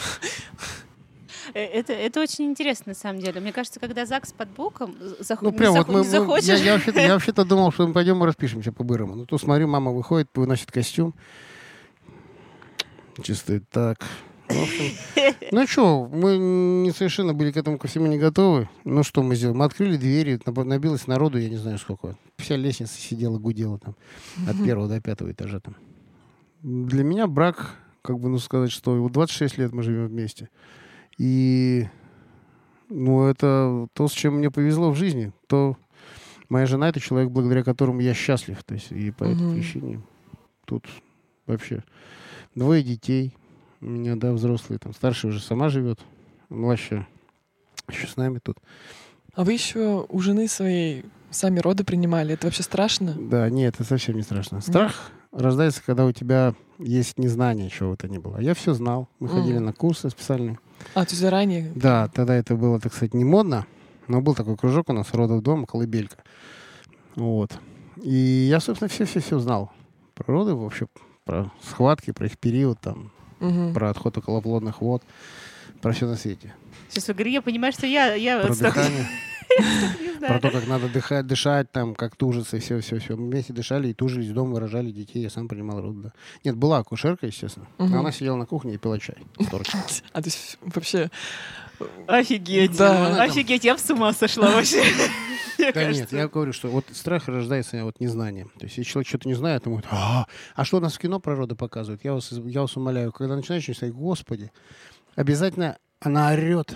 Э, 1.54 1.64
Это, 1.64 1.94
это 1.94 2.20
очень 2.22 2.46
интересно, 2.46 2.90
на 2.92 2.94
самом 2.94 3.22
деле. 3.22 3.40
Мне 3.40 3.54
кажется, 3.54 3.80
когда 3.80 4.06
ЗАГС 4.06 4.34
под 4.34 4.50
боком, 4.50 4.96
Ну, 5.00 5.16
заходит, 5.20 5.58
прям 5.58 5.74
вот 5.76 5.88
мы, 5.88 6.00
мы- 6.00 6.04
захочешь... 6.04 6.48
я, 6.48 6.56
я 6.58 6.74
вообще-то, 6.74 7.00
я 7.00 7.14
вообще-то 7.14 7.46
думал, 7.46 7.72
что 7.72 7.88
мы 7.88 7.94
пойдем 7.94 8.22
и 8.22 8.28
распишемся 8.28 8.72
по-бырому. 8.74 9.16
Ну, 9.16 9.26
тут 9.26 9.40
смотрю, 9.42 9.68
мама 9.68 9.92
выходит, 9.92 10.28
выносит 10.36 10.72
костюм. 10.72 11.14
Чисто 13.24 13.62
так. 13.72 13.98
Ну 15.52 15.68
что, 15.68 16.08
мы 16.08 16.38
не 16.38 16.92
совершенно 16.92 17.34
были 17.34 17.52
к 17.52 17.58
этому 17.58 17.78
ко 17.78 17.88
всему 17.88 18.08
не 18.08 18.18
готовы. 18.18 18.70
Ну 18.84 19.04
что 19.04 19.24
мы 19.24 19.36
сделали? 19.36 19.56
Мы 19.58 19.66
открыли 19.66 19.98
двери, 19.98 20.40
наб- 20.46 20.64
набилось 20.64 21.08
народу, 21.08 21.38
я 21.38 21.50
не 21.50 21.58
знаю 21.58 21.78
сколько. 21.78 22.16
Вся 22.38 22.56
лестница 22.56 23.00
сидела, 23.00 23.38
гудела 23.40 23.80
там 23.80 23.96
от 24.48 24.64
первого 24.64 24.88
до 24.88 25.02
пятого 25.02 25.32
этажа 25.32 25.60
там. 25.60 25.76
Для 26.64 27.04
меня 27.04 27.28
брак, 27.28 27.76
как 28.02 28.20
бы, 28.20 28.30
ну 28.30 28.40
сказать, 28.40 28.72
что 28.72 28.96
вот 29.02 29.12
26 29.12 29.58
лет 29.58 29.74
мы 29.74 29.84
живем 29.84 30.08
вместе. 30.08 30.50
И 31.18 31.88
ну, 32.90 33.26
это 33.26 33.88
то, 33.94 34.08
с 34.08 34.12
чем 34.12 34.36
мне 34.36 34.50
повезло 34.52 34.92
в 34.92 34.96
жизни. 34.96 35.32
То 35.48 35.78
моя 36.50 36.66
жена— 36.66 36.90
это 36.90 37.00
человек, 37.00 37.32
благодаря 37.32 37.64
которому 37.64 38.00
я 38.02 38.14
счастлив. 38.14 38.64
То 38.64 38.74
есть 38.76 38.92
и 38.92 39.12
по 39.12 39.24
этой 39.24 39.54
причине 39.56 40.02
тут 40.66 40.86
вообще 41.46 41.84
двое 42.56 42.84
детей. 42.84 43.34
У 43.82 43.86
меня, 43.86 44.16
да, 44.16 44.34
взрослые. 44.34 44.80
Там 44.80 44.94
старшая 44.94 45.32
уже 45.32 45.42
сама 45.42 45.70
живет. 45.70 46.00
Младшая 46.50 47.08
еще 47.90 48.08
с 48.08 48.18
нами 48.18 48.40
тут. 48.40 48.58
А 49.34 49.44
вы 49.44 49.54
еще 49.54 50.06
у 50.10 50.20
жены 50.20 50.48
своей 50.48 51.06
сами 51.30 51.60
роды 51.60 51.84
принимали. 51.84 52.34
Это 52.34 52.48
вообще 52.48 52.64
страшно? 52.64 53.14
Да, 53.18 53.50
нет, 53.50 53.76
это 53.76 53.84
совсем 53.84 54.16
не 54.16 54.24
страшно. 54.24 54.62
Страх 54.62 55.12
рождается, 55.32 55.82
когда 55.86 56.06
у 56.06 56.12
тебя 56.12 56.56
есть 56.80 57.20
незнание, 57.20 57.70
чего 57.70 57.92
бы 57.92 57.98
то 57.98 58.08
ни 58.08 58.18
было. 58.18 58.40
Я 58.40 58.54
все 58.56 58.74
знал. 58.74 59.08
Мы 59.20 59.28
Мгм. 59.28 59.38
ходили 59.40 59.58
на 59.60 59.74
курсы 59.74 60.10
специальные. 60.10 60.58
А, 60.96 61.06
то 61.06 61.12
есть 61.12 61.22
заранее? 61.22 61.72
Да, 61.76 62.08
тогда 62.08 62.36
это 62.36 62.56
было, 62.56 62.80
так 62.80 62.94
сказать, 62.94 63.14
не 63.14 63.26
модно, 63.26 63.66
но 64.08 64.22
был 64.22 64.36
такой 64.36 64.58
кружок 64.58 64.90
у 64.90 64.94
нас, 64.94 65.14
родов 65.14 65.42
дом, 65.44 65.66
колыбелька. 65.66 66.18
Вот. 67.16 67.58
И 68.02 68.14
я, 68.50 68.60
собственно, 68.60 68.88
все-все-все 68.90 69.40
знал. 69.40 69.72
Про 70.14 70.34
роды 70.34 70.56
вообще, 70.56 70.88
про 71.26 71.52
схватки, 71.62 72.12
про 72.12 72.28
их 72.28 72.38
период, 72.38 72.80
там, 72.80 73.12
Мгм. 73.40 73.74
про 73.74 73.90
отход 73.90 74.18
околоплодных 74.18 74.82
вод, 74.82 75.04
про 75.82 75.92
все 75.94 76.08
на 76.08 76.16
свете. 76.16 76.54
Сейчас 76.90 77.08
вы 77.08 77.14
говорите, 77.14 77.36
я 77.36 77.42
понимаю, 77.42 77.74
что 77.74 77.86
я, 77.86 78.14
я 78.16 78.40
Про 78.40 78.48
вот 78.50 78.58
столько 78.58 78.80
дыхание, 78.82 79.08
про 80.20 80.40
то, 80.40 80.50
как 80.52 80.68
надо 80.68 80.88
дыхать, 80.90 81.28
дышать, 81.28 81.72
там, 81.72 81.96
как 81.96 82.16
тужиться, 82.16 82.58
и 82.58 82.60
все-все-все. 82.60 83.16
Мы 83.16 83.30
вместе 83.30 83.54
дышали 83.54 83.90
и 83.90 83.94
тужились, 83.94 84.30
дома 84.32 84.60
рожали 84.60 84.92
детей, 84.92 85.22
я 85.22 85.30
сам 85.30 85.48
принимал 85.48 85.82
роды, 85.82 86.02
да. 86.04 86.14
Нет, 86.44 86.56
была 86.56 86.80
акушерка, 86.80 87.28
естественно, 87.28 87.68
Мгм. 87.78 87.92
но 87.92 88.00
она 88.00 88.12
сидела 88.12 88.36
на 88.38 88.46
кухне 88.46 88.76
и 88.76 88.78
пила 88.78 89.00
чай. 89.00 89.18
А 90.14 90.22
то 90.22 90.28
есть 90.28 90.58
вообще 90.62 91.10
Офигеть. 92.08 92.78
Да. 92.78 93.22
Офигеть, 93.24 93.64
я 93.64 93.74
бы 93.74 93.80
с 93.80 93.90
ума 93.90 94.14
сошла 94.14 94.52
вообще. 94.52 94.84
Да 95.74 95.92
нет, 95.92 96.12
я 96.12 96.28
говорю, 96.28 96.54
что 96.54 96.68
вот 96.68 96.86
страх 96.92 97.28
рождается 97.28 97.84
от 97.84 98.00
незнания. 98.00 98.46
То 98.60 98.66
есть, 98.66 98.78
если 98.78 98.92
человек 98.92 99.08
что-то 99.08 99.28
не 99.28 99.34
знает, 99.34 99.66
он 99.66 99.74
говорит, 99.74 99.90
а, 99.92 100.28
а 100.54 100.66
что 100.66 100.78
у 100.78 100.80
нас 100.80 100.94
в 100.94 101.00
кино 101.00 101.20
природа 101.20 101.56
показывает? 101.56 102.04
Я 102.04 102.14
вас, 102.14 102.32
я 102.32 102.62
вас 102.62 102.78
умоляю, 102.78 103.12
когда 103.12 103.36
начинаешь 103.36 103.64
читать, 103.64 103.92
господи, 103.92 104.52
обязательно 105.16 105.78
она 106.00 106.32
орет, 106.32 106.76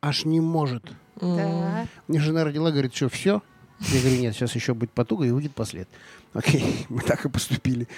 аж 0.00 0.24
не 0.24 0.40
может. 0.40 0.92
Да. 1.20 1.86
Мне 2.08 2.20
жена 2.20 2.44
родила, 2.44 2.70
говорит, 2.70 2.94
что 2.94 3.08
все? 3.10 3.42
Я 3.80 4.00
говорю, 4.00 4.20
нет, 4.20 4.34
сейчас 4.34 4.54
еще 4.54 4.74
будет 4.74 4.92
потуга 4.92 5.26
и 5.26 5.30
выйдет 5.30 5.54
послед. 5.54 5.88
Окей, 6.32 6.86
мы 6.88 7.02
так 7.02 7.24
и 7.24 7.28
поступили. 7.28 7.88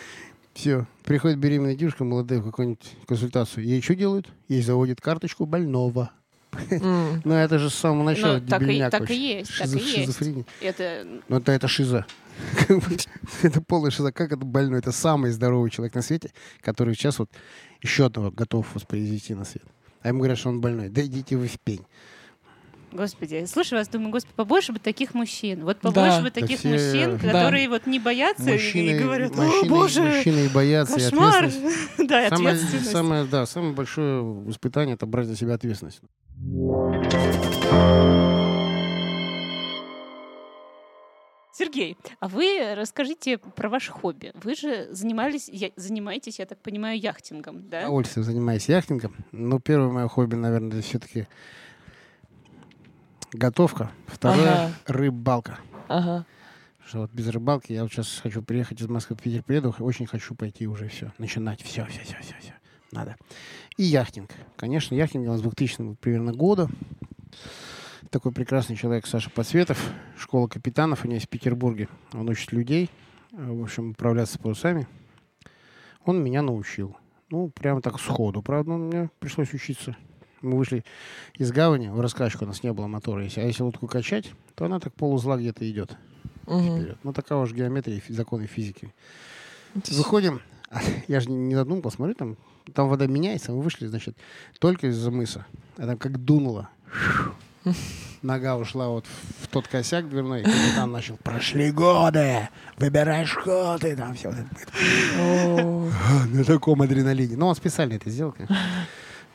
Все. 0.55 0.87
Приходит 1.05 1.39
беременная 1.39 1.75
девушка 1.75 2.05
молодая 2.05 2.41
в 2.41 2.45
какую-нибудь 2.45 2.93
консультацию. 3.07 3.65
Ей 3.65 3.83
что 3.83 3.95
делают? 3.95 4.33
Ей 4.49 4.63
заводят 4.63 5.01
карточку 5.01 5.47
больного. 5.47 6.11
М. 6.71 7.21
Ну, 7.25 7.35
это 7.35 7.59
же 7.59 7.71
с 7.71 7.75
самого 7.75 8.03
начала 8.05 8.39
Ну, 8.39 8.47
так 8.47 8.63
и- 8.63 8.65
дебильняк 8.65 8.91
так 8.91 9.11
и 9.11 9.15
есть, 9.39 9.59
так 9.59 9.67
и 9.69 9.71
Шизо- 9.71 9.79
есть. 9.79 9.95
Шизофрения. 10.07 10.45
Это 10.61 11.07
Ну, 11.29 11.37
это, 11.39 11.53
это 11.53 11.69
шиза. 11.69 12.07
Это 13.43 13.61
полная 13.63 13.91
шиза. 13.93 14.11
Как 14.11 14.33
это 14.33 14.45
больной? 14.45 14.81
Это 14.81 14.91
самый 14.93 15.31
здоровый 15.31 15.71
человек 15.71 15.95
на 15.95 16.03
свете, 16.03 16.31
который 16.63 16.95
сейчас 16.95 17.19
вот 17.21 17.31
еще 17.81 18.07
одного 18.07 18.31
готов 18.33 18.67
воспроизвести 18.75 19.35
на 19.35 19.45
свет. 19.45 19.63
А 20.03 20.09
ему 20.09 20.19
говорят, 20.19 20.39
что 20.39 20.49
он 20.49 20.61
больной. 20.61 20.89
Да 20.89 21.01
идите 21.03 21.37
вы 21.37 21.47
в 21.47 21.59
пень. 21.61 21.83
Господи, 22.95 23.45
слушай 23.47 23.75
вас, 23.77 23.89
думаю, 23.89 24.13
господи, 24.13 24.35
побольше 24.37 24.73
бы 24.73 24.79
таких 24.79 25.15
мужчин. 25.15 25.65
Вот 25.65 25.79
Да. 25.83 25.91
побольше 25.91 26.19
бы 26.23 26.31
Да 26.31 26.41
таких 26.41 26.61
все- 26.61 26.69
мужчин, 26.69 27.19
Да. 27.21 27.33
которые 27.33 27.69
вот 27.69 27.87
не 27.87 27.99
боятся 27.99 28.45
Мужчины, 28.45 28.91
и 28.91 28.99
говорят, 29.03 29.33
о, 29.33 29.43
мужчины- 29.43 29.69
боже, 29.69 30.03
мужчины 30.03 30.47
и 30.47 30.49
боятся, 30.49 30.97
и 30.99 31.03
кошмар. 31.03 31.45
ответственность. 31.47 31.79
Да, 32.09 32.25
и 32.27 32.29
Самое, 32.31 32.55
ответственность. 32.55 32.91
самое, 32.93 33.25
да, 33.25 33.47
самое 33.47 33.73
большое 33.75 34.23
испытание 34.49 34.95
это 34.95 35.07
брать 35.07 35.27
на 35.27 35.35
себя 35.35 35.55
ответственность. 35.55 36.01
Сергей, 41.57 41.97
а 42.19 42.27
вы 42.27 42.75
расскажите 42.75 43.39
про 43.39 43.69
ваше 43.69 43.93
хобби. 43.93 44.33
Вы 44.43 44.57
же 44.57 44.89
занимались, 44.91 45.49
я- 45.49 45.71
занимаетесь, 45.77 46.41
я 46.41 46.47
так 46.47 46.59
понимаю, 46.59 46.99
яхтингом, 46.99 47.69
да? 47.69 47.83
Удовольствие 47.83 48.25
занимаюсь 48.25 48.69
яхтингом. 48.69 49.15
Но 49.31 49.61
первое 49.61 49.89
мое 49.91 50.09
хобби, 50.09 50.35
наверное, 50.35 50.71
это 50.79 50.83
все-таки 50.83 51.29
готовка. 53.35 53.91
Второе 54.07 54.51
Ага. 54.51 54.73
рыбалка. 54.87 55.59
Ага. 55.89 56.25
Что 56.87 57.01
вот 57.01 57.13
без 57.13 57.29
рыбалки 57.29 57.73
я 57.73 57.83
вот 57.83 57.93
сейчас 57.93 58.21
хочу 58.23 58.43
приехать 58.43 58.81
из 58.81 58.89
Москвы 58.89 59.17
в 59.17 59.21
Питер, 59.23 59.43
приеду, 59.43 59.75
очень 59.79 60.07
хочу 60.07 60.35
пойти 60.35 60.67
уже 60.67 60.89
все, 60.89 61.13
начинать 61.19 61.63
все, 61.63 61.87
все, 61.87 62.03
все, 62.03 62.17
все, 62.21 62.35
все, 62.41 62.55
надо. 62.93 63.17
И 63.77 63.85
яхтинг. 63.85 64.31
Конечно, 64.57 64.95
яхтинг 64.95 65.27
у 65.27 65.31
нас 65.31 65.41
2000 65.41 65.95
примерно 65.97 66.33
года. 66.33 66.69
Такой 68.11 68.33
прекрасный 68.33 68.77
человек 68.77 69.07
Саша 69.07 69.31
Подсветов, 69.31 69.83
школа 70.17 70.47
капитанов 70.47 71.05
у 71.05 71.09
него 71.09 71.15
есть 71.15 71.27
в 71.27 71.31
Петербурге. 71.31 71.89
Он 72.13 72.29
учит 72.29 72.53
людей, 72.53 72.91
в 73.33 73.63
общем, 73.63 73.91
управляться 73.91 74.39
парусами. 74.39 74.87
Он 76.05 76.23
меня 76.23 76.43
научил. 76.43 76.97
Ну, 77.31 77.49
прямо 77.49 77.81
так 77.81 77.99
сходу. 77.99 78.43
Правда, 78.43 78.73
мне 78.73 79.09
пришлось 79.19 79.53
учиться. 79.55 79.97
Мы 80.45 80.57
вышли 80.59 80.85
из 81.37 81.51
гавани, 81.53 81.89
в 81.89 82.01
раскачку 82.01 82.45
у 82.45 82.49
нас 82.49 82.63
не 82.63 82.73
было 82.73 82.87
мотора. 82.87 83.25
Если- 83.25 83.41
А 83.41 83.45
если 83.45 83.63
лодку 83.63 83.87
качать, 83.87 84.31
то 84.55 84.65
она 84.67 84.79
так 84.81 84.93
полузла 84.95 85.37
где-то 85.37 85.69
идет 85.71 85.97
вперед. 86.77 86.99
Ну, 87.03 87.13
такова 87.13 87.47
же 87.47 87.55
геометрия 87.55 88.01
и 88.07 88.13
законы 88.13 88.47
физики. 88.47 88.93
Это 89.75 89.95
Выходим, 89.95 90.41
я 91.09 91.21
же 91.21 91.31
не, 91.31 91.55
додумал, 91.55 91.81
посмотри, 91.83 92.15
там, 92.15 92.37
там 92.75 92.89
вода 92.89 93.07
меняется, 93.07 93.53
мы 93.53 93.63
вышли, 93.63 93.87
значит, 93.87 94.17
только 94.61 94.89
из-за 94.89 95.11
мыса. 95.11 95.47
А 95.79 95.87
там 95.87 95.97
как 95.97 96.23
дунуло. 96.23 96.69
Нога 98.23 98.57
ушла 98.57 98.89
вот 98.89 99.07
в, 99.41 99.49
тот 99.49 99.69
косяк 99.69 100.09
дверной, 100.09 100.41
и 100.43 100.45
капитан 100.45 100.91
начал, 100.93 101.17
прошли 101.19 101.71
годы, 101.71 102.49
выбирай 102.79 103.27
что 103.27 103.77
ты, 103.79 103.95
там 103.97 104.15
все. 104.15 104.33
О, 105.19 105.91
На 106.33 106.45
таком 106.45 106.81
адреналине. 106.83 107.37
Но 107.37 107.49
он 107.49 107.55
специально 107.55 107.95
это 107.95 108.09
сделал, 108.11 108.33
конечно. 108.33 108.57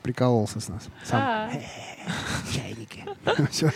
Прикололся 0.01 0.59
с 0.59 0.69
нас. 0.69 0.87
Сам. 1.03 1.21
А, 1.21 1.51
Чайники. 2.53 3.05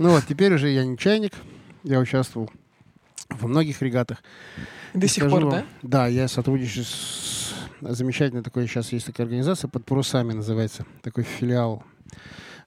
Ну 0.00 0.10
вот, 0.10 0.24
теперь 0.28 0.52
уже 0.52 0.68
я 0.68 0.84
не 0.84 0.98
чайник. 0.98 1.32
Я 1.84 2.00
участвовал 2.00 2.50
во 3.30 3.48
многих 3.48 3.80
регатах. 3.82 4.22
До 4.94 5.06
сих 5.06 5.28
пор, 5.28 5.48
да? 5.50 5.64
Да, 5.82 6.06
я 6.08 6.26
сотрудничаю 6.26 6.84
с 6.84 7.54
замечательной 7.80 8.42
такой, 8.42 8.66
сейчас 8.66 8.92
есть 8.92 9.06
такая 9.06 9.26
организация, 9.26 9.68
под 9.68 9.84
парусами 9.84 10.32
называется, 10.32 10.86
такой 11.02 11.24
филиал 11.24 11.82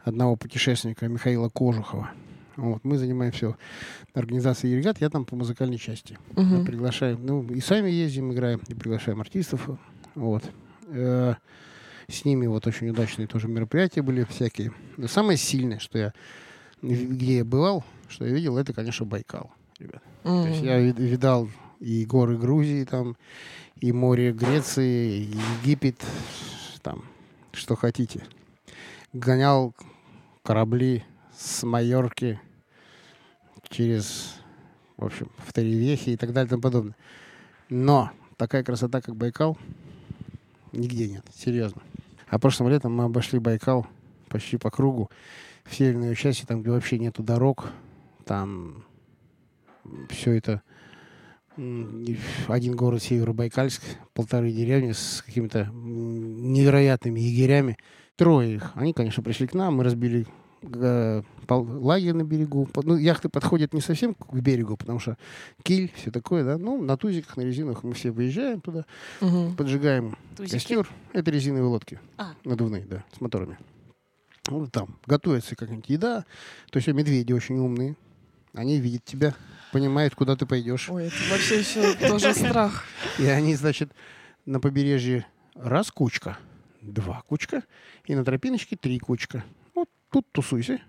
одного 0.04 0.36
путешественника 0.36 1.08
Михаила 1.08 1.50
Кожухова. 1.50 2.12
Вот, 2.56 2.84
мы 2.84 2.98
занимаемся 2.98 3.56
организацией 4.14 4.76
регат, 4.76 5.00
я 5.00 5.10
там 5.10 5.26
по 5.26 5.36
музыкальной 5.36 5.78
части. 5.78 6.18
Мы 6.36 6.66
приглашаем, 6.66 7.26
ну, 7.26 7.44
и 7.44 7.62
сами 7.62 7.90
ездим, 7.90 8.34
играем, 8.34 8.62
и 8.68 8.74
приглашаем 8.74 9.22
артистов. 9.22 9.70
Вот. 10.16 10.44
Э, 10.88 11.36
С 12.10 12.26
ними 12.26 12.48
вот 12.48 12.66
очень 12.68 12.90
удачные 12.90 13.28
тоже 13.28 13.48
мероприятия 13.48 14.02
были 14.02 14.24
всякие. 14.24 14.72
Но 14.98 15.08
самое 15.08 15.38
сильное, 15.38 15.80
что 15.80 15.98
я, 15.98 16.14
где 16.82 17.38
я 17.38 17.46
бывал, 17.46 17.84
что 18.08 18.26
я 18.26 18.34
видел, 18.34 18.58
это, 18.58 18.74
конечно, 18.74 19.06
Байкал, 19.06 19.52
ребят. 19.78 20.02
То 20.24 20.48
есть 20.48 20.62
я 20.62 20.80
вид- 20.80 20.98
видал 20.98 21.50
и 21.80 22.06
горы 22.06 22.38
Грузии 22.38 22.84
там, 22.84 23.16
и 23.80 23.92
море 23.92 24.34
Греции, 24.34 25.20
и 25.24 25.36
Египет, 25.62 26.04
там, 26.82 27.04
что 27.54 27.76
хотите. 27.76 28.24
Гонял 29.14 29.74
корабли 30.44 31.04
с 31.38 31.64
Майорки 31.64 32.40
через, 33.70 34.36
в 34.98 35.06
общем, 35.06 35.30
в 35.38 35.54
Теревехе 35.54 36.14
и 36.14 36.18
так 36.18 36.34
далее 36.34 36.48
и 36.48 36.50
тому 36.50 36.62
подобное. 36.62 36.96
Но 37.70 38.12
такая 38.36 38.64
красота, 38.64 39.00
как 39.00 39.16
Байкал, 39.16 39.58
нигде 40.72 41.08
нет, 41.08 41.24
серьезно. 41.36 41.82
А 42.30 42.40
прошлым 42.40 42.70
летом 42.70 42.96
мы 42.96 43.06
обошли 43.06 43.40
Байкал 43.40 43.88
почти 44.30 44.58
по 44.58 44.70
кругу 44.70 45.10
в 45.64 45.76
северной 45.76 46.16
части, 46.16 46.46
там, 46.46 46.62
где 46.62 46.72
вообще 46.72 47.00
нету 47.00 47.24
дорог, 47.24 47.72
там 48.26 48.86
все 50.10 50.34
это 50.34 50.62
один 52.48 52.76
город 52.76 53.04
Северобайкальск, 53.04 53.82
полторы 54.14 54.52
деревни 54.52 54.94
с 54.94 55.24
какими-то 55.26 55.66
невероятными 55.74 57.20
егерями. 57.20 57.78
Трое 58.16 58.56
их. 58.56 58.72
Они, 58.76 58.94
конечно, 58.94 59.24
пришли 59.24 59.48
к 59.48 59.54
нам, 59.54 59.76
мы 59.76 59.84
разбили 59.84 60.28
лагерь 60.62 62.14
на 62.14 62.24
берегу. 62.24 62.70
Ну, 62.84 62.98
яхты 62.98 63.30
подходят 63.30 63.74
не 63.74 63.82
совсем 63.82 64.14
к 64.14 64.34
берегу, 64.34 64.78
потому 64.78 65.00
что 65.00 65.18
киль, 65.64 65.92
все 65.96 66.12
такое, 66.12 66.44
да. 66.44 66.58
Ну, 66.58 66.82
на 66.82 66.98
тузиках, 66.98 67.38
на 67.38 67.42
резинах 67.42 67.84
мы 67.84 67.94
все 67.94 68.12
выезжаем 68.12 68.62
туда, 68.62 68.86
Мгм. 69.22 69.56
поджигаем 69.56 70.18
тузики. 70.36 70.54
костер. 70.54 70.90
Это 71.14 71.32
резиновые 71.32 71.68
лодки. 71.68 72.00
А. 72.18 72.34
Надувные, 72.44 72.86
да, 72.86 73.04
с 73.16 73.22
моторами. 73.22 73.58
Вот 74.48 74.72
там 74.72 74.98
готовится 75.06 75.56
какая-нибудь 75.56 75.90
еда. 75.90 76.26
То 76.72 76.78
есть 76.78 76.88
медведи 76.88 77.34
очень 77.34 77.58
умные. 77.58 77.96
Они 78.54 78.80
видят 78.80 79.06
тебя, 79.06 79.36
понимают, 79.72 80.16
куда 80.16 80.36
ты 80.36 80.46
пойдешь. 80.48 80.90
Ой, 80.90 81.06
это 81.08 81.16
вообще 81.30 81.60
еще 81.60 81.94
тоже 82.08 82.34
страх. 82.34 82.84
И 83.20 83.26
они, 83.28 83.56
значит, 83.56 83.92
на 84.46 84.60
побережье 84.60 85.28
раз 85.54 85.92
кучка, 85.92 86.40
два 86.82 87.22
кучка, 87.28 87.64
и 88.06 88.16
на 88.16 88.26
тропиночке 88.26 88.76
три 88.76 88.98
кучка. 88.98 89.44
Тут 90.12 90.26
тусуйся, 90.32 90.80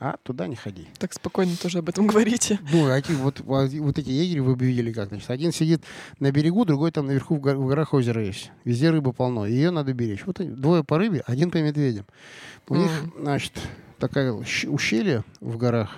а 0.00 0.16
туда 0.22 0.46
не 0.46 0.56
ходи. 0.56 0.86
Так 0.98 1.12
спокойно 1.12 1.56
тоже 1.56 1.78
об 1.78 1.88
этом 1.88 2.06
говорите. 2.06 2.58
Ну, 2.72 2.88
а 2.88 2.98
эти, 2.98 3.12
вот, 3.12 3.40
вот 3.40 3.70
вот 3.70 3.98
эти 3.98 4.08
егери 4.08 4.40
вы 4.40 4.56
бы 4.56 4.64
видели 4.64 4.92
как. 4.92 5.08
Значит, 5.08 5.30
один 5.30 5.52
сидит 5.52 5.82
на 6.18 6.32
берегу, 6.32 6.64
другой 6.64 6.90
там 6.90 7.06
наверху 7.06 7.36
в, 7.36 7.40
гор- 7.40 7.56
в 7.56 7.66
горах 7.66 7.92
озеро 7.92 8.24
есть. 8.24 8.50
Везде 8.64 8.90
рыбы 8.90 9.12
полно. 9.12 9.46
Ее 9.46 9.70
надо 9.70 9.92
беречь. 9.92 10.24
Вот 10.26 10.40
они, 10.40 10.50
двое 10.50 10.82
по 10.84 10.98
рыбе, 10.98 11.22
один 11.26 11.50
по 11.50 11.58
медведям. 11.58 12.06
У 12.68 12.76
них, 12.76 12.90
значит, 13.18 13.52
такая 13.98 14.32
ущелье 14.32 15.24
в 15.40 15.56
горах. 15.58 15.94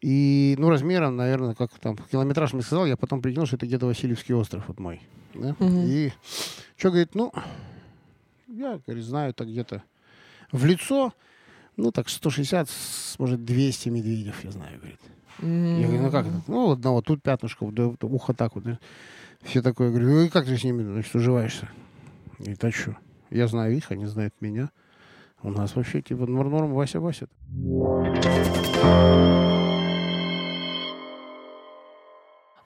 И, 0.00 0.54
ну, 0.58 0.68
размером, 0.68 1.16
наверное, 1.16 1.54
как 1.54 1.70
там, 1.78 1.96
километраж 1.96 2.52
мне 2.52 2.62
сказал, 2.62 2.84
я 2.84 2.96
потом 2.96 3.22
прикинул, 3.22 3.46
что 3.46 3.56
это 3.56 3.66
где-то 3.66 3.86
Васильевский 3.86 4.34
остров 4.34 4.64
вот 4.68 4.78
мой. 4.78 5.00
Да? 5.34 5.56
Мгм. 5.58 5.80
И 5.86 6.12
что, 6.76 6.90
говорит, 6.90 7.14
ну, 7.14 7.32
я, 8.46 8.78
говорит, 8.86 9.04
знаю, 9.04 9.32
так 9.32 9.48
где-то 9.48 9.82
в 10.52 10.64
лицо, 10.66 11.14
ну, 11.76 11.90
так 11.92 12.08
160, 12.08 12.68
с- 12.68 13.18
может, 13.18 13.44
200 13.44 13.88
медведев, 13.88 14.44
я 14.44 14.50
знаю, 14.50 14.78
говорит. 14.78 15.00
Я 15.42 15.86
говорю, 15.88 16.02
ну 16.02 16.10
как 16.10 16.26
это? 16.26 16.40
Ну, 16.46 16.70
одного 16.72 17.02
тут 17.02 17.22
пятнышко, 17.22 17.66
да, 17.72 17.92
ухо 18.02 18.34
так 18.34 18.54
вот. 18.54 18.64
да. 18.64 18.78
Все 19.42 19.62
такое. 19.62 19.90
Говорю, 19.90 20.08
ну 20.10 20.20
и 20.22 20.28
как 20.28 20.46
ты 20.46 20.56
с 20.56 20.64
ними, 20.64 20.82
значит, 20.82 21.14
уживаешься? 21.14 21.68
Говорит, 22.38 22.64
а 22.64 22.70
что? 22.70 22.96
Я 23.30 23.48
знаю 23.48 23.76
их, 23.76 23.90
они 23.90 24.06
знают 24.06 24.32
меня. 24.40 24.70
У 25.42 25.50
нас 25.50 25.74
вообще 25.76 26.00
типа 26.00 26.26
норм, 26.26 26.50
норм 26.50 26.72
Вася, 26.72 27.00
Вася. 27.00 27.26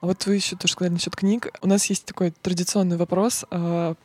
А 0.01 0.05
вот 0.05 0.25
вы 0.25 0.35
еще 0.35 0.55
тоже 0.55 0.73
сказали 0.73 0.93
насчет 0.93 1.15
книг. 1.15 1.47
У 1.61 1.67
нас 1.67 1.85
есть 1.87 2.05
такой 2.05 2.31
традиционный 2.31 2.95
вопрос. 2.97 3.45
А, 3.51 3.95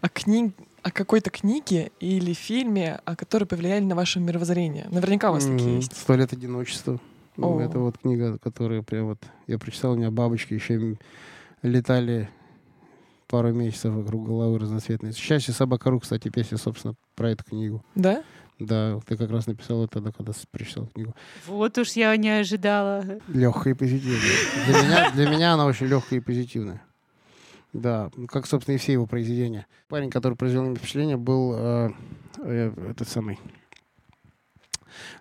а 0.00 0.08
книг, 0.08 0.54
о 0.86 0.92
какой-то 0.92 1.30
книге 1.30 1.90
или 1.98 2.32
фильме, 2.32 3.00
а, 3.04 3.16
которые 3.16 3.48
повлияли 3.48 3.82
на 3.82 3.96
ваше 3.96 4.20
мировоззрение. 4.20 4.86
Наверняка 4.88 5.30
у 5.30 5.32
вас 5.32 5.44
такие 5.44 5.76
есть. 5.76 5.96
«Сто 5.96 6.14
лет 6.14 6.32
одиночества». 6.32 7.00
О. 7.38 7.60
Это 7.60 7.80
вот 7.80 7.98
книга, 7.98 8.38
которая 8.38 8.82
прям 8.82 9.06
вот... 9.06 9.18
Я 9.48 9.58
прочитал, 9.58 9.94
у 9.94 9.96
меня 9.96 10.12
бабочки 10.12 10.54
еще 10.54 10.96
летали 11.62 12.30
пару 13.26 13.52
месяцев 13.52 13.92
вокруг 13.94 14.26
головы 14.26 14.60
разноцветные. 14.60 15.12
«Счастье 15.12 15.52
собака 15.52 15.90
ру», 15.90 15.98
кстати, 15.98 16.28
песня, 16.28 16.56
собственно, 16.56 16.94
про 17.16 17.32
эту 17.32 17.42
книгу. 17.42 17.84
Да? 17.96 18.22
Да, 18.60 19.00
ты 19.08 19.16
как 19.16 19.32
раз 19.32 19.48
написал 19.48 19.82
это 19.82 19.94
тогда, 19.94 20.12
когда 20.12 20.32
прочитал 20.52 20.86
книгу. 20.86 21.16
Вот 21.48 21.76
уж 21.78 21.94
я 21.94 22.16
не 22.16 22.30
ожидала. 22.30 23.04
Легкая 23.26 23.74
и 23.74 23.76
позитивная. 23.76 24.20
Для 24.66 24.82
меня, 24.82 25.10
для 25.10 25.28
меня 25.30 25.54
она 25.54 25.66
очень 25.66 25.86
легкая 25.86 26.20
и 26.20 26.22
позитивная. 26.22 26.80
Да, 27.72 28.10
как, 28.28 28.46
собственно, 28.46 28.76
и 28.76 28.78
все 28.78 28.92
его 28.92 29.06
произведения. 29.06 29.66
Парень, 29.88 30.10
который 30.10 30.34
произвел 30.36 30.62
на 30.62 30.68
меня 30.68 30.76
впечатление, 30.76 31.16
был 31.16 31.52
э, 31.56 31.90
э, 32.38 32.90
этот 32.90 33.08
самый 33.08 33.38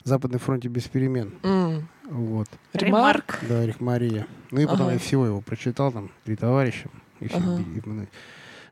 Западный 0.03 0.39
фронте 0.39 0.67
без 0.69 0.83
перемен. 0.87 1.33
М. 1.43 1.87
Вот. 2.09 2.47
Ремарк. 2.73 3.39
Да, 3.49 3.65
Рих 3.65 3.79
Мария. 3.79 4.27
Ну 4.51 4.61
и 4.61 4.65
потом 4.65 4.83
Ага. 4.87 4.93
я 4.93 4.99
всего 4.99 5.25
его 5.25 5.41
прочитал, 5.41 5.91
там, 5.91 6.11
«Три 6.23 6.35
товарища». 6.35 6.89
И 7.19 7.27
все, 7.27 7.37
Ага. 7.37 7.59
и 7.61 8.07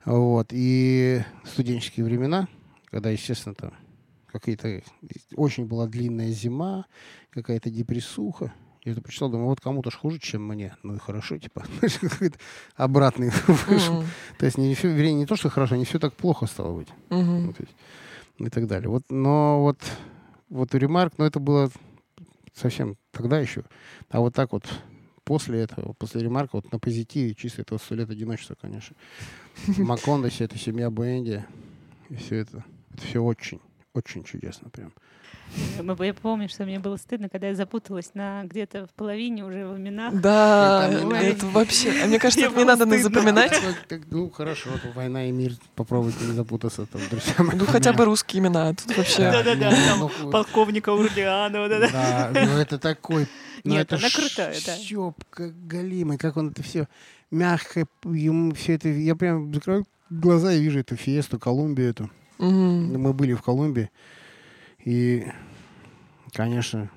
Вот. 0.06 0.48
И 0.52 1.22
студенческие 1.44 2.06
времена, 2.06 2.48
когда, 2.90 3.10
естественно, 3.10 3.56
там 3.56 3.74
какие-то... 4.32 4.82
Очень 5.36 5.66
была 5.66 5.88
длинная 5.88 6.30
зима, 6.30 6.86
какая-то 7.32 7.70
депрессуха. 7.70 8.54
Я 8.84 8.92
это 8.92 9.02
прочитал, 9.02 9.30
думаю, 9.30 9.48
вот 9.48 9.62
кому-то 9.62 9.92
ж 9.92 9.96
хуже, 9.96 10.20
чем 10.20 10.46
мне. 10.46 10.76
Ну 10.84 10.96
и 10.96 11.00
хорошо, 11.00 11.38
типа. 11.38 11.64
Какой-то 12.02 12.38
обратный 12.76 13.32
вышел. 13.48 14.04
То 14.38 14.46
есть 14.46 14.58
не, 14.58 14.76
все, 14.76 14.90
вернее, 14.90 15.14
не 15.14 15.26
то, 15.26 15.36
что 15.36 15.50
хорошо, 15.50 15.76
не 15.76 15.86
все 15.86 16.00
так 16.00 16.14
плохо 16.14 16.46
стало 16.48 16.76
быть. 16.76 16.90
И 18.40 18.50
так 18.50 18.68
далее. 18.68 18.90
Вот, 18.90 19.04
но 19.10 19.62
вот, 19.62 19.80
вот 20.50 20.74
ремарк, 20.76 21.14
но 21.18 21.26
это 21.26 21.40
было 21.40 21.72
совсем 22.54 22.98
тогда 23.12 23.40
еще. 23.40 23.64
А 24.10 24.20
вот 24.20 24.34
так 24.34 24.52
вот 24.52 24.66
после 25.24 25.62
этого, 25.62 25.94
после 25.94 26.22
ремарка, 26.22 26.58
вот 26.58 26.72
на 26.72 26.80
позитиве, 26.80 27.36
чисто 27.36 27.62
это 27.62 27.78
сто 27.78 27.96
лет 27.96 28.10
одиночества, 28.10 28.56
конечно. 28.60 28.96
Макондо, 29.78 30.30
вся 30.30 30.46
эта 30.46 30.58
семья 30.58 30.90
Бенди, 30.90 31.46
и 32.10 32.16
все 32.16 32.38
это, 32.38 32.66
это 32.92 33.02
все 33.06 33.24
очень, 33.24 33.62
очень 33.94 34.24
чудесно 34.24 34.70
прям. 34.70 34.92
Мы- 35.82 36.06
Я 36.06 36.14
помню, 36.14 36.50
что 36.50 36.64
мне 36.66 36.80
было 36.80 36.98
стыдно, 36.98 37.30
когда 37.30 37.48
я 37.48 37.56
запуталась 37.56 38.12
на 38.16 38.44
где-то 38.44 38.88
в 38.88 38.90
половине 38.92 39.46
уже 39.46 39.68
в 39.68 39.78
именах. 39.78 40.20
Да, 40.20 40.90
Это 41.22 41.46
вообще... 41.48 41.94
А 42.04 42.08
мне 42.08 42.18
кажется, 42.20 42.40
Мне 42.40 42.48
это 42.50 42.58
не 42.58 42.66
надо 42.66 42.98
запоминать. 42.98 43.52
Как- 43.88 44.02
Ну, 44.10 44.30
хорошо, 44.32 44.72
вот 44.72 44.96
«Война 44.96 45.28
и 45.28 45.32
мир», 45.32 45.54
попробуйте 45.76 46.26
не 46.26 46.34
запутаться 46.34 46.86
там, 46.88 47.02
друзья 47.10 47.36
мои. 47.38 47.56
Ну, 47.56 47.66
хотя 47.66 47.94
бы 47.94 48.06
русские 48.06 48.42
имена. 48.42 48.70
а 48.70 48.74
Тут 48.74 48.98
вообще... 48.98 49.32
Да-да-да, 49.32 49.70
Ну, 49.70 50.10
там 50.10 50.12
ну, 50.24 50.32
полковника 50.32 50.90
Урлеанова, 50.90 51.70
да-да. 51.70 51.90
Да, 52.34 52.46
ну 52.46 52.58
это 52.58 52.80
такой... 52.80 53.28
Ну, 53.64 53.72
Нет, 53.76 53.88
это 53.94 53.98
она 53.98 54.10
крутая, 54.10 54.56
да. 54.66 54.76
Щепка 54.76 55.50
голимый, 55.52 56.18
как 56.18 56.36
он 56.36 56.50
это 56.50 56.64
все 56.64 56.88
мягко, 57.32 57.86
ему 58.06 58.54
все 58.56 58.74
это... 58.74 58.90
Я 58.90 59.16
прям 59.16 59.54
закрываю 59.54 59.86
глаза 60.10 60.52
и 60.54 60.62
вижу 60.62 60.80
эту 60.80 60.96
фиесту, 60.96 61.40
Колумбию 61.40 61.90
эту. 61.92 62.10
Мгм. 62.40 63.00
Мы 63.02 63.14
были 63.14 63.34
в 63.34 63.42
Колумбии, 63.42 63.90
и, 64.84 65.28
конечно, 66.34 66.90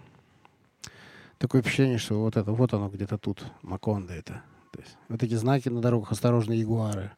такое 1.39 1.63
впечатление, 1.63 1.99
что 1.99 2.21
вот 2.21 2.37
это, 2.37 2.53
вот 2.53 2.73
оно 2.75 2.89
где-то 2.89 3.19
тут, 3.19 3.45
Макондо 3.63 4.13
это. 4.15 4.43
То 4.73 4.81
есть 4.81 4.97
вот 5.09 5.23
эти 5.23 5.35
знаки 5.35 5.69
на 5.69 5.81
дорогах, 5.81 6.13
осторожно, 6.13 6.53
ягуары. 6.53 7.11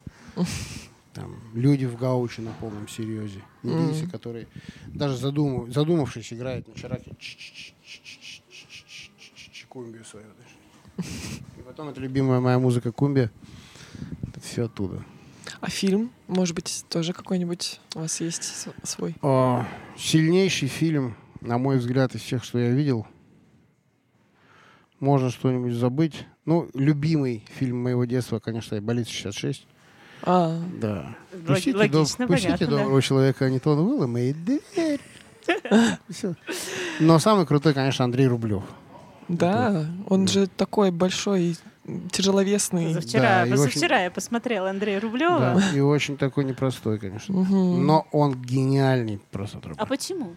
Там, 1.14 1.36
люди 1.54 1.84
в 1.86 1.96
гауче 1.96 2.42
на 2.42 2.52
полном 2.52 2.86
серьезе. 2.86 3.42
Индийцы, 3.64 4.02
Мгм. 4.02 4.10
которые 4.10 4.46
даже 4.86 5.16
задумав- 5.16 5.72
задумавшись 5.72 6.32
играют 6.32 6.68
на 6.68 6.74
чараке 6.74 7.12
кумбию 9.68 10.04
свою. 10.04 10.26
даже. 10.26 11.08
И 11.58 11.62
потом 11.62 11.88
это 11.88 12.00
любимая 12.00 12.40
моя 12.40 12.58
музыка 12.58 12.90
кумби. 12.92 13.30
Это 14.28 14.40
все 14.40 14.64
оттуда. 14.66 15.02
А 15.60 15.68
фильм, 15.70 16.10
может 16.28 16.54
быть, 16.54 16.84
тоже 16.88 17.12
какой-нибудь 17.12 17.80
у 17.94 18.00
вас 18.00 18.20
есть 18.20 18.66
свой? 18.84 19.16
А, 19.22 19.66
сильнейший 19.96 20.68
фильм, 20.68 21.16
на 21.40 21.58
мой 21.58 21.78
взгляд, 21.78 22.14
из 22.14 22.20
всех, 22.22 22.44
что 22.44 22.58
я 22.58 22.70
видел. 22.70 23.06
Можно 25.00 25.30
что-нибудь 25.30 25.74
забыть. 25.74 26.26
Ну, 26.44 26.68
любимый 26.74 27.44
фильм 27.58 27.82
моего 27.82 28.04
детства, 28.04 28.38
конечно, 28.40 28.80
«Больница 28.80 29.10
66». 29.10 29.66
А, 30.22 30.60
Да. 30.80 31.16
Пустите, 31.46 31.76
Логично, 31.76 31.98
доб- 32.00 32.26
пустите 32.26 32.26
понятно, 32.48 32.66
да. 32.66 32.76
доброго 32.78 33.02
человека 33.02 33.46
Антона 33.46 33.82
Уиллама 33.82 34.20
и 34.20 34.32
дверь. 34.32 35.00
Всё. 36.08 36.34
Но 36.98 37.18
самый 37.20 37.46
крутой, 37.46 37.74
конечно, 37.74 38.04
Андрей 38.04 38.26
Рублев. 38.26 38.64
да, 39.28 39.86
он 40.08 40.26
же 40.26 40.46
такой 40.48 40.90
большой, 40.90 41.56
тяжеловесный. 42.10 42.86
Позавчера, 42.88 43.22
Да, 43.22 43.40
и 43.46 43.52
очень- 43.52 43.64
позавчера 43.64 44.02
я 44.04 44.10
посмотрела 44.10 44.70
Андрея 44.70 45.00
Рублева. 45.00 45.38
Да, 45.38 45.62
и 45.76 45.80
очень 45.80 46.16
такой 46.16 46.44
непростой, 46.44 46.98
конечно. 46.98 47.34
Мгм. 47.34 47.86
Но 47.86 48.06
он 48.12 48.34
гениальный 48.42 49.20
просто 49.30 49.58
друг. 49.58 49.76
А 49.78 49.86
почему? 49.86 50.34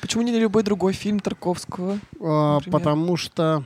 Почему 0.00 0.22
не 0.22 0.38
любой 0.38 0.62
другой 0.62 0.92
фильм 0.92 1.18
Тарковского? 1.20 1.98
А, 2.20 2.54
например? 2.56 2.78
потому 2.78 3.16
что 3.16 3.64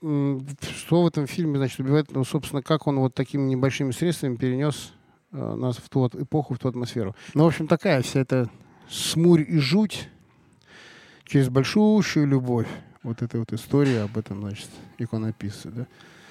что 0.00 1.02
в 1.02 1.06
этом 1.06 1.28
фильме, 1.28 1.58
значит, 1.58 1.78
убивает, 1.78 2.10
ну, 2.12 2.24
собственно, 2.24 2.60
как 2.60 2.88
он 2.88 2.98
вот 2.98 3.14
такими 3.14 3.42
небольшими 3.42 3.92
средствами 3.92 4.34
перенес 4.34 4.92
э, 5.32 5.54
нас 5.54 5.76
в 5.76 5.88
ту 5.88 6.00
вот 6.00 6.16
эпоху, 6.16 6.54
в 6.54 6.58
ту 6.58 6.68
атмосферу. 6.68 7.14
Ну, 7.34 7.44
в 7.44 7.46
общем, 7.46 7.68
такая 7.68 8.02
вся 8.02 8.20
эта 8.20 8.50
смурь 8.90 9.42
и 9.46 9.58
жуть 9.58 10.08
через 11.24 11.48
большущую 11.50 12.26
любовь. 12.26 12.66
Вот 13.02 13.20
эта 13.22 13.38
вот 13.38 13.52
история 13.52 14.02
об 14.02 14.16
этом, 14.16 14.40
значит, 14.42 14.68
иконописце, 14.98 15.70
да, 15.70 15.86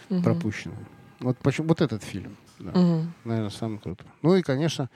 Мгм. 0.09 0.23
пропущенная. 0.23 0.77
Вот, 1.19 1.37
почему, 1.39 1.67
вот 1.67 1.81
этот 1.81 2.03
фильм, 2.03 2.37
да, 2.59 2.71
Мгм. 2.71 3.13
наверное, 3.25 3.49
самый 3.49 3.79
крутой. 3.79 4.07
Ну 4.21 4.35
и, 4.35 4.41
конечно, 4.41 4.89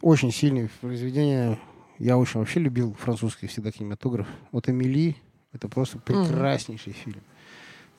очень 0.00 0.32
сильные 0.32 0.70
произведения. 0.80 1.58
Я 1.98 2.16
очень 2.16 2.40
вообще 2.40 2.60
любил 2.60 2.94
французский 2.94 3.46
всегда 3.46 3.70
кинематограф. 3.70 4.26
Вот 4.52 4.68
«Эмили»— 4.68 5.16
это 5.52 5.68
просто 5.68 5.98
прекраснейший 5.98 6.94
фильм. 6.94 7.20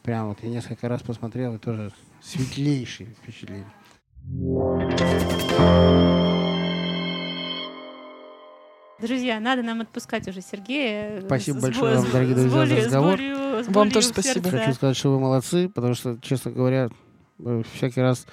Прям 0.01 0.29
вот 0.29 0.41
я 0.41 0.49
несколько 0.49 0.89
раз 0.89 1.03
посмотрел, 1.03 1.53
и 1.55 1.59
тоже 1.59 1.91
светлейшие 2.21 3.09
впечатления. 3.21 3.71
Друзья, 9.01 9.39
надо 9.39 9.63
нам 9.63 9.81
отпускать 9.81 10.27
уже 10.27 10.41
Сергея. 10.41 11.21
Спасибо 11.25 11.57
С- 11.57 11.59
с 11.59 11.63
большое 11.63 11.95
бо- 11.95 11.99
вам, 12.01 12.07
с- 12.07 12.11
дорогие 12.11 12.35
с 12.35 12.39
друзья, 12.39 12.51
за 12.51 12.57
болью- 12.59 12.81
с 12.81 12.85
разговор. 12.85 13.11
болью- 13.17 13.63
с 13.63 13.67
Вам 13.67 13.91
тоже 13.91 14.07
спасибо. 14.07 14.33
сердце. 14.49 14.57
Хочу 14.59 14.73
сказать, 14.73 14.97
что 14.97 15.11
вы 15.11 15.19
молодцы, 15.19 15.69
потому 15.69 15.93
что, 15.93 16.17
честно 16.21 16.51
говоря, 16.51 16.89
э, 17.39 17.63
всякий 17.73 18.01
раз, 18.01 18.25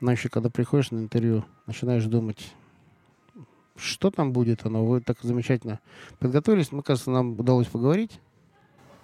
ночью, 0.00 0.30
когда 0.30 0.50
приходишь 0.50 0.90
на 0.90 0.98
интервью, 0.98 1.44
начинаешь 1.66 2.04
думать, 2.04 2.52
что 3.76 4.10
там 4.10 4.32
будет 4.32 4.64
оно. 4.64 4.84
Вы 4.86 5.00
так 5.00 5.18
замечательно 5.22 5.80
подготовились. 6.18 6.72
Мне 6.72 6.82
кажется, 6.82 7.10
нам 7.10 7.32
удалось 7.38 7.66
поговорить. 7.66 8.20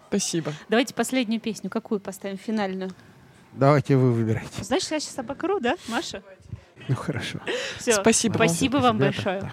Спасибо. 0.09 0.53
Давайте 0.69 0.95
последнюю 0.95 1.41
песню. 1.41 1.71
Какую 1.71 2.01
поставим? 2.01 2.37
Финальную. 2.39 2.91
Давайте 3.53 3.97
вы 3.97 4.13
выбирайте. 4.13 4.63
Знаешь, 4.65 4.89
я 4.91 5.01
сейчас 5.01 5.19
обокру, 5.19 5.61
да, 5.61 5.77
Маша? 5.89 6.23
Ну, 6.89 6.95
хорошо. 6.95 7.41
Все. 7.79 7.93
Спасибо 7.95 8.39
вам. 8.39 8.49
Спасибо 8.49 8.77
вам 8.79 8.99
большое. 8.99 9.41
да. 9.43 9.53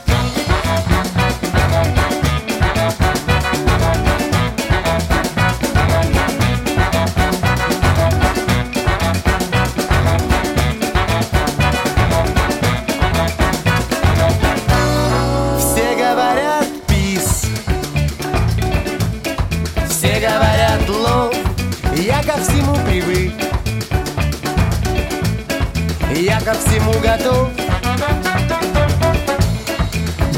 ко 26.43 26.53
всему 26.53 26.93
готов. 26.93 27.49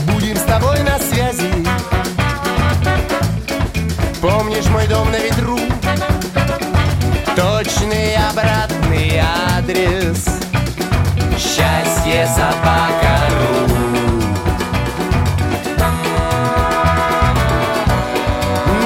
Будем 0.08 0.36
с 0.36 0.42
тобой 0.42 0.80
на 0.80 0.98
связи. 1.00 1.54
Помнишь 4.22 4.66
мой 4.68 4.88
дом 4.88 5.10
на 5.12 5.20
ветру? 5.20 5.60
Точный 7.36 8.16
обратный 8.30 9.22
адрес. 9.56 10.26
Счастье 11.38 12.28
собака.ру 12.28 13.74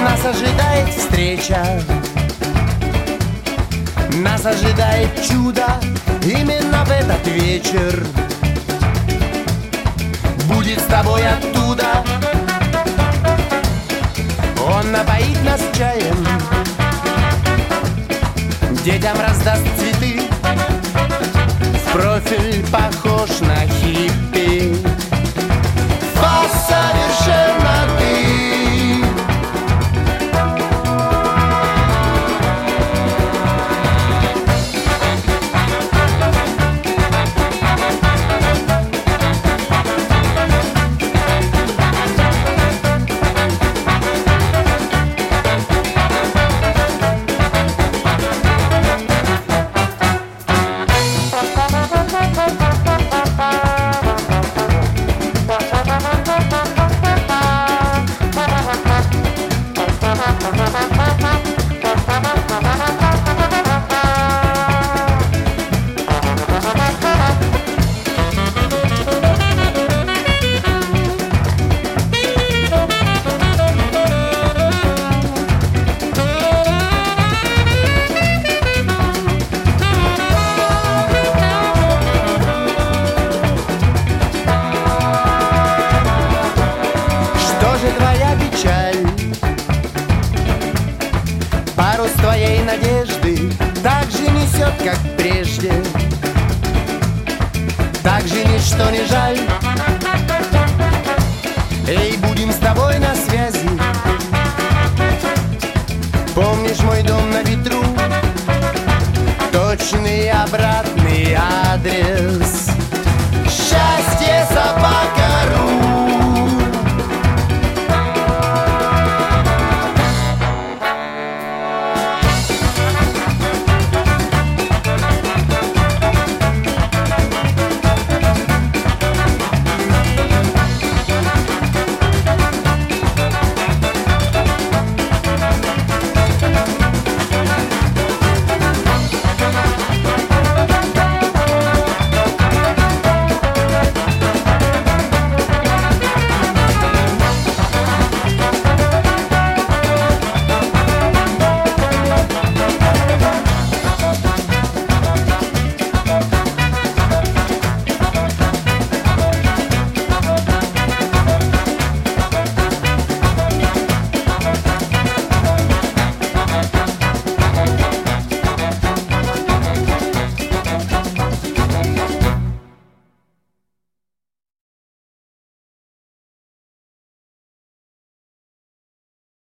Нас 0.03 0.25
ожидает 0.25 0.89
встреча 0.89 1.81
ожидает 4.47 5.09
чудо. 5.27 5.65
Именно 6.23 6.85
в 6.85 6.91
этот 6.91 7.27
вечер 7.27 8.05
Будет 10.47 10.79
с 10.79 10.85
тобой 10.85 11.21
оттуда. 11.27 12.03
Он 14.65 14.91
напоит 14.91 15.43
нас 15.43 15.61
чаем 15.77 16.25
Детям 18.83 19.17
раздаст 19.19 19.63
цветы. 19.77 20.21
В 21.73 21.91
профиль 21.91 22.65
похож 22.71 23.39
на 23.41 23.65
хиппи 23.67 24.26